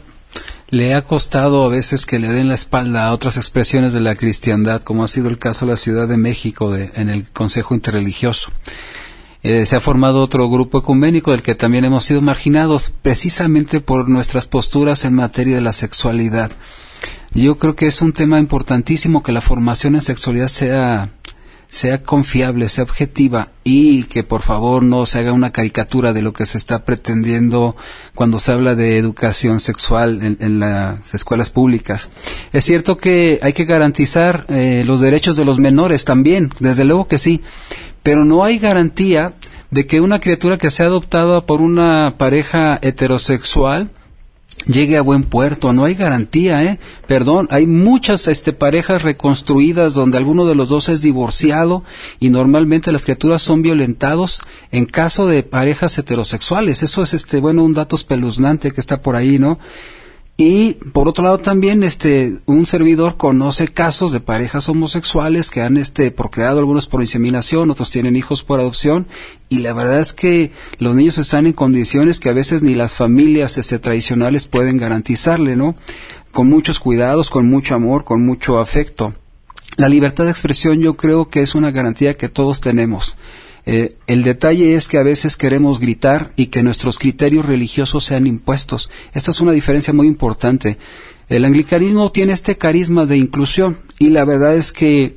le 0.70 0.94
ha 0.94 1.02
costado 1.02 1.64
a 1.64 1.68
veces 1.68 2.04
que 2.04 2.18
le 2.18 2.28
den 2.28 2.48
la 2.48 2.54
espalda 2.54 3.06
a 3.06 3.12
otras 3.12 3.36
expresiones 3.36 3.92
de 3.92 4.00
la 4.00 4.14
cristiandad, 4.14 4.82
como 4.82 5.02
ha 5.02 5.08
sido 5.08 5.28
el 5.28 5.38
caso 5.38 5.64
de 5.64 5.72
la 5.72 5.76
Ciudad 5.76 6.06
de 6.06 6.18
México 6.18 6.76
en 6.76 7.08
el 7.08 7.30
Consejo 7.30 7.74
Interreligioso. 7.74 8.52
Eh, 9.42 9.64
se 9.66 9.76
ha 9.76 9.80
formado 9.80 10.20
otro 10.20 10.48
grupo 10.50 10.78
ecuménico 10.78 11.30
del 11.30 11.42
que 11.42 11.54
también 11.54 11.84
hemos 11.84 12.04
sido 12.04 12.20
marginados 12.20 12.92
precisamente 13.02 13.80
por 13.80 14.08
nuestras 14.08 14.48
posturas 14.48 15.04
en 15.04 15.14
materia 15.14 15.54
de 15.54 15.62
la 15.62 15.72
sexualidad. 15.72 16.50
Yo 17.32 17.56
creo 17.56 17.76
que 17.76 17.86
es 17.86 18.02
un 18.02 18.12
tema 18.12 18.38
importantísimo 18.38 19.22
que 19.22 19.32
la 19.32 19.40
formación 19.40 19.94
en 19.94 20.00
sexualidad 20.00 20.48
sea 20.48 21.10
sea 21.70 22.02
confiable, 22.02 22.68
sea 22.68 22.84
objetiva 22.84 23.52
y 23.62 24.04
que 24.04 24.24
por 24.24 24.40
favor 24.40 24.82
no 24.82 25.04
se 25.04 25.18
haga 25.18 25.32
una 25.32 25.52
caricatura 25.52 26.12
de 26.12 26.22
lo 26.22 26.32
que 26.32 26.46
se 26.46 26.56
está 26.56 26.84
pretendiendo 26.84 27.76
cuando 28.14 28.38
se 28.38 28.52
habla 28.52 28.74
de 28.74 28.96
educación 28.96 29.60
sexual 29.60 30.36
en, 30.40 30.60
las 30.60 31.14
escuelas 31.14 31.50
públicas. 31.50 32.08
Es 32.52 32.64
cierto 32.64 32.96
que 32.96 33.38
hay 33.42 33.52
que 33.52 33.66
garantizar 33.66 34.46
eh, 34.48 34.82
los 34.86 35.00
derechos 35.00 35.36
de 35.36 35.44
los 35.44 35.58
menores 35.58 36.04
también, 36.04 36.50
desde 36.58 36.84
luego 36.84 37.06
que 37.06 37.18
sí, 37.18 37.42
pero 38.02 38.24
no 38.24 38.44
hay 38.44 38.58
garantía 38.58 39.34
de 39.70 39.86
que 39.86 40.00
una 40.00 40.20
criatura 40.20 40.56
que 40.56 40.70
sea 40.70 40.86
adoptada 40.86 41.44
por 41.44 41.60
una 41.60 42.14
pareja 42.16 42.78
heterosexual 42.80 43.90
llegue 44.66 44.96
a 44.96 45.02
buen 45.02 45.24
puerto. 45.24 45.72
No 45.72 45.84
hay 45.84 45.94
garantía, 45.94 46.62
¿eh? 46.64 46.78
Perdón, 47.06 47.48
hay 47.50 47.66
muchas 47.66 48.28
este, 48.28 48.52
parejas 48.52 49.02
reconstruidas 49.02 49.94
donde 49.94 50.18
alguno 50.18 50.46
de 50.46 50.54
los 50.54 50.68
dos 50.68 50.88
es 50.88 51.02
divorciado 51.02 51.84
y 52.20 52.30
normalmente 52.30 52.92
las 52.92 53.04
criaturas 53.04 53.42
son 53.42 53.62
violentados 53.62 54.40
en 54.70 54.86
caso 54.86 55.26
de 55.26 55.42
parejas 55.42 55.96
heterosexuales. 55.98 56.82
Eso 56.82 57.02
es, 57.02 57.14
este, 57.14 57.40
bueno, 57.40 57.64
un 57.64 57.74
dato 57.74 57.96
espeluznante 57.96 58.72
que 58.72 58.80
está 58.80 59.02
por 59.02 59.16
ahí, 59.16 59.38
¿no? 59.38 59.59
Y 60.41 60.74
por 60.93 61.09
otro 61.09 61.24
lado 61.24 61.39
también 61.39 61.82
este 61.82 62.39
un 62.47 62.64
servidor 62.64 63.16
conoce 63.16 63.66
casos 63.66 64.12
de 64.12 64.20
parejas 64.20 64.68
homosexuales 64.68 65.51
que 65.51 65.62
han 65.62 65.76
este 65.76 66.12
procreado 66.12 66.61
algunos 66.61 66.86
por 66.86 67.01
inseminación, 67.01 67.70
otros 67.70 67.91
tienen 67.91 68.14
hijos 68.14 68.45
por 68.45 68.61
adopción 68.61 69.09
y 69.49 69.59
la 69.59 69.72
verdad 69.72 69.99
es 69.99 70.12
que 70.12 70.53
los 70.78 70.95
niños 70.95 71.18
están 71.18 71.49
en 71.49 71.55
condiciones 71.55 72.20
que 72.20 72.28
a 72.28 72.34
veces 72.34 72.62
ni 72.62 72.76
las 72.76 72.95
familias 72.95 73.59
este, 73.59 73.80
tradicionales 73.80 74.47
pueden 74.47 74.76
garantizarle, 74.76 75.57
¿no? 75.57 75.74
Con 76.30 76.49
muchos 76.49 76.78
cuidados, 76.78 77.30
con 77.30 77.49
mucho 77.49 77.74
amor, 77.74 78.05
con 78.05 78.24
mucho 78.24 78.61
afecto. 78.61 79.14
La 79.76 79.89
libertad 79.89 80.26
de 80.26 80.30
expresión 80.30 80.80
yo 80.80 80.95
creo 80.95 81.30
que 81.30 81.43
es 81.43 81.57
una 81.57 81.72
garantía 81.72 82.16
que 82.16 82.28
todos 82.28 82.61
tenemos. 82.61 83.16
Eh, 83.66 83.96
el 84.06 84.22
detalle 84.22 84.74
es 84.74 84.88
que 84.88 84.98
a 84.98 85.02
veces 85.02 85.36
queremos 85.36 85.78
gritar 85.78 86.32
y 86.36 86.46
que 86.46 86.62
nuestros 86.62 86.98
criterios 86.98 87.46
religiosos 87.46 88.04
sean 88.04 88.26
impuestos. 88.26 88.90
Esta 89.12 89.30
es 89.30 89.40
una 89.40 89.52
diferencia 89.52 89.92
muy 89.92 90.06
importante. 90.06 90.78
El 91.28 91.44
anglicanismo 91.44 92.11
tiene 92.11 92.32
este 92.32 92.56
carisma 92.56 93.04
de 93.04 93.18
inclusión 93.18 93.78
y 93.98 94.09
la 94.09 94.24
verdad 94.24 94.56
es 94.56 94.72
que 94.72 95.16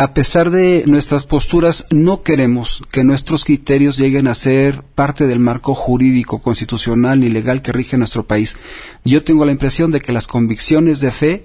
a 0.00 0.14
pesar 0.14 0.50
de 0.50 0.84
nuestras 0.86 1.26
posturas, 1.26 1.84
no 1.90 2.22
queremos 2.22 2.82
que 2.90 3.04
nuestros 3.04 3.44
criterios 3.44 3.98
lleguen 3.98 4.28
a 4.28 4.34
ser 4.34 4.82
parte 4.82 5.26
del 5.26 5.40
marco 5.40 5.74
jurídico, 5.74 6.40
constitucional 6.40 7.20
ni 7.20 7.28
legal 7.28 7.60
que 7.60 7.70
rige 7.70 7.98
nuestro 7.98 8.26
país. 8.26 8.56
Yo 9.04 9.22
tengo 9.22 9.44
la 9.44 9.52
impresión 9.52 9.90
de 9.90 10.00
que 10.00 10.12
las 10.12 10.26
convicciones 10.26 11.00
de 11.00 11.12
fe 11.12 11.44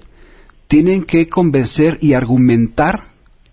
tienen 0.68 1.04
que 1.04 1.28
convencer 1.28 1.98
y 2.00 2.14
argumentar 2.14 3.08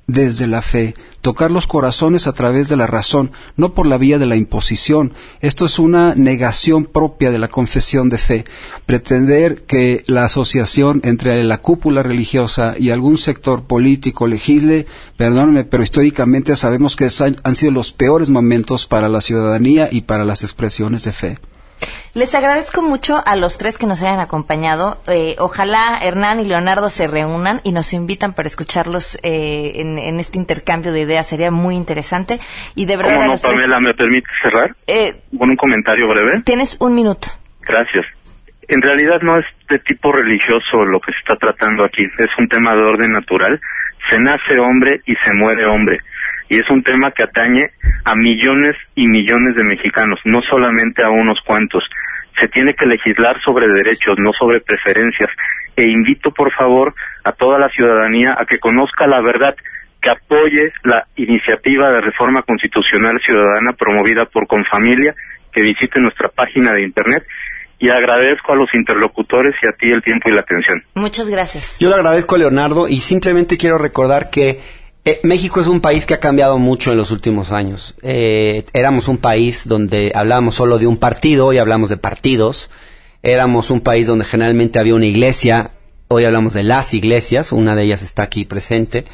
desde 0.07 0.47
la 0.47 0.61
fe, 0.61 0.95
tocar 1.21 1.49
los 1.49 1.65
corazones 1.65 2.27
a 2.27 2.33
través 2.33 2.67
de 2.67 2.75
la 2.75 2.87
razón, 2.87 3.31
no 3.55 3.73
por 3.73 3.85
la 3.85 3.97
vía 3.97 4.17
de 4.17 4.25
la 4.25 4.35
imposición. 4.35 5.13
Esto 5.39 5.65
es 5.65 5.79
una 5.79 6.13
negación 6.15 6.85
propia 6.85 7.31
de 7.31 7.39
la 7.39 7.47
confesión 7.47 8.09
de 8.09 8.17
fe. 8.17 8.45
Pretender 8.85 9.63
que 9.63 10.03
la 10.07 10.25
asociación 10.25 11.01
entre 11.03 11.43
la 11.43 11.59
cúpula 11.59 12.03
religiosa 12.03 12.75
y 12.77 12.89
algún 12.89 13.17
sector 13.17 13.63
político 13.63 14.27
legisle, 14.27 14.85
perdónenme, 15.15 15.63
pero 15.63 15.83
históricamente 15.83 16.55
sabemos 16.55 16.95
que 16.95 17.07
han 17.43 17.55
sido 17.55 17.71
los 17.71 17.93
peores 17.93 18.29
momentos 18.29 18.85
para 18.85 19.07
la 19.07 19.21
ciudadanía 19.21 19.87
y 19.91 20.01
para 20.01 20.25
las 20.25 20.43
expresiones 20.43 21.03
de 21.03 21.11
fe. 21.13 21.39
Les 22.15 22.35
agradezco 22.35 22.83
mucho 22.83 23.23
a 23.25 23.35
los 23.35 23.57
tres 23.57 23.79
que 23.79 23.87
nos 23.87 24.03
hayan 24.03 24.19
acompañado. 24.19 25.01
Eh, 25.07 25.35
ojalá 25.39 25.97
Hernán 25.99 26.39
y 26.39 26.45
Leonardo 26.45 26.91
se 26.91 27.07
reúnan 27.07 27.59
y 27.63 27.71
nos 27.71 27.91
invitan 27.91 28.33
para 28.33 28.45
escucharlos 28.45 29.17
eh, 29.23 29.81
en, 29.81 30.19
este 30.19 30.37
intercambio 30.37 30.91
de 30.91 31.01
ideas. 31.01 31.27
Sería 31.27 31.49
muy 31.49 31.75
interesante. 31.75 32.39
Y 32.75 32.85
de 32.85 32.97
verdad, 32.97 33.25
no, 33.25 33.35
Pamela, 33.41 33.79
¿me 33.79 33.95
permite 33.95 34.27
cerrar? 34.43 34.75
Eh, 34.85 35.15
con 35.35 35.49
un 35.49 35.55
comentario 35.55 36.07
breve. 36.07 36.43
Tienes 36.45 36.79
un 36.79 36.93
minuto. 36.93 37.29
Gracias. 37.61 38.05
En 38.67 38.83
realidad 38.83 39.19
no 39.23 39.39
es 39.39 39.45
de 39.67 39.79
tipo 39.79 40.11
religioso 40.11 40.85
lo 40.85 40.99
que 40.99 41.13
se 41.13 41.17
está 41.17 41.35
tratando 41.35 41.83
aquí. 41.83 42.03
Es 42.19 42.29
un 42.37 42.47
tema 42.47 42.75
de 42.75 42.81
orden 42.83 43.11
natural. 43.11 43.59
Se 44.07 44.19
nace 44.19 44.59
hombre 44.59 45.01
y 45.07 45.15
se 45.25 45.33
muere 45.33 45.65
hombre 45.65 45.97
y 46.49 46.57
es 46.57 46.69
un 46.69 46.83
tema 46.83 47.09
que 47.11 47.23
atañe 47.23 47.71
a 48.05 48.15
millones 48.15 48.75
y 48.95 49.07
millones 49.07 49.55
de 49.55 49.63
mexicanos, 49.63 50.19
no 50.25 50.39
solamente 50.49 51.03
a 51.03 51.09
unos 51.09 51.39
cuantos. 51.45 51.83
Se 52.39 52.47
tiene 52.47 52.73
que 52.73 52.85
legislar 52.85 53.41
sobre 53.43 53.67
derechos, 53.67 54.15
no 54.17 54.31
sobre 54.37 54.61
preferencias. 54.61 55.29
E 55.75 55.83
invito, 55.83 56.31
por 56.31 56.51
favor, 56.53 56.93
a 57.23 57.31
toda 57.31 57.57
la 57.57 57.69
ciudadanía 57.69 58.35
a 58.37 58.45
que 58.45 58.59
conozca 58.59 59.07
la 59.07 59.21
verdad, 59.21 59.55
que 60.01 60.09
apoye 60.09 60.71
la 60.83 61.07
iniciativa 61.15 61.89
de 61.91 62.01
reforma 62.01 62.43
constitucional 62.43 63.19
ciudadana 63.25 63.73
promovida 63.73 64.25
por 64.25 64.47
Confamilia, 64.47 65.15
que 65.51 65.61
visite 65.61 65.99
nuestra 65.99 66.29
página 66.29 66.73
de 66.73 66.83
internet 66.83 67.23
y 67.79 67.89
agradezco 67.89 68.53
a 68.53 68.55
los 68.55 68.69
interlocutores 68.73 69.55
y 69.61 69.67
a 69.67 69.71
ti 69.71 69.89
el 69.89 70.01
tiempo 70.01 70.29
y 70.29 70.33
la 70.33 70.41
atención. 70.41 70.83
Muchas 70.95 71.29
gracias. 71.29 71.79
Yo 71.79 71.89
le 71.89 71.95
agradezco 71.95 72.35
a 72.35 72.37
Leonardo 72.37 72.87
y 72.87 72.97
simplemente 72.97 73.57
quiero 73.57 73.77
recordar 73.77 74.29
que 74.29 74.59
eh, 75.05 75.19
México 75.23 75.59
es 75.59 75.67
un 75.67 75.81
país 75.81 76.05
que 76.05 76.13
ha 76.13 76.19
cambiado 76.19 76.57
mucho 76.57 76.91
en 76.91 76.97
los 76.97 77.11
últimos 77.11 77.51
años. 77.51 77.95
Eh, 78.01 78.65
éramos 78.73 79.07
un 79.07 79.17
país 79.17 79.67
donde 79.67 80.11
hablábamos 80.15 80.55
solo 80.55 80.79
de 80.79 80.87
un 80.87 80.97
partido, 80.97 81.47
hoy 81.47 81.57
hablamos 81.57 81.89
de 81.89 81.97
partidos. 81.97 82.69
Éramos 83.21 83.69
un 83.69 83.81
país 83.81 84.07
donde 84.07 84.25
generalmente 84.25 84.79
había 84.79 84.95
una 84.95 85.05
iglesia, 85.05 85.71
hoy 86.07 86.25
hablamos 86.25 86.53
de 86.53 86.63
las 86.63 86.93
iglesias, 86.93 87.51
una 87.51 87.75
de 87.75 87.83
ellas 87.83 88.01
está 88.01 88.23
aquí 88.23 88.45
presente. 88.45 89.05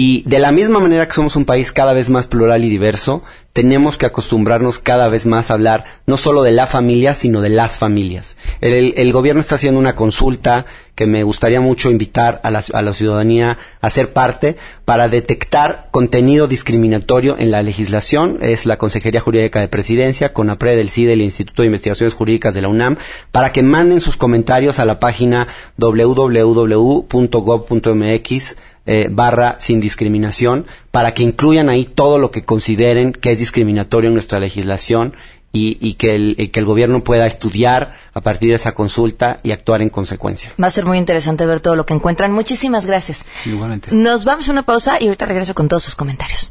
Y 0.00 0.22
de 0.26 0.38
la 0.38 0.52
misma 0.52 0.78
manera 0.78 1.08
que 1.08 1.12
somos 1.12 1.34
un 1.34 1.44
país 1.44 1.72
cada 1.72 1.92
vez 1.92 2.08
más 2.08 2.28
plural 2.28 2.64
y 2.64 2.68
diverso, 2.68 3.24
tenemos 3.52 3.98
que 3.98 4.06
acostumbrarnos 4.06 4.78
cada 4.78 5.08
vez 5.08 5.26
más 5.26 5.50
a 5.50 5.54
hablar 5.54 5.82
no 6.06 6.16
solo 6.16 6.44
de 6.44 6.52
la 6.52 6.68
familia, 6.68 7.16
sino 7.16 7.40
de 7.40 7.48
las 7.48 7.78
familias. 7.78 8.36
El, 8.60 9.12
gobierno 9.12 9.40
está 9.40 9.56
haciendo 9.56 9.80
una 9.80 9.96
consulta 9.96 10.66
que 10.94 11.06
me 11.06 11.24
gustaría 11.24 11.60
mucho 11.60 11.90
invitar 11.90 12.40
a 12.44 12.52
la, 12.52 12.62
a 12.72 12.82
la 12.82 12.92
ciudadanía 12.92 13.58
a 13.80 13.90
ser 13.90 14.12
parte 14.12 14.56
para 14.84 15.08
detectar 15.08 15.88
contenido 15.90 16.46
discriminatorio 16.46 17.34
en 17.36 17.50
la 17.50 17.64
legislación. 17.64 18.38
Es 18.40 18.66
la 18.66 18.76
Consejería 18.76 19.20
Jurídica 19.20 19.58
de 19.58 19.66
Presidencia, 19.66 20.32
con 20.32 20.46
CONAPRE 20.46 20.76
del 20.76 20.90
CIDE, 20.90 21.14
el 21.14 21.22
Instituto 21.22 21.62
de 21.62 21.66
Investigaciones 21.66 22.14
Jurídicas 22.14 22.54
de 22.54 22.62
la 22.62 22.68
UNAM, 22.68 22.98
para 23.32 23.50
que 23.50 23.64
manden 23.64 23.98
sus 23.98 24.16
comentarios 24.16 24.78
a 24.78 24.84
la 24.84 25.00
página 25.00 25.48
www.gov.mx 25.76 27.08
eh, 28.90 29.08
barra 29.10 29.56
sin 29.60 29.80
discriminación 29.80 30.66
para 30.90 31.12
que 31.12 31.22
incluyan 31.22 31.68
ahí 31.68 31.84
todo 31.84 32.18
lo 32.18 32.30
que 32.30 32.42
consideren 32.42 33.12
que 33.12 33.32
es 33.32 33.38
discriminatorio 33.38 34.08
en 34.08 34.14
nuestra 34.14 34.40
legislación 34.40 35.14
y, 35.52 35.94
que, 35.94 36.14
el, 36.14 36.50
que 36.52 36.60
el 36.60 36.66
gobierno 36.66 37.04
pueda 37.04 37.26
estudiar 37.26 37.94
a 38.14 38.20
partir 38.20 38.50
de 38.50 38.56
esa 38.56 38.72
consulta 38.72 39.38
y 39.42 39.52
actuar 39.52 39.82
en 39.82 39.90
consecuencia. 39.90 40.52
Va 40.62 40.68
a 40.68 40.70
ser 40.70 40.86
muy 40.86 40.96
interesante 40.96 41.44
ver 41.44 41.60
todo 41.60 41.76
lo 41.76 41.84
que 41.84 41.94
encuentran. 41.94 42.32
Muchísimas 42.32 42.86
gracias. 42.86 43.26
Igualmente. 43.44 43.90
Nos 43.92 44.24
vamos 44.24 44.48
a 44.48 44.52
una 44.52 44.62
pausa 44.62 44.96
y 45.00 45.06
ahorita 45.06 45.26
regreso 45.26 45.54
con 45.54 45.68
todos 45.68 45.82
sus 45.82 45.94
comentarios. 45.94 46.50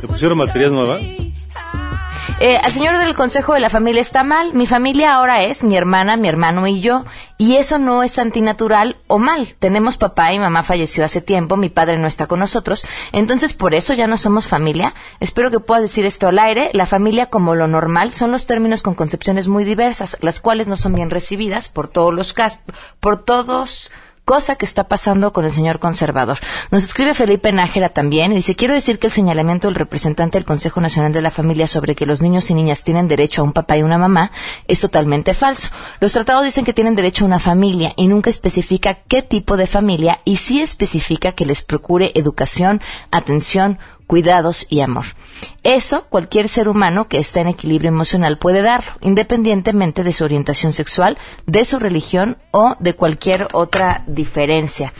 ¿Te 0.00 0.06
pusieron 0.06 0.38
baterías 0.38 0.70
nuevas? 0.70 1.00
Eh, 2.40 2.56
al 2.56 2.70
señor 2.70 2.98
del 2.98 3.16
Consejo 3.16 3.54
de 3.54 3.60
la 3.60 3.68
Familia 3.68 4.00
está 4.00 4.22
mal. 4.22 4.54
Mi 4.54 4.66
familia 4.66 5.14
ahora 5.14 5.42
es 5.42 5.64
mi 5.64 5.76
hermana, 5.76 6.16
mi 6.16 6.28
hermano 6.28 6.68
y 6.68 6.80
yo. 6.80 7.04
Y 7.36 7.56
eso 7.56 7.78
no 7.78 8.04
es 8.04 8.16
antinatural 8.16 8.98
o 9.08 9.18
mal. 9.18 9.48
Tenemos 9.58 9.96
papá 9.96 10.32
y 10.32 10.38
mamá 10.38 10.62
falleció 10.62 11.04
hace 11.04 11.20
tiempo, 11.20 11.56
mi 11.56 11.68
padre 11.68 11.98
no 11.98 12.06
está 12.06 12.28
con 12.28 12.38
nosotros. 12.38 12.86
Entonces, 13.10 13.54
por 13.54 13.74
eso 13.74 13.92
ya 13.92 14.06
no 14.06 14.16
somos 14.16 14.46
familia. 14.46 14.94
Espero 15.18 15.50
que 15.50 15.58
pueda 15.58 15.80
decir 15.80 16.04
esto 16.04 16.28
al 16.28 16.38
aire. 16.38 16.70
La 16.74 16.86
familia 16.86 17.26
como 17.26 17.56
lo 17.56 17.66
normal 17.66 18.12
son 18.12 18.30
los 18.30 18.46
términos 18.46 18.82
con 18.82 18.94
concepciones 18.94 19.48
muy 19.48 19.64
diversas, 19.64 20.16
las 20.20 20.40
cuales 20.40 20.68
no 20.68 20.76
son 20.76 20.94
bien 20.94 21.10
recibidas 21.10 21.68
por 21.68 21.88
todos 21.88 22.14
los 22.14 22.32
casos, 22.32 22.60
por 23.00 23.24
todos 23.24 23.90
cosa 24.28 24.56
que 24.56 24.66
está 24.66 24.84
pasando 24.84 25.32
con 25.32 25.46
el 25.46 25.52
señor 25.52 25.78
conservador. 25.78 26.36
Nos 26.70 26.84
escribe 26.84 27.14
Felipe 27.14 27.50
Nájera 27.50 27.88
también 27.88 28.30
y 28.30 28.34
dice, 28.34 28.54
quiero 28.54 28.74
decir 28.74 28.98
que 28.98 29.06
el 29.06 29.12
señalamiento 29.14 29.68
del 29.68 29.74
representante 29.74 30.36
del 30.36 30.44
Consejo 30.44 30.82
Nacional 30.82 31.14
de 31.14 31.22
la 31.22 31.30
Familia 31.30 31.66
sobre 31.66 31.94
que 31.94 32.04
los 32.04 32.20
niños 32.20 32.50
y 32.50 32.54
niñas 32.54 32.84
tienen 32.84 33.08
derecho 33.08 33.40
a 33.40 33.44
un 33.44 33.54
papá 33.54 33.78
y 33.78 33.82
una 33.82 33.96
mamá 33.96 34.30
es 34.66 34.82
totalmente 34.82 35.32
falso. 35.32 35.70
Los 36.00 36.12
tratados 36.12 36.44
dicen 36.44 36.66
que 36.66 36.74
tienen 36.74 36.94
derecho 36.94 37.24
a 37.24 37.26
una 37.26 37.40
familia 37.40 37.94
y 37.96 38.06
nunca 38.06 38.28
especifica 38.28 38.98
qué 39.08 39.22
tipo 39.22 39.56
de 39.56 39.66
familia 39.66 40.20
y 40.26 40.36
sí 40.36 40.60
especifica 40.60 41.32
que 41.32 41.46
les 41.46 41.62
procure 41.62 42.12
educación, 42.14 42.82
atención, 43.10 43.78
cuidados 44.08 44.66
y 44.68 44.80
amor. 44.80 45.04
Eso 45.62 46.06
cualquier 46.08 46.48
ser 46.48 46.68
humano 46.68 47.06
que 47.06 47.18
está 47.18 47.40
en 47.40 47.48
equilibrio 47.48 47.90
emocional 47.90 48.38
puede 48.38 48.62
darlo, 48.62 48.90
independientemente 49.02 50.02
de 50.02 50.12
su 50.12 50.24
orientación 50.24 50.72
sexual, 50.72 51.18
de 51.46 51.64
su 51.64 51.78
religión 51.78 52.38
o 52.50 52.74
de 52.80 52.94
cualquier 52.94 53.46
otra 53.52 54.02
diferencia. 54.06 54.92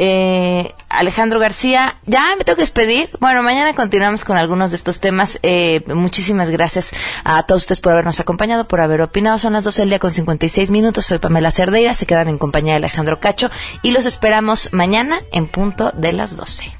Eh, 0.00 0.74
Alejandro 0.88 1.40
García, 1.40 1.96
ya 2.06 2.34
me 2.36 2.44
tengo 2.44 2.56
que 2.56 2.62
despedir. 2.62 3.10
Bueno, 3.20 3.42
mañana 3.42 3.74
continuamos 3.74 4.24
con 4.24 4.36
algunos 4.36 4.70
de 4.70 4.76
estos 4.76 5.00
temas. 5.00 5.38
Eh, 5.42 5.82
muchísimas 5.86 6.50
gracias 6.50 6.92
a 7.24 7.42
todos 7.44 7.62
ustedes 7.62 7.80
por 7.80 7.92
habernos 7.92 8.20
acompañado, 8.20 8.68
por 8.68 8.80
haber 8.80 9.02
opinado. 9.02 9.38
Son 9.38 9.52
las 9.52 9.64
12 9.64 9.82
del 9.82 9.88
día 9.88 9.98
con 9.98 10.12
56 10.12 10.70
minutos. 10.70 11.06
Soy 11.06 11.18
Pamela 11.18 11.50
Cerdeira. 11.50 11.94
Se 11.94 12.06
quedan 12.06 12.28
en 12.28 12.38
compañía 12.38 12.74
de 12.74 12.78
Alejandro 12.78 13.18
Cacho 13.18 13.50
y 13.82 13.90
los 13.90 14.06
esperamos 14.06 14.72
mañana 14.72 15.20
en 15.32 15.48
punto 15.48 15.90
de 15.92 16.12
las 16.12 16.36
12. 16.36 16.77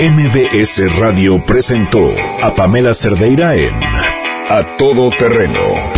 MBS 0.00 0.96
Radio 0.96 1.44
presentó 1.44 2.14
a 2.40 2.54
Pamela 2.54 2.94
Cerdeira 2.94 3.56
en 3.56 3.74
A 4.48 4.76
Todo 4.78 5.10
Terreno. 5.10 5.97